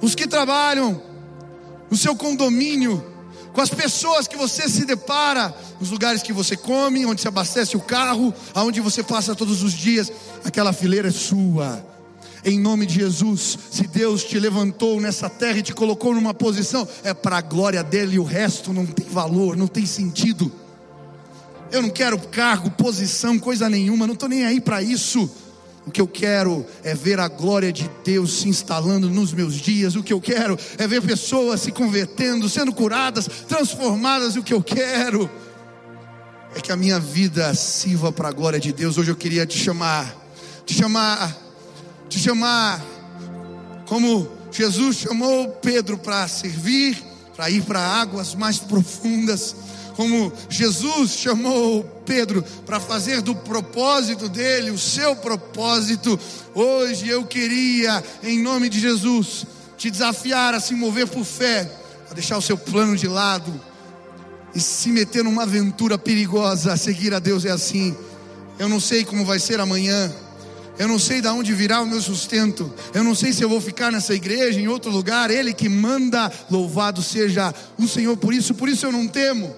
os 0.01 0.15
que 0.15 0.29
trabalham 0.29 1.03
no 1.91 1.97
seu 1.97 2.15
condomínio, 2.15 3.03
com 3.55 3.63
as 3.63 3.71
pessoas 3.71 4.29
que 4.29 4.37
você 4.37 4.69
se 4.69 4.85
depara, 4.85 5.55
nos 5.81 5.91
lugares 5.91 6.23
que 6.23 6.35
você 6.35 6.55
come, 6.55 7.07
onde 7.07 7.23
se 7.23 7.29
abastece 7.29 7.75
o 7.75 7.81
carro, 7.81 8.35
aonde 8.55 8.79
você 8.79 9.03
passa 9.03 9.35
todos 9.35 9.63
os 9.63 9.73
dias, 9.73 10.13
aquela 10.45 10.75
fileira 10.75 11.09
é 11.09 11.13
sua 11.13 11.96
em 12.47 12.61
nome 12.61 12.87
de 12.87 12.95
Jesus. 12.95 13.59
Se 13.73 13.89
Deus 13.89 14.23
te 14.23 14.39
levantou 14.39 15.01
nessa 15.01 15.29
terra 15.29 15.59
e 15.59 15.63
te 15.63 15.75
colocou 15.75 16.15
numa 16.15 16.33
posição, 16.33 16.89
é 17.03 17.13
para 17.13 17.39
a 17.39 17.43
glória 17.43 17.83
dele 17.83 18.21
o 18.21 18.25
resto 18.25 18.73
não 18.73 18.87
tem 18.87 19.05
valor, 19.07 19.57
não 19.57 19.67
tem 19.67 19.85
sentido. 19.85 20.51
Eu 21.73 21.83
não 21.83 21.91
quero 21.91 22.17
cargo, 22.17 22.71
posição, 22.71 23.37
coisa 23.37 23.69
nenhuma, 23.69 24.07
não 24.07 24.15
estou 24.15 24.29
nem 24.29 24.47
aí 24.47 24.61
para 24.61 24.81
isso. 24.81 25.29
O 25.85 25.91
que 25.91 26.01
eu 26.01 26.07
quero 26.07 26.65
é 26.85 26.95
ver 26.95 27.19
a 27.19 27.27
glória 27.27 27.73
de 27.73 27.91
Deus 28.05 28.39
se 28.39 28.49
instalando 28.49 29.11
nos 29.11 29.33
meus 29.33 29.55
dias. 29.55 29.97
O 29.97 30.03
que 30.03 30.13
eu 30.13 30.21
quero 30.21 30.57
é 30.79 30.87
ver 30.87 31.03
pessoas 31.03 31.61
se 31.61 31.73
convertendo, 31.73 32.49
sendo 32.49 32.73
curadas, 32.73 33.29
transformadas. 33.49 34.37
O 34.37 34.43
que 34.43 34.55
eu 34.55 34.63
quero 34.63 35.29
é 36.55 36.61
que 36.61 36.73
a 36.73 36.77
minha 36.77 36.99
vida 36.99 37.53
sirva 37.55 38.13
para 38.13 38.29
a 38.29 38.33
glória 38.33 38.59
de 38.59 38.73
Deus. 38.73 38.99
Hoje 38.99 39.11
eu 39.11 39.17
queria 39.17 39.47
te 39.47 39.59
chamar, 39.59 40.17
te 40.65 40.75
chamar 40.75 41.46
te 42.09 42.19
chamar, 42.19 42.85
como 43.87 44.29
Jesus 44.51 44.97
chamou 44.97 45.49
Pedro 45.63 45.99
para 45.99 46.27
servir, 46.29 47.03
para 47.37 47.51
ir 47.51 47.63
para 47.63 47.81
águas 47.81 48.35
mais 48.35 48.59
profundas, 48.59 49.55
como 49.95 50.33
Jesus 50.49 51.13
chamou 51.13 51.85
Pedro 52.05 52.43
para 52.65 52.79
fazer 52.79 53.23
do 53.23 53.35
propósito 53.35 54.29
dele 54.29 54.71
o 54.71 54.79
seu 54.79 55.17
propósito. 55.17 56.19
Hoje 56.55 57.09
eu 57.09 57.25
queria, 57.25 58.03
em 58.23 58.41
nome 58.41 58.69
de 58.69 58.79
Jesus, 58.79 59.47
te 59.77 59.91
desafiar 59.91 60.55
a 60.55 60.61
se 60.61 60.75
mover 60.75 61.09
por 61.09 61.25
fé, 61.25 61.71
a 62.11 62.15
deixar 62.15 62.37
o 62.39 62.43
seu 62.43 62.57
plano 62.57 62.97
de 62.97 63.09
lado 63.09 63.53
e 64.55 64.61
se 64.61 64.89
meter 64.91 65.25
numa 65.25 65.43
aventura 65.43 65.99
perigosa. 65.99 66.77
Seguir 66.77 67.13
a 67.13 67.19
Deus 67.19 67.45
é 67.45 67.51
assim. 67.51 67.97
Eu 68.59 68.69
não 68.69 68.81
sei 68.81 69.05
como 69.05 69.25
vai 69.25 69.39
ser 69.39 69.61
amanhã. 69.61 70.13
Eu 70.79 70.89
não 70.89 70.99
sei 70.99 71.21
de 71.21 71.29
onde 71.29 71.55
virá 71.55 71.81
o 71.81 71.87
meu 71.87 72.01
sustento. 72.03 72.73
Eu 72.93 73.03
não 73.03 73.15
sei 73.15 73.33
se 73.33 73.43
eu 73.43 73.49
vou 73.49 73.61
ficar 73.61 73.91
nessa 73.91 74.15
igreja, 74.15 74.61
em 74.61 74.69
outro 74.69 74.91
lugar. 74.91 75.31
Ele 75.31 75.55
que 75.55 75.69
manda, 75.69 76.31
louvado 76.51 77.03
seja 77.03 77.55
o 77.79 77.89
Senhor 77.89 78.17
por 78.17 78.35
isso. 78.35 78.55
Por 78.55 78.69
isso 78.69 78.85
eu 78.87 78.93
não 78.93 79.09
temo. 79.09 79.55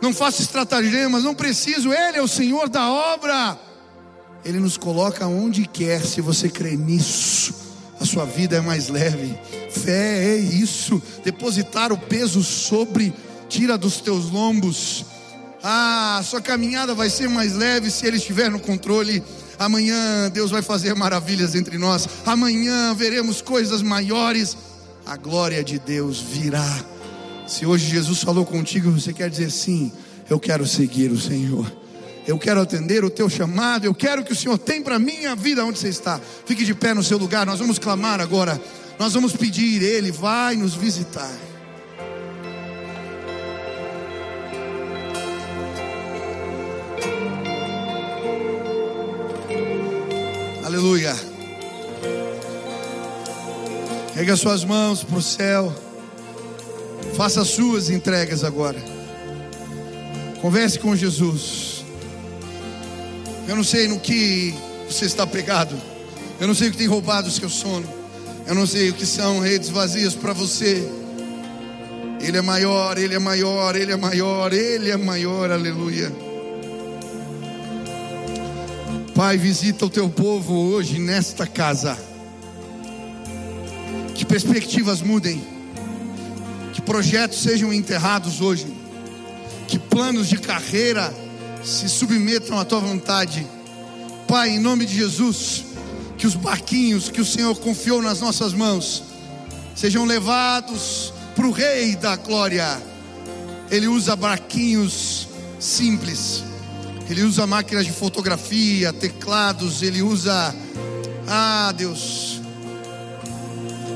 Não 0.00 0.14
faço 0.14 0.40
estratagemas, 0.40 1.24
não 1.24 1.34
preciso. 1.34 1.92
Ele 1.92 2.18
é 2.18 2.22
o 2.22 2.28
Senhor 2.28 2.68
da 2.68 2.88
obra. 2.88 3.58
Ele 4.44 4.60
nos 4.60 4.76
coloca 4.76 5.26
onde 5.26 5.66
quer, 5.66 6.04
se 6.04 6.20
você 6.20 6.48
crê 6.48 6.76
nisso. 6.76 7.54
A 8.00 8.04
sua 8.04 8.24
vida 8.24 8.56
é 8.56 8.60
mais 8.60 8.88
leve. 8.88 9.36
Fé 9.70 10.34
é 10.34 10.36
isso. 10.36 11.02
Depositar 11.24 11.92
o 11.92 11.98
peso 11.98 12.44
sobre, 12.44 13.12
tira 13.48 13.76
dos 13.76 14.00
teus 14.00 14.30
lombos. 14.30 15.04
Ah, 15.62 16.20
sua 16.24 16.40
caminhada 16.40 16.94
vai 16.94 17.10
ser 17.10 17.28
mais 17.28 17.54
leve 17.54 17.90
se 17.90 18.06
ele 18.06 18.18
estiver 18.18 18.48
no 18.48 18.60
controle. 18.60 19.22
Amanhã 19.58 20.30
Deus 20.30 20.50
vai 20.50 20.62
fazer 20.62 20.94
maravilhas 20.94 21.54
entre 21.54 21.78
nós. 21.78 22.08
Amanhã 22.24 22.94
veremos 22.94 23.42
coisas 23.42 23.82
maiores. 23.82 24.56
A 25.04 25.16
glória 25.16 25.64
de 25.64 25.78
Deus 25.78 26.20
virá. 26.20 26.84
Se 27.46 27.66
hoje 27.66 27.86
Jesus 27.90 28.22
falou 28.22 28.44
contigo, 28.44 28.90
você 28.90 29.12
quer 29.12 29.30
dizer 29.30 29.50
sim, 29.50 29.90
eu 30.28 30.38
quero 30.38 30.66
seguir 30.66 31.10
o 31.10 31.18
Senhor. 31.20 31.70
Eu 32.26 32.38
quero 32.38 32.60
atender 32.60 33.04
o 33.04 33.10
teu 33.10 33.28
chamado. 33.28 33.86
Eu 33.86 33.94
quero 33.94 34.22
que 34.22 34.32
o 34.32 34.36
Senhor 34.36 34.58
tem 34.58 34.82
para 34.82 34.98
mim 34.98 35.24
a 35.24 35.34
vida 35.34 35.64
onde 35.64 35.78
você 35.78 35.88
está. 35.88 36.20
Fique 36.44 36.64
de 36.64 36.74
pé 36.74 36.92
no 36.92 37.02
seu 37.02 37.16
lugar. 37.16 37.46
Nós 37.46 37.58
vamos 37.58 37.78
clamar 37.78 38.20
agora. 38.20 38.60
Nós 38.98 39.14
vamos 39.14 39.32
pedir, 39.32 39.82
Ele 39.82 40.12
vai 40.12 40.54
nos 40.54 40.74
visitar. 40.74 41.47
Aleluia. 50.68 51.16
Pega 54.14 54.36
suas 54.36 54.66
mãos 54.66 55.02
para 55.02 55.16
o 55.16 55.22
céu. 55.22 55.74
Faça 57.16 57.40
as 57.40 57.48
suas 57.48 57.88
entregas 57.88 58.44
agora. 58.44 58.78
Converse 60.42 60.78
com 60.78 60.94
Jesus. 60.94 61.86
Eu 63.48 63.56
não 63.56 63.64
sei 63.64 63.88
no 63.88 63.98
que 63.98 64.54
você 64.86 65.06
está 65.06 65.26
pegado. 65.26 65.74
Eu 66.38 66.46
não 66.46 66.54
sei 66.54 66.68
o 66.68 66.70
que 66.70 66.76
tem 66.76 66.86
roubado 66.86 67.28
o 67.28 67.32
seu 67.32 67.48
sono. 67.48 67.88
Eu 68.46 68.54
não 68.54 68.66
sei 68.66 68.90
o 68.90 68.92
que 68.92 69.06
são 69.06 69.40
redes 69.40 69.70
vazias 69.70 70.14
para 70.14 70.34
você. 70.34 70.86
Ele 72.20 72.36
é 72.36 72.42
maior, 72.42 72.98
ele 72.98 73.14
é 73.14 73.18
maior, 73.18 73.74
ele 73.74 73.92
é 73.92 73.96
maior, 73.96 74.52
ele 74.52 74.90
é 74.90 74.98
maior, 74.98 75.50
aleluia. 75.50 76.27
Pai, 79.18 79.36
visita 79.36 79.84
o 79.84 79.90
teu 79.90 80.08
povo 80.08 80.54
hoje 80.54 80.96
nesta 81.00 81.44
casa. 81.44 81.98
Que 84.14 84.24
perspectivas 84.24 85.02
mudem. 85.02 85.44
Que 86.72 86.80
projetos 86.80 87.42
sejam 87.42 87.72
enterrados 87.72 88.40
hoje. 88.40 88.72
Que 89.66 89.76
planos 89.76 90.28
de 90.28 90.38
carreira 90.38 91.12
se 91.64 91.88
submetam 91.88 92.60
à 92.60 92.64
tua 92.64 92.78
vontade. 92.78 93.44
Pai, 94.28 94.50
em 94.50 94.60
nome 94.60 94.86
de 94.86 94.94
Jesus, 94.94 95.64
que 96.16 96.24
os 96.24 96.36
barquinhos 96.36 97.08
que 97.08 97.20
o 97.20 97.26
Senhor 97.26 97.58
confiou 97.58 98.00
nas 98.00 98.20
nossas 98.20 98.52
mãos 98.52 99.02
sejam 99.74 100.04
levados 100.04 101.12
para 101.34 101.44
o 101.44 101.50
Rei 101.50 101.96
da 101.96 102.14
Glória. 102.14 102.80
Ele 103.68 103.88
usa 103.88 104.14
barquinhos 104.14 105.26
simples 105.58 106.44
ele 107.10 107.22
usa 107.22 107.46
máquinas 107.46 107.86
de 107.86 107.92
fotografia, 107.92 108.92
teclados, 108.92 109.82
ele 109.82 110.02
usa. 110.02 110.54
Ah, 111.26 111.72
Deus. 111.76 112.40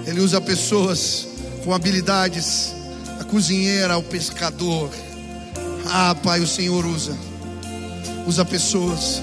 Ele 0.06 0.20
usa 0.20 0.40
pessoas 0.40 1.28
com 1.62 1.74
habilidades, 1.74 2.74
a 3.20 3.24
cozinheira, 3.24 3.96
o 3.98 4.02
pescador. 4.02 4.90
Ah, 5.86 6.14
Pai, 6.14 6.40
o 6.40 6.46
Senhor 6.46 6.84
usa. 6.86 7.16
Usa 8.26 8.44
pessoas. 8.44 9.22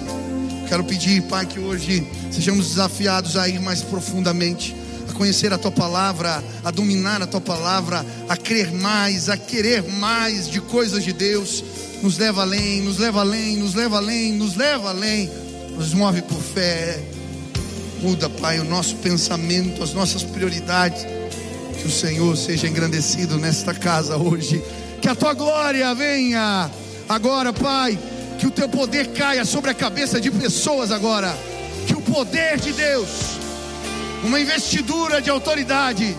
Quero 0.67 0.83
pedir, 0.83 1.23
Pai, 1.23 1.47
que 1.47 1.59
hoje 1.59 2.07
sejamos 2.31 2.67
desafiados 2.69 3.35
a 3.35 3.49
ir 3.49 3.59
mais 3.59 3.81
profundamente, 3.81 4.75
a 5.09 5.13
conhecer 5.13 5.51
a 5.51 5.57
Tua 5.57 5.71
palavra, 5.71 6.43
a 6.63 6.69
dominar 6.69 7.23
a 7.23 7.27
Tua 7.27 7.41
palavra, 7.41 8.05
a 8.27 8.37
crer 8.37 8.71
mais, 8.71 9.29
a 9.29 9.37
querer 9.37 9.83
mais 9.83 10.47
de 10.47 10.61
coisas 10.61 11.03
de 11.03 11.11
Deus. 11.11 11.63
Nos 12.02 12.18
leva 12.18 12.41
além, 12.41 12.82
nos 12.82 12.97
leva 12.97 13.20
além, 13.20 13.58
nos 13.58 13.74
leva 13.74 13.97
além, 13.97 14.32
nos 14.34 14.56
leva 14.56 14.89
além. 14.89 15.30
Nos 15.76 15.93
move 15.93 16.22
por 16.22 16.41
fé. 16.41 16.97
Muda, 18.02 18.30
Pai, 18.30 18.60
o 18.60 18.64
nosso 18.64 18.95
pensamento, 18.97 19.84
as 19.84 19.93
nossas 19.93 20.24
prioridades. 20.24 21.06
Que 21.80 21.88
o 21.88 21.91
Senhor 21.91 22.36
seja 22.38 22.68
engrandecido 22.68 23.38
nesta 23.38 23.74
casa 23.74 24.16
hoje. 24.18 24.64
Que 25.02 25.10
a 25.10 25.16
tua 25.16 25.34
glória 25.34 25.93
venha 25.93 26.70
agora, 27.08 27.52
Pai. 27.52 28.00
Que 28.38 28.47
o 28.47 28.52
teu 28.52 28.70
poder 28.70 29.08
caia 29.08 29.43
sobre 29.43 29.70
a 29.70 29.74
cabeça 29.74 30.22
de 30.22 30.32
pessoas 30.32 30.91
agora. 30.91 31.38
Que 31.86 31.93
o 31.93 32.02
poder 32.02 32.60
de 32.60 32.72
Deus, 32.72 33.10
uma 34.24 34.39
investidura 34.39 35.22
de 35.22 35.30
autoridade, 35.30 36.16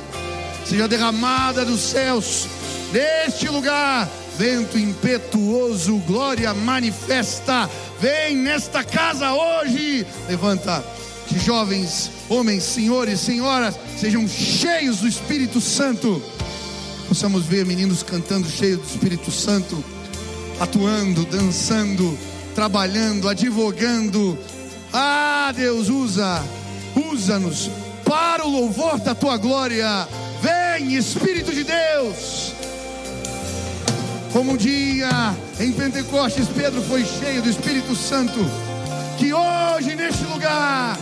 seja 0.66 0.87
derramada 0.87 1.64
dos 1.64 1.81
céus, 1.81 2.47
neste 2.93 3.49
lugar. 3.49 4.07
Vento 4.41 4.78
impetuoso, 4.78 5.99
glória 6.07 6.55
manifesta. 6.55 7.68
Vem 8.01 8.34
nesta 8.34 8.82
casa 8.82 9.34
hoje. 9.34 10.07
Levanta 10.26 10.82
que 11.26 11.38
jovens, 11.38 12.11
homens, 12.26 12.62
senhores, 12.62 13.20
senhoras, 13.20 13.74
sejam 13.99 14.26
cheios 14.26 15.01
do 15.01 15.09
Espírito 15.09 15.61
Santo. 15.61 16.22
Possamos 17.07 17.45
ver 17.45 17.66
meninos 17.66 18.03
cantando 18.03 18.49
cheios 18.49 18.80
do 18.80 18.86
Espírito 18.86 19.30
Santo, 19.30 19.84
atuando, 20.59 21.26
dançando, 21.26 22.18
trabalhando, 22.55 23.28
advogando. 23.28 24.38
Ah, 24.91 25.53
Deus, 25.55 25.91
usa, 25.91 26.43
usa-nos 27.12 27.70
para 28.07 28.47
o 28.47 28.51
louvor 28.51 28.99
da 29.01 29.14
tua 29.14 29.36
glória. 29.36 30.09
Vem, 30.41 30.97
Espírito 30.97 31.53
de 31.53 31.62
Deus. 31.62 32.55
Como 34.33 34.53
um 34.53 34.57
dia 34.57 35.35
em 35.59 35.72
Pentecostes, 35.72 36.47
Pedro 36.49 36.81
foi 36.83 37.05
cheio 37.05 37.43
do 37.43 37.51
Espírito 37.51 37.97
Santo. 37.97 38.39
Que 39.18 39.35
hoje, 39.35 39.97
neste 39.97 40.24
lugar, 40.24 40.97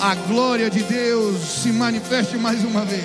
a 0.00 0.14
glória 0.28 0.70
de 0.70 0.82
Deus 0.84 1.40
se 1.40 1.72
manifeste 1.72 2.36
mais 2.36 2.62
uma 2.64 2.84
vez. 2.84 3.04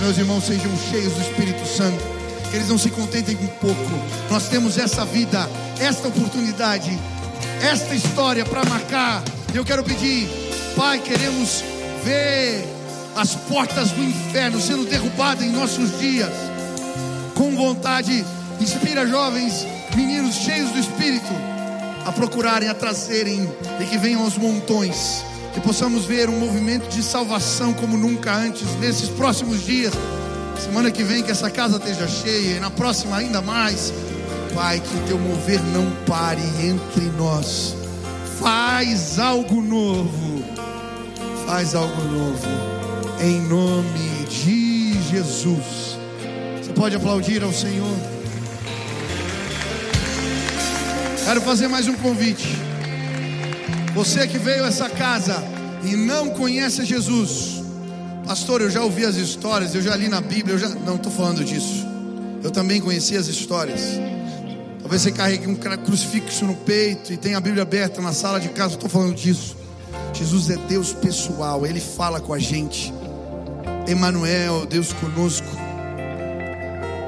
Meus 0.00 0.16
irmãos, 0.16 0.44
sejam 0.44 0.70
cheios 0.90 1.12
do 1.12 1.20
Espírito 1.20 1.66
Santo, 1.66 2.02
que 2.50 2.56
eles 2.56 2.68
não 2.68 2.78
se 2.78 2.88
contentem 2.90 3.36
com 3.36 3.46
pouco. 3.46 3.90
Nós 4.30 4.48
temos 4.48 4.78
essa 4.78 5.04
vida, 5.04 5.48
esta 5.78 6.08
oportunidade, 6.08 6.98
esta 7.62 7.94
história 7.94 8.46
para 8.46 8.64
marcar. 8.64 9.22
Eu 9.52 9.64
quero 9.64 9.84
pedir, 9.84 10.26
Pai, 10.74 11.00
queremos 11.00 11.62
ver 12.02 12.64
as 13.14 13.34
portas 13.34 13.90
do 13.90 14.02
inferno 14.02 14.58
sendo 14.60 14.84
derrubadas 14.84 15.44
em 15.44 15.50
nossos 15.50 15.98
dias. 16.00 16.53
Com 17.44 17.54
vontade, 17.56 18.24
inspira 18.58 19.06
jovens, 19.06 19.66
meninos 19.94 20.34
cheios 20.34 20.70
do 20.70 20.78
Espírito 20.78 21.28
a 22.06 22.10
procurarem, 22.10 22.70
a 22.70 22.74
trazerem 22.74 23.46
e 23.78 23.84
que 23.84 23.98
venham 23.98 24.22
aos 24.22 24.38
montões. 24.38 25.22
Que 25.52 25.60
possamos 25.60 26.06
ver 26.06 26.30
um 26.30 26.40
movimento 26.40 26.88
de 26.88 27.02
salvação 27.02 27.74
como 27.74 27.98
nunca 27.98 28.34
antes 28.34 28.66
nesses 28.80 29.10
próximos 29.10 29.62
dias. 29.62 29.92
Semana 30.58 30.90
que 30.90 31.04
vem 31.04 31.22
que 31.22 31.30
essa 31.30 31.50
casa 31.50 31.76
esteja 31.76 32.08
cheia 32.08 32.56
e 32.56 32.60
na 32.60 32.70
próxima 32.70 33.18
ainda 33.18 33.42
mais. 33.42 33.92
Pai, 34.54 34.80
que 34.80 34.96
o 34.96 35.00
teu 35.06 35.18
mover 35.18 35.60
não 35.64 35.90
pare 36.06 36.40
entre 36.62 37.04
nós. 37.18 37.76
Faz 38.40 39.18
algo 39.18 39.60
novo. 39.60 40.42
Faz 41.44 41.74
algo 41.74 42.04
novo. 42.04 42.48
Em 43.20 43.38
nome 43.42 44.24
de 44.30 44.98
Jesus. 45.10 45.93
Pode 46.74 46.96
aplaudir 46.96 47.42
ao 47.42 47.52
Senhor. 47.52 47.96
Quero 51.24 51.40
fazer 51.40 51.68
mais 51.68 51.86
um 51.86 51.94
convite. 51.94 52.48
Você 53.94 54.26
que 54.26 54.38
veio 54.38 54.64
a 54.64 54.68
essa 54.68 54.90
casa 54.90 55.42
e 55.84 55.94
não 55.94 56.30
conhece 56.30 56.84
Jesus, 56.84 57.62
pastor, 58.26 58.60
eu 58.60 58.70
já 58.70 58.82
ouvi 58.82 59.04
as 59.04 59.14
histórias, 59.14 59.74
eu 59.74 59.80
já 59.80 59.94
li 59.94 60.08
na 60.08 60.20
Bíblia, 60.20 60.56
eu 60.56 60.58
já 60.58 60.68
não 60.68 60.96
estou 60.96 61.12
falando 61.12 61.44
disso. 61.44 61.86
Eu 62.42 62.50
também 62.50 62.80
conheci 62.80 63.16
as 63.16 63.28
histórias. 63.28 63.80
Talvez 64.80 65.02
você 65.02 65.12
carregue 65.12 65.46
um 65.46 65.54
crucifixo 65.54 66.44
no 66.44 66.56
peito 66.56 67.12
e 67.12 67.16
tenha 67.16 67.38
a 67.38 67.40
Bíblia 67.40 67.62
aberta 67.62 68.02
na 68.02 68.12
sala 68.12 68.40
de 68.40 68.48
casa, 68.48 68.74
estou 68.74 68.90
falando 68.90 69.14
disso. 69.14 69.56
Jesus 70.12 70.50
é 70.50 70.56
Deus 70.68 70.92
pessoal, 70.92 71.64
Ele 71.64 71.80
fala 71.80 72.20
com 72.20 72.34
a 72.34 72.38
gente. 72.38 72.92
Emanuel, 73.86 74.66
Deus 74.66 74.92
conosco. 74.92 75.63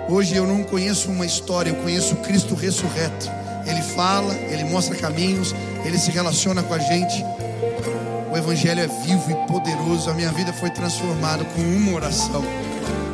Hoje 0.08 0.36
eu 0.36 0.46
não 0.46 0.62
conheço 0.62 1.10
uma 1.10 1.26
história, 1.26 1.70
eu 1.70 1.76
conheço 1.76 2.14
Cristo 2.16 2.54
ressurreto. 2.54 3.28
Ele 3.66 3.82
fala, 3.82 4.32
ele 4.34 4.62
mostra 4.62 4.94
caminhos, 4.94 5.52
ele 5.84 5.98
se 5.98 6.12
relaciona 6.12 6.62
com 6.62 6.72
a 6.72 6.78
gente. 6.78 7.24
O 8.32 8.36
Evangelho 8.36 8.80
é 8.80 8.86
vivo 8.86 9.30
e 9.32 9.34
poderoso. 9.48 10.08
A 10.08 10.14
minha 10.14 10.30
vida 10.30 10.52
foi 10.52 10.70
transformada 10.70 11.44
com 11.44 11.60
uma 11.60 11.92
oração. 11.92 12.44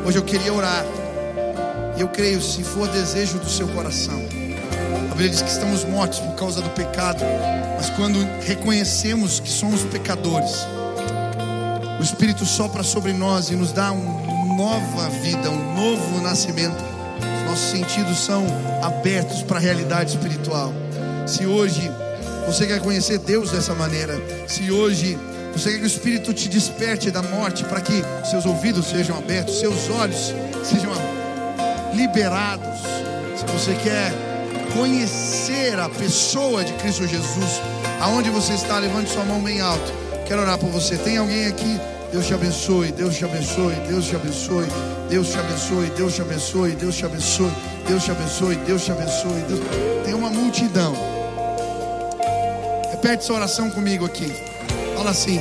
Hoje 0.05 0.19
eu 0.19 0.23
queria 0.23 0.53
orar. 0.53 0.85
Eu 1.97 2.09
creio, 2.09 2.39
se 2.39 2.63
for 2.63 2.87
desejo 2.87 3.39
do 3.39 3.49
seu 3.49 3.67
coração. 3.69 4.21
A 5.09 5.15
Bíblia 5.15 5.29
diz 5.29 5.41
que 5.41 5.49
estamos 5.49 5.83
mortos 5.85 6.19
por 6.19 6.35
causa 6.35 6.61
do 6.61 6.69
pecado. 6.71 7.23
Mas 7.75 7.89
quando 7.91 8.19
reconhecemos 8.45 9.39
que 9.39 9.49
somos 9.49 9.81
pecadores, 9.83 10.67
o 11.99 12.03
Espírito 12.03 12.45
sopra 12.45 12.83
sobre 12.83 13.13
nós 13.13 13.49
e 13.49 13.55
nos 13.55 13.71
dá 13.71 13.91
uma 13.91 14.32
nova 14.55 15.09
vida, 15.09 15.49
um 15.49 15.73
novo 15.73 16.21
nascimento 16.21 16.93
nossos 17.53 17.69
sentidos 17.69 18.17
são 18.17 18.43
abertos 18.81 19.43
para 19.43 19.57
a 19.57 19.59
realidade 19.59 20.09
espiritual. 20.09 20.73
Se 21.27 21.45
hoje 21.45 21.91
você 22.47 22.65
quer 22.65 22.79
conhecer 22.79 23.19
Deus 23.19 23.51
dessa 23.51 23.75
maneira, 23.75 24.19
se 24.47 24.71
hoje 24.71 25.19
você 25.55 25.69
quer 25.69 25.77
que 25.77 25.83
o 25.83 25.85
Espírito 25.85 26.33
te 26.33 26.49
desperte 26.49 27.11
da 27.11 27.21
morte 27.21 27.63
para 27.65 27.79
que 27.79 28.03
seus 28.27 28.43
ouvidos 28.47 28.87
sejam 28.87 29.15
abertos, 29.15 29.59
seus 29.59 29.87
olhos 29.91 30.33
sejam 30.63 30.91
liberados, 31.93 32.79
se 33.37 33.45
você 33.45 33.75
quer 33.83 34.11
conhecer 34.73 35.79
a 35.79 35.87
pessoa 35.87 36.63
de 36.63 36.73
Cristo 36.73 37.05
Jesus, 37.05 37.61
aonde 38.01 38.31
você 38.31 38.53
está, 38.53 38.79
levante 38.79 39.11
sua 39.11 39.25
mão 39.25 39.39
bem 39.39 39.61
alto. 39.61 39.93
Quero 40.25 40.41
orar 40.41 40.57
por 40.57 40.71
você. 40.71 40.97
Tem 40.97 41.17
alguém 41.17 41.45
aqui? 41.45 41.79
Deus 42.13 42.27
te 42.27 42.33
abençoe, 42.35 42.91
Deus 42.91 43.15
te 43.15 43.25
abençoe, 43.25 43.73
Deus 43.87 44.05
te 44.05 44.15
abençoe. 44.15 44.67
Deus 45.09 45.29
te 45.29 45.39
abençoe, 45.39 45.89
Deus 45.97 46.13
te 46.13 46.21
abençoe, 46.21 46.75
Deus 46.75 46.95
te 46.95 47.05
abençoe, 47.05 47.51
Deus 47.87 48.03
te 48.03 48.11
abençoe, 48.11 48.55
Deus 48.57 48.83
te 48.85 48.91
abençoe. 48.91 49.41
Deus... 49.47 49.59
Tem 50.05 50.13
uma 50.13 50.29
multidão. 50.29 50.93
Repete 52.91 53.23
essa 53.23 53.33
oração 53.33 53.71
comigo 53.71 54.05
aqui. 54.05 54.31
Fala 54.95 55.09
assim: 55.09 55.39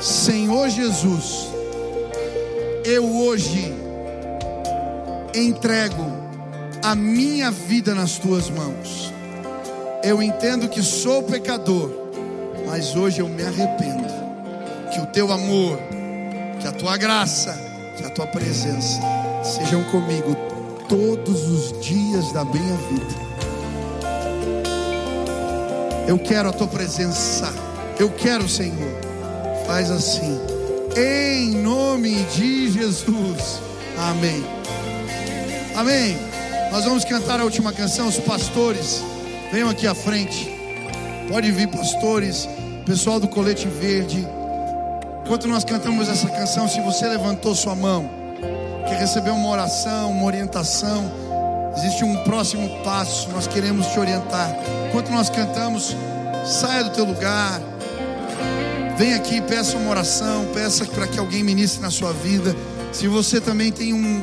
Senhor 0.00 0.68
Jesus, 0.68 1.48
eu 2.84 3.16
hoje 3.16 3.74
entrego 5.34 6.06
a 6.80 6.94
minha 6.94 7.50
vida 7.50 7.92
nas 7.92 8.18
tuas 8.18 8.48
mãos. 8.48 9.12
Eu 10.04 10.22
entendo 10.22 10.68
que 10.68 10.80
sou 10.80 11.24
pecador, 11.24 11.90
mas 12.66 12.94
hoje 12.94 13.18
eu 13.18 13.28
me 13.28 13.42
arrependo. 13.42 14.11
Que 14.92 15.00
o 15.00 15.06
teu 15.06 15.32
amor, 15.32 15.78
que 16.60 16.66
a 16.66 16.72
tua 16.72 16.96
graça, 16.96 17.58
que 17.96 18.04
a 18.04 18.10
tua 18.10 18.26
presença 18.26 19.00
sejam 19.42 19.82
comigo 19.84 20.36
todos 20.88 21.48
os 21.48 21.80
dias 21.80 22.30
da 22.32 22.44
minha 22.44 22.76
vida. 22.76 23.32
Eu 26.06 26.18
quero 26.18 26.50
a 26.50 26.52
tua 26.52 26.68
presença. 26.68 27.50
Eu 27.98 28.10
quero, 28.10 28.48
Senhor. 28.48 28.92
Faz 29.66 29.90
assim. 29.90 30.38
Em 30.96 31.52
nome 31.52 32.24
de 32.24 32.70
Jesus. 32.70 33.62
Amém. 33.96 34.44
Amém. 35.74 36.18
Nós 36.70 36.84
vamos 36.84 37.04
cantar 37.04 37.40
a 37.40 37.44
última 37.44 37.72
canção. 37.72 38.08
Os 38.08 38.18
pastores, 38.18 39.02
venham 39.50 39.70
aqui 39.70 39.86
à 39.86 39.94
frente. 39.94 40.52
Pode 41.28 41.50
vir, 41.50 41.68
pastores, 41.68 42.48
pessoal 42.84 43.18
do 43.18 43.28
colete 43.28 43.66
verde. 43.68 44.26
Enquanto 45.24 45.48
nós 45.48 45.64
cantamos 45.64 46.08
essa 46.08 46.28
canção, 46.28 46.68
se 46.68 46.80
você 46.80 47.06
levantou 47.06 47.54
sua 47.54 47.74
mão, 47.74 48.08
quer 48.88 48.98
receber 48.98 49.30
uma 49.30 49.48
oração, 49.48 50.10
uma 50.10 50.24
orientação, 50.24 51.10
existe 51.76 52.04
um 52.04 52.16
próximo 52.24 52.68
passo, 52.82 53.30
nós 53.30 53.46
queremos 53.46 53.86
te 53.86 53.98
orientar. 53.98 54.54
Enquanto 54.88 55.10
nós 55.10 55.30
cantamos, 55.30 55.96
saia 56.44 56.84
do 56.84 56.90
teu 56.90 57.04
lugar, 57.04 57.60
Vem 59.02 59.14
aqui, 59.14 59.40
peça 59.40 59.76
uma 59.76 59.90
oração, 59.90 60.46
peça 60.52 60.84
para 60.84 61.06
que 61.06 61.18
alguém 61.18 61.42
ministre 61.42 61.80
na 61.80 61.90
sua 61.90 62.12
vida. 62.12 62.54
Se 62.92 63.08
você 63.08 63.40
também 63.40 63.72
tem 63.72 63.94
um, 63.94 64.22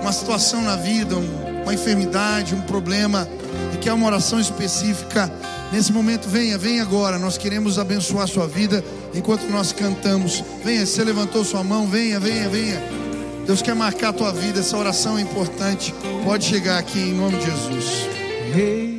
uma 0.00 0.12
situação 0.12 0.62
na 0.62 0.76
vida, 0.76 1.16
um, 1.16 1.62
uma 1.62 1.74
enfermidade, 1.74 2.54
um 2.54 2.62
problema, 2.62 3.28
e 3.74 3.76
quer 3.76 3.92
uma 3.92 4.06
oração 4.06 4.38
específica, 4.38 5.30
nesse 5.72 5.92
momento 5.92 6.28
venha, 6.28 6.56
venha 6.56 6.82
agora. 6.82 7.18
Nós 7.18 7.36
queremos 7.36 7.78
abençoar 7.78 8.24
a 8.24 8.26
sua 8.26 8.46
vida 8.46 8.82
enquanto 9.16 9.42
nós 9.50 9.72
cantamos. 9.72 10.44
Venha, 10.64 10.84
você 10.84 11.02
levantou 11.02 11.44
sua 11.44 11.64
mão, 11.64 11.86
venha, 11.86 12.20
venha, 12.20 12.48
venha. 12.48 12.80
Deus 13.46 13.62
quer 13.62 13.74
marcar 13.74 14.08
a 14.08 14.12
tua 14.12 14.32
vida, 14.32 14.60
essa 14.60 14.76
oração 14.76 15.16
é 15.16 15.22
importante. 15.22 15.94
Pode 16.24 16.44
chegar 16.44 16.78
aqui 16.78 16.98
em 16.98 17.14
nome 17.14 17.38
de 17.38 17.44
Jesus. 17.46 18.08
Hey. 18.54 18.95